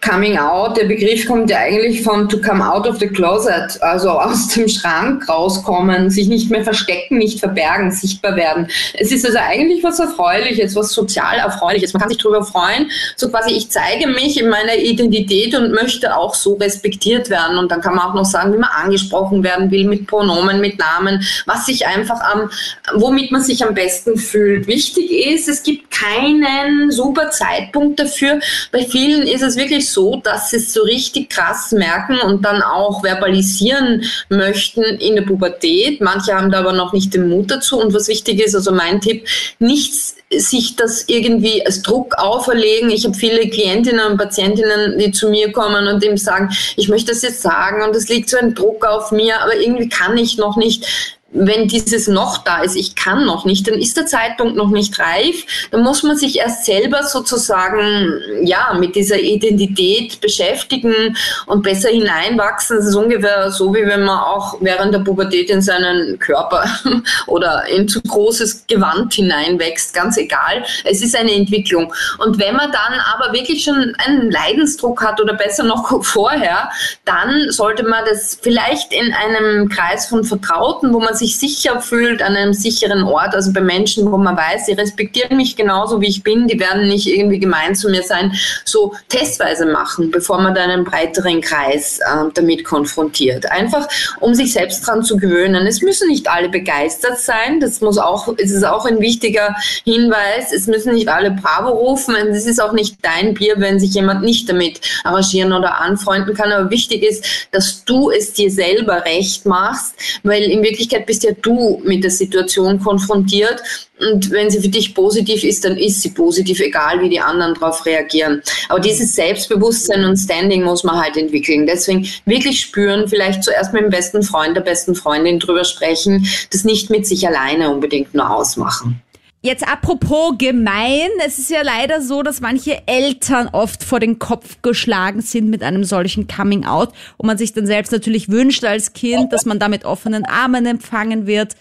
Coming 0.00 0.38
out, 0.38 0.76
der 0.76 0.84
Begriff 0.84 1.26
kommt 1.26 1.50
ja 1.50 1.58
eigentlich 1.58 2.02
von 2.02 2.28
to 2.28 2.40
come 2.40 2.64
out 2.64 2.86
of 2.86 2.98
the 2.98 3.08
closet, 3.08 3.80
also 3.80 4.10
aus 4.10 4.48
dem 4.48 4.68
Schrank 4.68 5.28
rauskommen, 5.28 6.08
sich 6.10 6.28
nicht 6.28 6.50
mehr 6.50 6.62
verstecken, 6.62 7.18
nicht 7.18 7.40
verbergen, 7.40 7.90
sichtbar 7.90 8.36
werden. 8.36 8.68
Es 8.94 9.10
ist 9.10 9.26
also 9.26 9.38
eigentlich 9.38 9.82
was 9.82 9.98
Erfreuliches, 9.98 10.76
was 10.76 10.92
sozial 10.92 11.38
Erfreuliches. 11.38 11.92
Man 11.92 12.00
kann 12.00 12.10
sich 12.10 12.18
darüber 12.18 12.44
freuen, 12.44 12.90
so 13.16 13.28
quasi 13.28 13.52
ich 13.54 13.70
zeige 13.70 14.06
mich 14.06 14.40
in 14.40 14.48
meiner 14.48 14.76
Identität 14.76 15.54
und 15.54 15.72
möchte 15.72 16.16
auch 16.16 16.34
so 16.34 16.54
respektiert 16.54 17.28
werden. 17.28 17.58
Und 17.58 17.70
dann 17.70 17.80
kann 17.80 17.94
man 17.94 18.08
auch 18.08 18.14
noch 18.14 18.24
sagen, 18.24 18.52
wie 18.52 18.58
man 18.58 18.70
angesprochen 18.70 19.42
werden 19.42 19.70
will 19.70 19.84
mit 19.84 20.06
Pronomen, 20.06 20.60
mit 20.60 20.78
Namen, 20.78 21.24
was 21.46 21.66
sich 21.66 21.86
einfach 21.86 22.20
am, 22.20 22.50
womit 22.94 23.32
man 23.32 23.42
sich 23.42 23.64
am 23.64 23.74
besten 23.74 24.16
fühlt. 24.16 24.66
Wichtig 24.66 25.10
ist, 25.10 25.48
es 25.48 25.62
gibt 25.62 25.90
keinen 25.90 26.90
super 26.90 27.30
Zeitpunkt 27.30 27.98
dafür. 27.98 28.40
Bei 28.72 28.84
vielen 28.84 29.26
ist 29.26 29.42
es 29.42 29.56
wirklich 29.56 29.87
so, 29.92 30.16
dass 30.16 30.50
sie 30.50 30.56
es 30.56 30.72
so 30.72 30.82
richtig 30.82 31.30
krass 31.30 31.72
merken 31.72 32.18
und 32.20 32.44
dann 32.44 32.62
auch 32.62 33.02
verbalisieren 33.02 34.04
möchten 34.28 34.82
in 34.82 35.16
der 35.16 35.22
Pubertät. 35.22 36.00
Manche 36.00 36.34
haben 36.34 36.50
da 36.50 36.60
aber 36.60 36.72
noch 36.72 36.92
nicht 36.92 37.14
den 37.14 37.28
Mut 37.28 37.50
dazu. 37.50 37.80
Und 37.80 37.94
was 37.94 38.08
wichtig 38.08 38.40
ist, 38.40 38.54
also 38.54 38.72
mein 38.72 39.00
Tipp, 39.00 39.26
nichts 39.58 40.16
sich 40.30 40.76
das 40.76 41.04
irgendwie 41.08 41.64
als 41.64 41.82
Druck 41.82 42.14
auferlegen. 42.18 42.90
Ich 42.90 43.04
habe 43.06 43.16
viele 43.16 43.48
Klientinnen 43.48 44.06
und 44.06 44.18
Patientinnen, 44.18 44.98
die 44.98 45.10
zu 45.10 45.30
mir 45.30 45.52
kommen 45.52 45.88
und 45.88 46.02
dem 46.02 46.18
sagen, 46.18 46.50
ich 46.76 46.88
möchte 46.88 47.12
das 47.12 47.22
jetzt 47.22 47.40
sagen 47.40 47.82
und 47.82 47.96
es 47.96 48.08
liegt 48.08 48.28
so 48.28 48.36
ein 48.36 48.54
Druck 48.54 48.84
auf 48.84 49.10
mir, 49.10 49.40
aber 49.40 49.56
irgendwie 49.56 49.88
kann 49.88 50.18
ich 50.18 50.36
noch 50.36 50.56
nicht 50.56 51.16
wenn 51.30 51.68
dieses 51.68 52.08
noch 52.08 52.38
da 52.38 52.62
ist, 52.62 52.74
ich 52.74 52.94
kann 52.94 53.26
noch 53.26 53.44
nicht, 53.44 53.68
dann 53.68 53.74
ist 53.74 53.98
der 53.98 54.06
Zeitpunkt 54.06 54.56
noch 54.56 54.70
nicht 54.70 54.98
reif. 54.98 55.44
Dann 55.70 55.82
muss 55.82 56.02
man 56.02 56.16
sich 56.16 56.38
erst 56.38 56.64
selber 56.64 57.02
sozusagen, 57.02 58.18
ja, 58.42 58.74
mit 58.78 58.96
dieser 58.96 59.18
Identität 59.20 60.22
beschäftigen 60.22 61.16
und 61.44 61.62
besser 61.62 61.90
hineinwachsen. 61.90 62.78
Das 62.78 62.86
ist 62.86 62.94
ungefähr 62.94 63.50
so, 63.50 63.74
wie 63.74 63.84
wenn 63.84 64.04
man 64.04 64.18
auch 64.18 64.56
während 64.60 64.94
der 64.94 65.00
Pubertät 65.00 65.50
in 65.50 65.60
seinen 65.60 66.18
Körper 66.18 66.64
oder 67.26 67.66
in 67.68 67.86
zu 67.86 68.00
großes 68.00 68.66
Gewand 68.66 69.12
hineinwächst. 69.12 69.92
Ganz 69.92 70.16
egal. 70.16 70.64
Es 70.84 71.02
ist 71.02 71.14
eine 71.14 71.32
Entwicklung. 71.32 71.92
Und 72.18 72.38
wenn 72.38 72.56
man 72.56 72.72
dann 72.72 73.00
aber 73.14 73.34
wirklich 73.34 73.64
schon 73.64 73.94
einen 73.98 74.30
Leidensdruck 74.30 75.04
hat 75.04 75.20
oder 75.20 75.34
besser 75.34 75.64
noch 75.64 76.02
vorher, 76.04 76.70
dann 77.04 77.50
sollte 77.50 77.82
man 77.82 78.06
das 78.08 78.38
vielleicht 78.40 78.94
in 78.94 79.12
einem 79.12 79.68
Kreis 79.68 80.06
von 80.06 80.24
Vertrauten, 80.24 80.94
wo 80.94 81.00
man 81.00 81.17
sich 81.18 81.38
sicher 81.38 81.80
fühlt 81.80 82.22
an 82.22 82.36
einem 82.36 82.52
sicheren 82.52 83.02
Ort, 83.02 83.34
also 83.34 83.52
bei 83.52 83.60
Menschen, 83.60 84.10
wo 84.10 84.16
man 84.16 84.36
weiß, 84.36 84.66
sie 84.66 84.72
respektieren 84.72 85.36
mich 85.36 85.56
genauso, 85.56 86.00
wie 86.00 86.08
ich 86.08 86.22
bin, 86.22 86.46
die 86.46 86.58
werden 86.58 86.88
nicht 86.88 87.06
irgendwie 87.06 87.38
gemein 87.38 87.74
zu 87.74 87.88
mir 87.88 88.02
sein, 88.02 88.32
so 88.64 88.94
testweise 89.08 89.66
machen, 89.66 90.10
bevor 90.10 90.40
man 90.40 90.54
dann 90.54 90.70
einen 90.70 90.84
breiteren 90.84 91.40
Kreis 91.40 91.98
äh, 91.98 92.30
damit 92.34 92.64
konfrontiert. 92.64 93.50
Einfach, 93.50 93.88
um 94.20 94.34
sich 94.34 94.52
selbst 94.52 94.86
dran 94.86 95.02
zu 95.02 95.16
gewöhnen. 95.16 95.66
Es 95.66 95.82
müssen 95.82 96.08
nicht 96.08 96.28
alle 96.28 96.48
begeistert 96.48 97.18
sein, 97.18 97.60
das 97.60 97.80
muss 97.80 97.98
auch, 97.98 98.28
es 98.36 98.50
ist 98.50 98.64
auch 98.64 98.86
ein 98.86 99.00
wichtiger 99.00 99.54
Hinweis, 99.84 100.52
es 100.54 100.66
müssen 100.66 100.94
nicht 100.94 101.08
alle 101.08 101.30
Bravo 101.30 101.70
rufen, 101.70 102.14
es 102.14 102.46
ist 102.46 102.60
auch 102.60 102.72
nicht 102.72 102.96
dein 103.02 103.34
Bier, 103.34 103.54
wenn 103.58 103.80
sich 103.80 103.94
jemand 103.94 104.22
nicht 104.22 104.48
damit 104.48 104.80
arrangieren 105.04 105.52
oder 105.52 105.80
anfreunden 105.80 106.34
kann, 106.34 106.52
aber 106.52 106.70
wichtig 106.70 107.02
ist, 107.02 107.24
dass 107.50 107.84
du 107.84 108.10
es 108.10 108.32
dir 108.32 108.50
selber 108.50 109.04
recht 109.04 109.46
machst, 109.46 109.94
weil 110.22 110.42
in 110.42 110.62
Wirklichkeit 110.62 111.06
bist 111.08 111.24
ja 111.24 111.32
du 111.42 111.80
mit 111.84 112.04
der 112.04 112.10
Situation 112.10 112.78
konfrontiert. 112.78 113.60
Und 113.98 114.30
wenn 114.30 114.48
sie 114.48 114.60
für 114.60 114.68
dich 114.68 114.94
positiv 114.94 115.42
ist, 115.42 115.64
dann 115.64 115.76
ist 115.76 116.02
sie 116.02 116.10
positiv, 116.10 116.60
egal 116.60 117.00
wie 117.00 117.08
die 117.08 117.18
anderen 117.18 117.54
darauf 117.54 117.84
reagieren. 117.84 118.42
Aber 118.68 118.78
dieses 118.78 119.16
Selbstbewusstsein 119.16 120.04
und 120.04 120.16
Standing 120.16 120.62
muss 120.62 120.84
man 120.84 121.00
halt 121.00 121.16
entwickeln. 121.16 121.66
Deswegen 121.66 122.06
wirklich 122.26 122.60
spüren, 122.60 123.08
vielleicht 123.08 123.42
zuerst 123.42 123.72
mit 123.72 123.82
dem 123.82 123.90
besten 123.90 124.22
Freund, 124.22 124.56
der 124.56 124.60
besten 124.60 124.94
Freundin 124.94 125.40
drüber 125.40 125.64
sprechen, 125.64 126.28
das 126.52 126.62
nicht 126.62 126.90
mit 126.90 127.06
sich 127.06 127.26
alleine 127.26 127.70
unbedingt 127.70 128.14
nur 128.14 128.30
ausmachen. 128.30 129.02
Jetzt 129.40 129.66
apropos 129.68 130.34
gemein, 130.36 131.08
es 131.24 131.38
ist 131.38 131.50
ja 131.50 131.62
leider 131.62 132.02
so, 132.02 132.24
dass 132.24 132.40
manche 132.40 132.88
Eltern 132.88 133.48
oft 133.52 133.84
vor 133.84 134.00
den 134.00 134.18
Kopf 134.18 134.62
geschlagen 134.62 135.20
sind 135.20 135.48
mit 135.48 135.62
einem 135.62 135.84
solchen 135.84 136.26
Coming 136.26 136.64
Out 136.64 136.92
und 137.18 137.28
man 137.28 137.38
sich 137.38 137.52
dann 137.52 137.64
selbst 137.64 137.92
natürlich 137.92 138.28
wünscht 138.28 138.64
als 138.64 138.94
Kind, 138.94 139.32
dass 139.32 139.46
man 139.46 139.60
da 139.60 139.68
mit 139.68 139.84
offenen 139.84 140.24
Armen 140.24 140.66
empfangen 140.66 141.28
wird. 141.28 141.54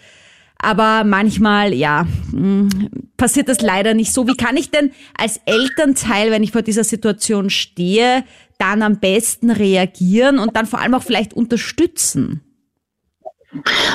Aber 0.57 1.03
manchmal, 1.03 1.71
ja, 1.71 2.07
mm, 2.31 2.69
passiert 3.15 3.47
das 3.47 3.61
leider 3.61 3.93
nicht 3.93 4.11
so. 4.11 4.27
Wie 4.27 4.35
kann 4.35 4.57
ich 4.57 4.71
denn 4.71 4.91
als 5.15 5.39
Elternteil, 5.45 6.31
wenn 6.31 6.41
ich 6.41 6.51
vor 6.51 6.63
dieser 6.63 6.83
Situation 6.83 7.51
stehe, 7.51 8.23
dann 8.57 8.81
am 8.81 8.99
besten 8.99 9.51
reagieren 9.51 10.39
und 10.39 10.55
dann 10.55 10.65
vor 10.65 10.79
allem 10.79 10.95
auch 10.95 11.03
vielleicht 11.03 11.35
unterstützen? 11.35 12.41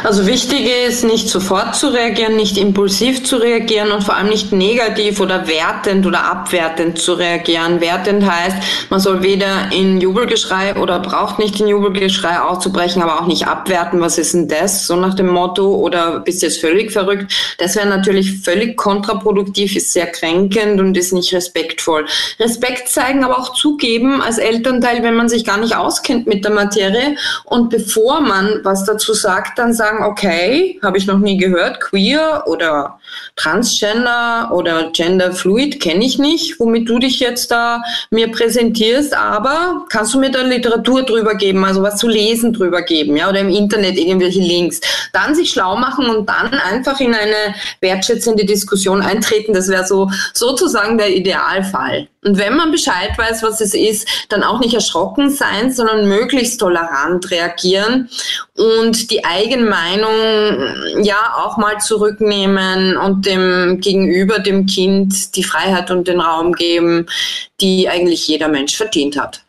Also 0.05 0.27
wichtig 0.27 0.69
ist, 0.89 1.05
nicht 1.05 1.29
sofort 1.29 1.77
zu 1.77 1.87
reagieren, 1.87 2.35
nicht 2.35 2.59
impulsiv 2.59 3.25
zu 3.25 3.37
reagieren 3.37 3.93
und 3.93 4.03
vor 4.03 4.17
allem 4.17 4.31
nicht 4.31 4.51
negativ 4.51 5.21
oder 5.21 5.47
wertend 5.47 6.05
oder 6.07 6.25
abwertend 6.25 6.99
zu 6.99 7.13
reagieren. 7.13 7.81
Wertend 7.81 8.29
heißt, 8.29 8.57
man 8.91 8.99
soll 8.99 9.23
weder 9.23 9.71
in 9.71 10.01
Jubelgeschrei 10.01 10.75
oder 10.75 10.99
braucht 10.99 11.39
nicht 11.39 11.61
in 11.61 11.69
Jubelgeschrei 11.69 12.41
auszubrechen, 12.41 13.01
aber 13.01 13.21
auch 13.21 13.27
nicht 13.27 13.47
abwerten, 13.47 14.01
was 14.01 14.19
ist 14.19 14.35
denn 14.35 14.49
das, 14.49 14.89
so 14.89 14.97
nach 14.97 15.15
dem 15.15 15.29
Motto, 15.29 15.77
oder 15.77 16.19
bist 16.19 16.43
jetzt 16.43 16.61
völlig 16.61 16.91
verrückt. 16.91 17.33
Das 17.59 17.77
wäre 17.77 17.87
natürlich 17.87 18.41
völlig 18.41 18.77
kontraproduktiv, 18.77 19.77
ist 19.77 19.93
sehr 19.93 20.07
kränkend 20.07 20.81
und 20.81 20.97
ist 20.97 21.13
nicht 21.13 21.33
respektvoll. 21.33 22.07
Respekt 22.41 22.89
zeigen, 22.89 23.23
aber 23.23 23.39
auch 23.39 23.53
zugeben 23.53 24.21
als 24.21 24.39
Elternteil, 24.39 25.05
wenn 25.05 25.15
man 25.15 25.29
sich 25.29 25.45
gar 25.45 25.59
nicht 25.59 25.77
auskennt 25.77 26.27
mit 26.27 26.45
der 26.45 26.51
Materie 26.51 27.17
und 27.45 27.71
bevor 27.71 28.21
man 28.21 28.61
was 28.65 28.85
dazu 28.85 29.15
sagt, 29.15 29.61
dann 29.61 29.73
sagen, 29.93 30.05
okay, 30.05 30.79
habe 30.83 30.99
ich 30.99 31.07
noch 31.07 31.19
nie 31.19 31.37
gehört, 31.37 31.81
queer 31.81 32.45
oder 32.47 32.99
Transgender 33.37 34.51
oder 34.53 34.91
Genderfluid 34.93 35.81
kenne 35.81 36.05
ich 36.05 36.19
nicht, 36.19 36.59
womit 36.59 36.89
du 36.89 36.99
dich 36.99 37.21
jetzt 37.21 37.51
da 37.51 37.83
mir 38.11 38.31
präsentierst, 38.31 39.15
aber 39.15 39.87
kannst 39.91 40.15
du 40.15 40.21
mir 40.21 40.31
da 40.31 40.43
Literatur 40.43 41.03
drüber 41.03 41.35
geben, 41.35 41.65
also 41.65 41.83
was 41.83 41.97
zu 41.97 42.09
lesen 42.09 42.53
drüber 42.53 42.83
geben, 42.83 43.17
ja, 43.17 43.29
oder 43.29 43.41
im 43.41 43.49
Internet 43.49 43.97
irgendwelche 43.97 44.41
Links. 44.41 44.81
Dann 45.13 45.35
sich 45.35 45.51
schlau 45.51 45.77
machen 45.77 46.09
und 46.09 46.29
dann 46.29 46.53
einfach 46.55 47.01
in 47.01 47.15
eine 47.15 47.55
wertschätzende 47.81 48.45
Diskussion 48.45 49.03
eintreten, 49.03 49.53
das 49.53 49.69
wäre 49.69 49.87
so 49.87 50.11
sozusagen 50.33 50.99
der 50.99 51.15
Idealfall. 51.15 52.09
Und 52.25 52.39
wenn 52.39 52.55
man 52.57 52.71
Bescheid 52.71 53.19
weiß, 53.19 53.43
was 53.43 53.61
es 53.61 53.75
ist, 53.75 54.07
dann 54.29 54.45
auch 54.45 54.61
nicht 54.61 54.75
erschrocken 54.75 55.29
sein, 55.29 55.73
sondern 55.73 56.09
möglichst 56.09 56.61
tolerant 56.61 57.29
reagieren 57.33 58.09
und 58.57 59.11
die 59.11 59.25
eigene 59.25 59.69
Meinung 59.69 61.03
ja 61.03 61.35
auch 61.37 61.57
mal 61.57 61.79
zurücknehmen 61.79 62.97
und 62.97 63.27
dem 63.27 63.81
Gegenüber, 63.81 64.39
dem 64.39 64.67
Kind, 64.67 65.35
die 65.35 65.43
Freiheit 65.43 65.91
und 65.91 66.07
den 66.07 66.21
Raum 66.21 66.53
geben, 66.53 67.07
die 67.61 67.89
eigentlich 67.89 68.29
jeder 68.29 68.47
Mensch 68.47 68.77
verdient 68.77 69.19
hat. 69.19 69.43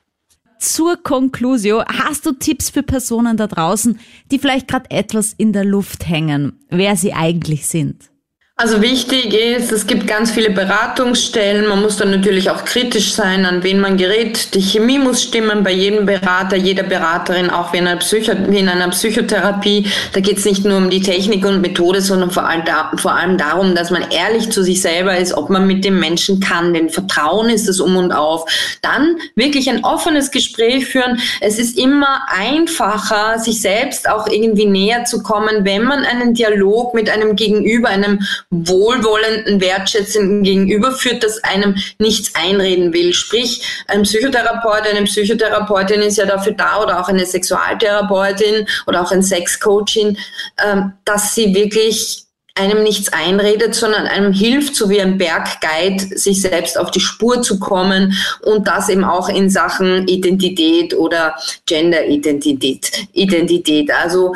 Zur 0.57 0.97
Conclusio, 0.97 1.83
hast 1.85 2.25
du 2.25 2.31
Tipps 2.31 2.71
für 2.71 2.81
Personen 2.81 3.37
da 3.37 3.45
draußen, 3.45 3.99
die 4.31 4.39
vielleicht 4.39 4.67
gerade 4.67 4.89
etwas 4.89 5.33
in 5.33 5.53
der 5.53 5.65
Luft 5.65 6.07
hängen, 6.07 6.65
wer 6.69 6.95
sie 6.95 7.13
eigentlich 7.13 7.67
sind? 7.67 8.12
Also 8.55 8.83
wichtig 8.83 9.33
ist, 9.33 9.71
es 9.71 9.87
gibt 9.87 10.05
ganz 10.05 10.29
viele 10.29 10.51
Beratungsstellen. 10.51 11.67
Man 11.67 11.81
muss 11.81 11.97
dann 11.97 12.11
natürlich 12.11 12.51
auch 12.51 12.63
kritisch 12.65 13.11
sein, 13.11 13.47
an 13.47 13.63
wen 13.63 13.79
man 13.79 13.97
gerät. 13.97 14.53
Die 14.53 14.61
Chemie 14.61 14.99
muss 14.99 15.23
stimmen 15.23 15.63
bei 15.63 15.71
jedem 15.71 16.05
Berater, 16.05 16.55
jeder 16.55 16.83
Beraterin, 16.83 17.49
auch 17.49 17.73
wie 17.73 17.77
in 17.77 17.87
einer, 17.87 17.97
Psycho 17.97 18.33
wie 18.49 18.59
in 18.59 18.69
einer 18.69 18.89
Psychotherapie. 18.89 19.87
Da 20.13 20.19
geht 20.19 20.37
es 20.37 20.45
nicht 20.45 20.65
nur 20.65 20.77
um 20.77 20.91
die 20.91 21.01
Technik 21.01 21.43
und 21.47 21.61
Methode, 21.61 21.99
sondern 21.99 22.29
vor 22.29 22.47
allem, 22.47 22.63
da, 22.63 22.91
vor 22.97 23.15
allem 23.15 23.39
darum, 23.39 23.73
dass 23.73 23.89
man 23.89 24.11
ehrlich 24.11 24.51
zu 24.51 24.63
sich 24.63 24.83
selber 24.83 25.17
ist, 25.17 25.33
ob 25.33 25.49
man 25.49 25.65
mit 25.65 25.83
dem 25.83 25.99
Menschen 25.99 26.39
kann. 26.39 26.75
Denn 26.75 26.89
Vertrauen 26.89 27.49
ist 27.49 27.67
das 27.67 27.79
Um 27.79 27.97
und 27.97 28.11
Auf. 28.11 28.45
Dann 28.83 29.17
wirklich 29.35 29.67
ein 29.67 29.83
offenes 29.83 30.29
Gespräch 30.29 30.85
führen. 30.85 31.19
Es 31.41 31.57
ist 31.57 31.75
immer 31.75 32.21
einfacher, 32.29 33.39
sich 33.39 33.61
selbst 33.61 34.07
auch 34.07 34.27
irgendwie 34.27 34.67
näher 34.67 35.05
zu 35.05 35.23
kommen, 35.23 35.65
wenn 35.65 35.85
man 35.85 36.05
einen 36.05 36.35
Dialog 36.35 36.93
mit 36.93 37.09
einem 37.09 37.35
Gegenüber, 37.35 37.89
einem 37.89 38.19
wohlwollenden, 38.67 39.59
wertschätzenden 39.61 40.43
Gegenüber 40.43 40.91
führt, 40.91 41.23
das 41.23 41.43
einem 41.43 41.75
nichts 41.99 42.35
einreden 42.35 42.93
will. 42.93 43.13
Sprich, 43.13 43.61
ein 43.87 44.03
Psychotherapeut, 44.03 44.87
eine 44.87 45.03
Psychotherapeutin 45.03 46.01
ist 46.01 46.17
ja 46.17 46.25
dafür 46.25 46.53
da 46.53 46.81
oder 46.81 47.01
auch 47.01 47.09
eine 47.09 47.25
Sexualtherapeutin 47.25 48.67
oder 48.87 49.01
auch 49.01 49.11
ein 49.11 49.23
Sexcoaching, 49.23 50.17
ähm, 50.63 50.93
dass 51.05 51.35
sie 51.35 51.53
wirklich 51.53 52.23
einem 52.55 52.83
nichts 52.83 53.11
einredet, 53.11 53.73
sondern 53.73 54.05
einem 54.05 54.31
hilft, 54.31 54.75
so 54.75 54.89
wie 54.89 55.01
ein 55.01 55.17
Bergguide, 55.17 56.17
sich 56.17 56.41
selbst 56.41 56.77
auf 56.77 56.91
die 56.91 56.99
Spur 56.99 57.41
zu 57.41 57.59
kommen 57.59 58.15
und 58.41 58.67
das 58.67 58.89
eben 58.89 59.03
auch 59.03 59.27
in 59.27 59.49
Sachen 59.49 60.07
Identität 60.07 60.93
oder 60.93 61.35
Gender-Identität. 61.65 63.07
Identität. 63.13 63.91
Also 63.91 64.33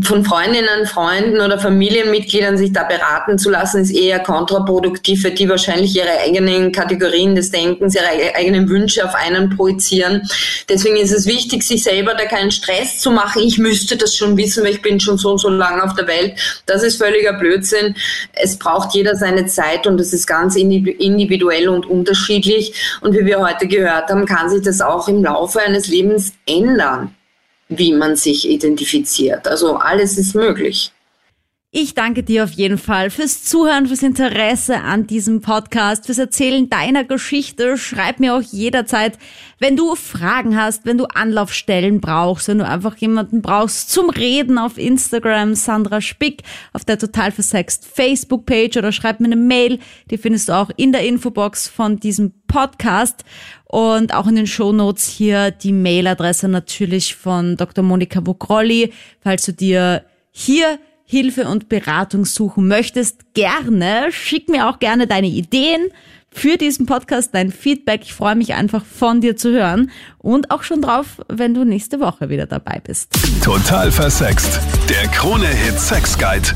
von 0.00 0.24
Freundinnen, 0.24 0.86
Freunden 0.86 1.42
oder 1.42 1.58
Familienmitgliedern 1.58 2.56
sich 2.56 2.72
da 2.72 2.84
beraten 2.84 3.38
zu 3.38 3.50
lassen, 3.50 3.82
ist 3.82 3.90
eher 3.90 4.18
kontraproduktiv, 4.18 5.22
weil 5.24 5.32
die 5.32 5.46
wahrscheinlich 5.46 5.94
ihre 5.94 6.20
eigenen 6.24 6.72
Kategorien 6.72 7.34
des 7.34 7.50
Denkens, 7.50 7.94
ihre 7.94 8.34
eigenen 8.34 8.66
Wünsche 8.70 9.04
auf 9.04 9.14
einen 9.14 9.54
projizieren. 9.54 10.22
Deswegen 10.70 10.96
ist 10.96 11.12
es 11.12 11.26
wichtig, 11.26 11.64
sich 11.64 11.82
selber 11.82 12.14
da 12.14 12.24
keinen 12.24 12.50
Stress 12.50 13.00
zu 13.00 13.10
machen. 13.10 13.42
Ich 13.42 13.58
müsste 13.58 13.98
das 13.98 14.16
schon 14.16 14.38
wissen, 14.38 14.64
weil 14.64 14.72
ich 14.72 14.80
bin 14.80 15.00
schon 15.00 15.18
so 15.18 15.32
und 15.32 15.38
so 15.38 15.50
lange 15.50 15.82
auf 15.82 15.94
der 15.94 16.06
Welt. 16.06 16.38
Das 16.64 16.82
ist 16.82 16.96
völliger 16.96 17.34
Blödsinn. 17.34 17.94
Es 18.32 18.58
braucht 18.58 18.94
jeder 18.94 19.16
seine 19.16 19.44
Zeit 19.46 19.86
und 19.86 19.98
das 19.98 20.14
ist 20.14 20.26
ganz 20.26 20.56
individuell 20.56 21.68
und 21.68 21.84
unterschiedlich. 21.84 22.72
Und 23.02 23.14
wie 23.14 23.26
wir 23.26 23.38
heute 23.40 23.68
gehört 23.68 24.08
haben, 24.08 24.24
kann 24.24 24.48
sich 24.48 24.62
das 24.62 24.80
auch 24.80 25.08
im 25.08 25.22
Laufe 25.22 25.60
eines 25.60 25.88
Lebens 25.88 26.32
ändern 26.46 27.14
wie 27.68 27.92
man 27.92 28.16
sich 28.16 28.48
identifiziert. 28.48 29.46
Also 29.46 29.76
alles 29.76 30.18
ist 30.18 30.34
möglich. 30.34 30.92
Ich 31.70 31.92
danke 31.92 32.22
dir 32.22 32.44
auf 32.44 32.52
jeden 32.52 32.78
Fall 32.78 33.10
fürs 33.10 33.44
Zuhören, 33.44 33.88
fürs 33.88 34.02
Interesse 34.02 34.80
an 34.80 35.06
diesem 35.06 35.42
Podcast, 35.42 36.06
fürs 36.06 36.16
Erzählen 36.16 36.70
deiner 36.70 37.04
Geschichte. 37.04 37.76
Schreib 37.76 38.20
mir 38.20 38.34
auch 38.34 38.40
jederzeit, 38.40 39.18
wenn 39.58 39.76
du 39.76 39.94
Fragen 39.94 40.56
hast, 40.56 40.86
wenn 40.86 40.96
du 40.96 41.04
Anlaufstellen 41.04 42.00
brauchst, 42.00 42.48
wenn 42.48 42.56
du 42.56 42.66
einfach 42.66 42.96
jemanden 42.96 43.42
brauchst 43.42 43.90
zum 43.90 44.08
Reden 44.08 44.56
auf 44.56 44.78
Instagram, 44.78 45.54
Sandra 45.54 46.00
Spick, 46.00 46.42
auf 46.72 46.86
der 46.86 46.98
Total 46.98 47.32
Versext 47.32 47.84
Facebook-Page 47.86 48.78
oder 48.78 48.90
schreib 48.90 49.20
mir 49.20 49.26
eine 49.26 49.36
Mail. 49.36 49.78
Die 50.10 50.16
findest 50.16 50.48
du 50.48 50.54
auch 50.54 50.70
in 50.78 50.92
der 50.92 51.04
Infobox 51.04 51.68
von 51.68 52.00
diesem 52.00 52.32
Podcast 52.46 53.24
und 53.68 54.14
auch 54.14 54.26
in 54.26 54.34
den 54.34 54.46
Shownotes 54.46 55.06
hier 55.06 55.50
die 55.50 55.72
Mailadresse 55.72 56.48
natürlich 56.48 57.14
von 57.14 57.56
Dr. 57.56 57.84
Monika 57.84 58.24
Vogrolli, 58.26 58.92
falls 59.20 59.44
du 59.44 59.52
dir 59.52 60.04
hier 60.30 60.78
Hilfe 61.04 61.48
und 61.48 61.68
Beratung 61.68 62.26
suchen 62.26 62.68
möchtest, 62.68 63.34
gerne. 63.34 64.08
Schick 64.10 64.48
mir 64.48 64.68
auch 64.68 64.78
gerne 64.78 65.06
deine 65.06 65.28
Ideen 65.28 65.88
für 66.30 66.58
diesen 66.58 66.84
Podcast, 66.84 67.34
dein 67.34 67.50
Feedback. 67.50 68.02
Ich 68.04 68.12
freue 68.12 68.36
mich 68.36 68.54
einfach 68.54 68.84
von 68.84 69.20
dir 69.22 69.36
zu 69.36 69.50
hören 69.50 69.90
und 70.18 70.50
auch 70.50 70.62
schon 70.62 70.82
drauf, 70.82 71.22
wenn 71.28 71.54
du 71.54 71.64
nächste 71.64 72.00
Woche 72.00 72.28
wieder 72.28 72.46
dabei 72.46 72.80
bist. 72.84 73.10
Total 73.42 73.90
versext. 73.90 74.60
Der 74.88 75.08
Krone-Hit 75.08 75.78
Sex 75.78 76.18
Guide. 76.18 76.48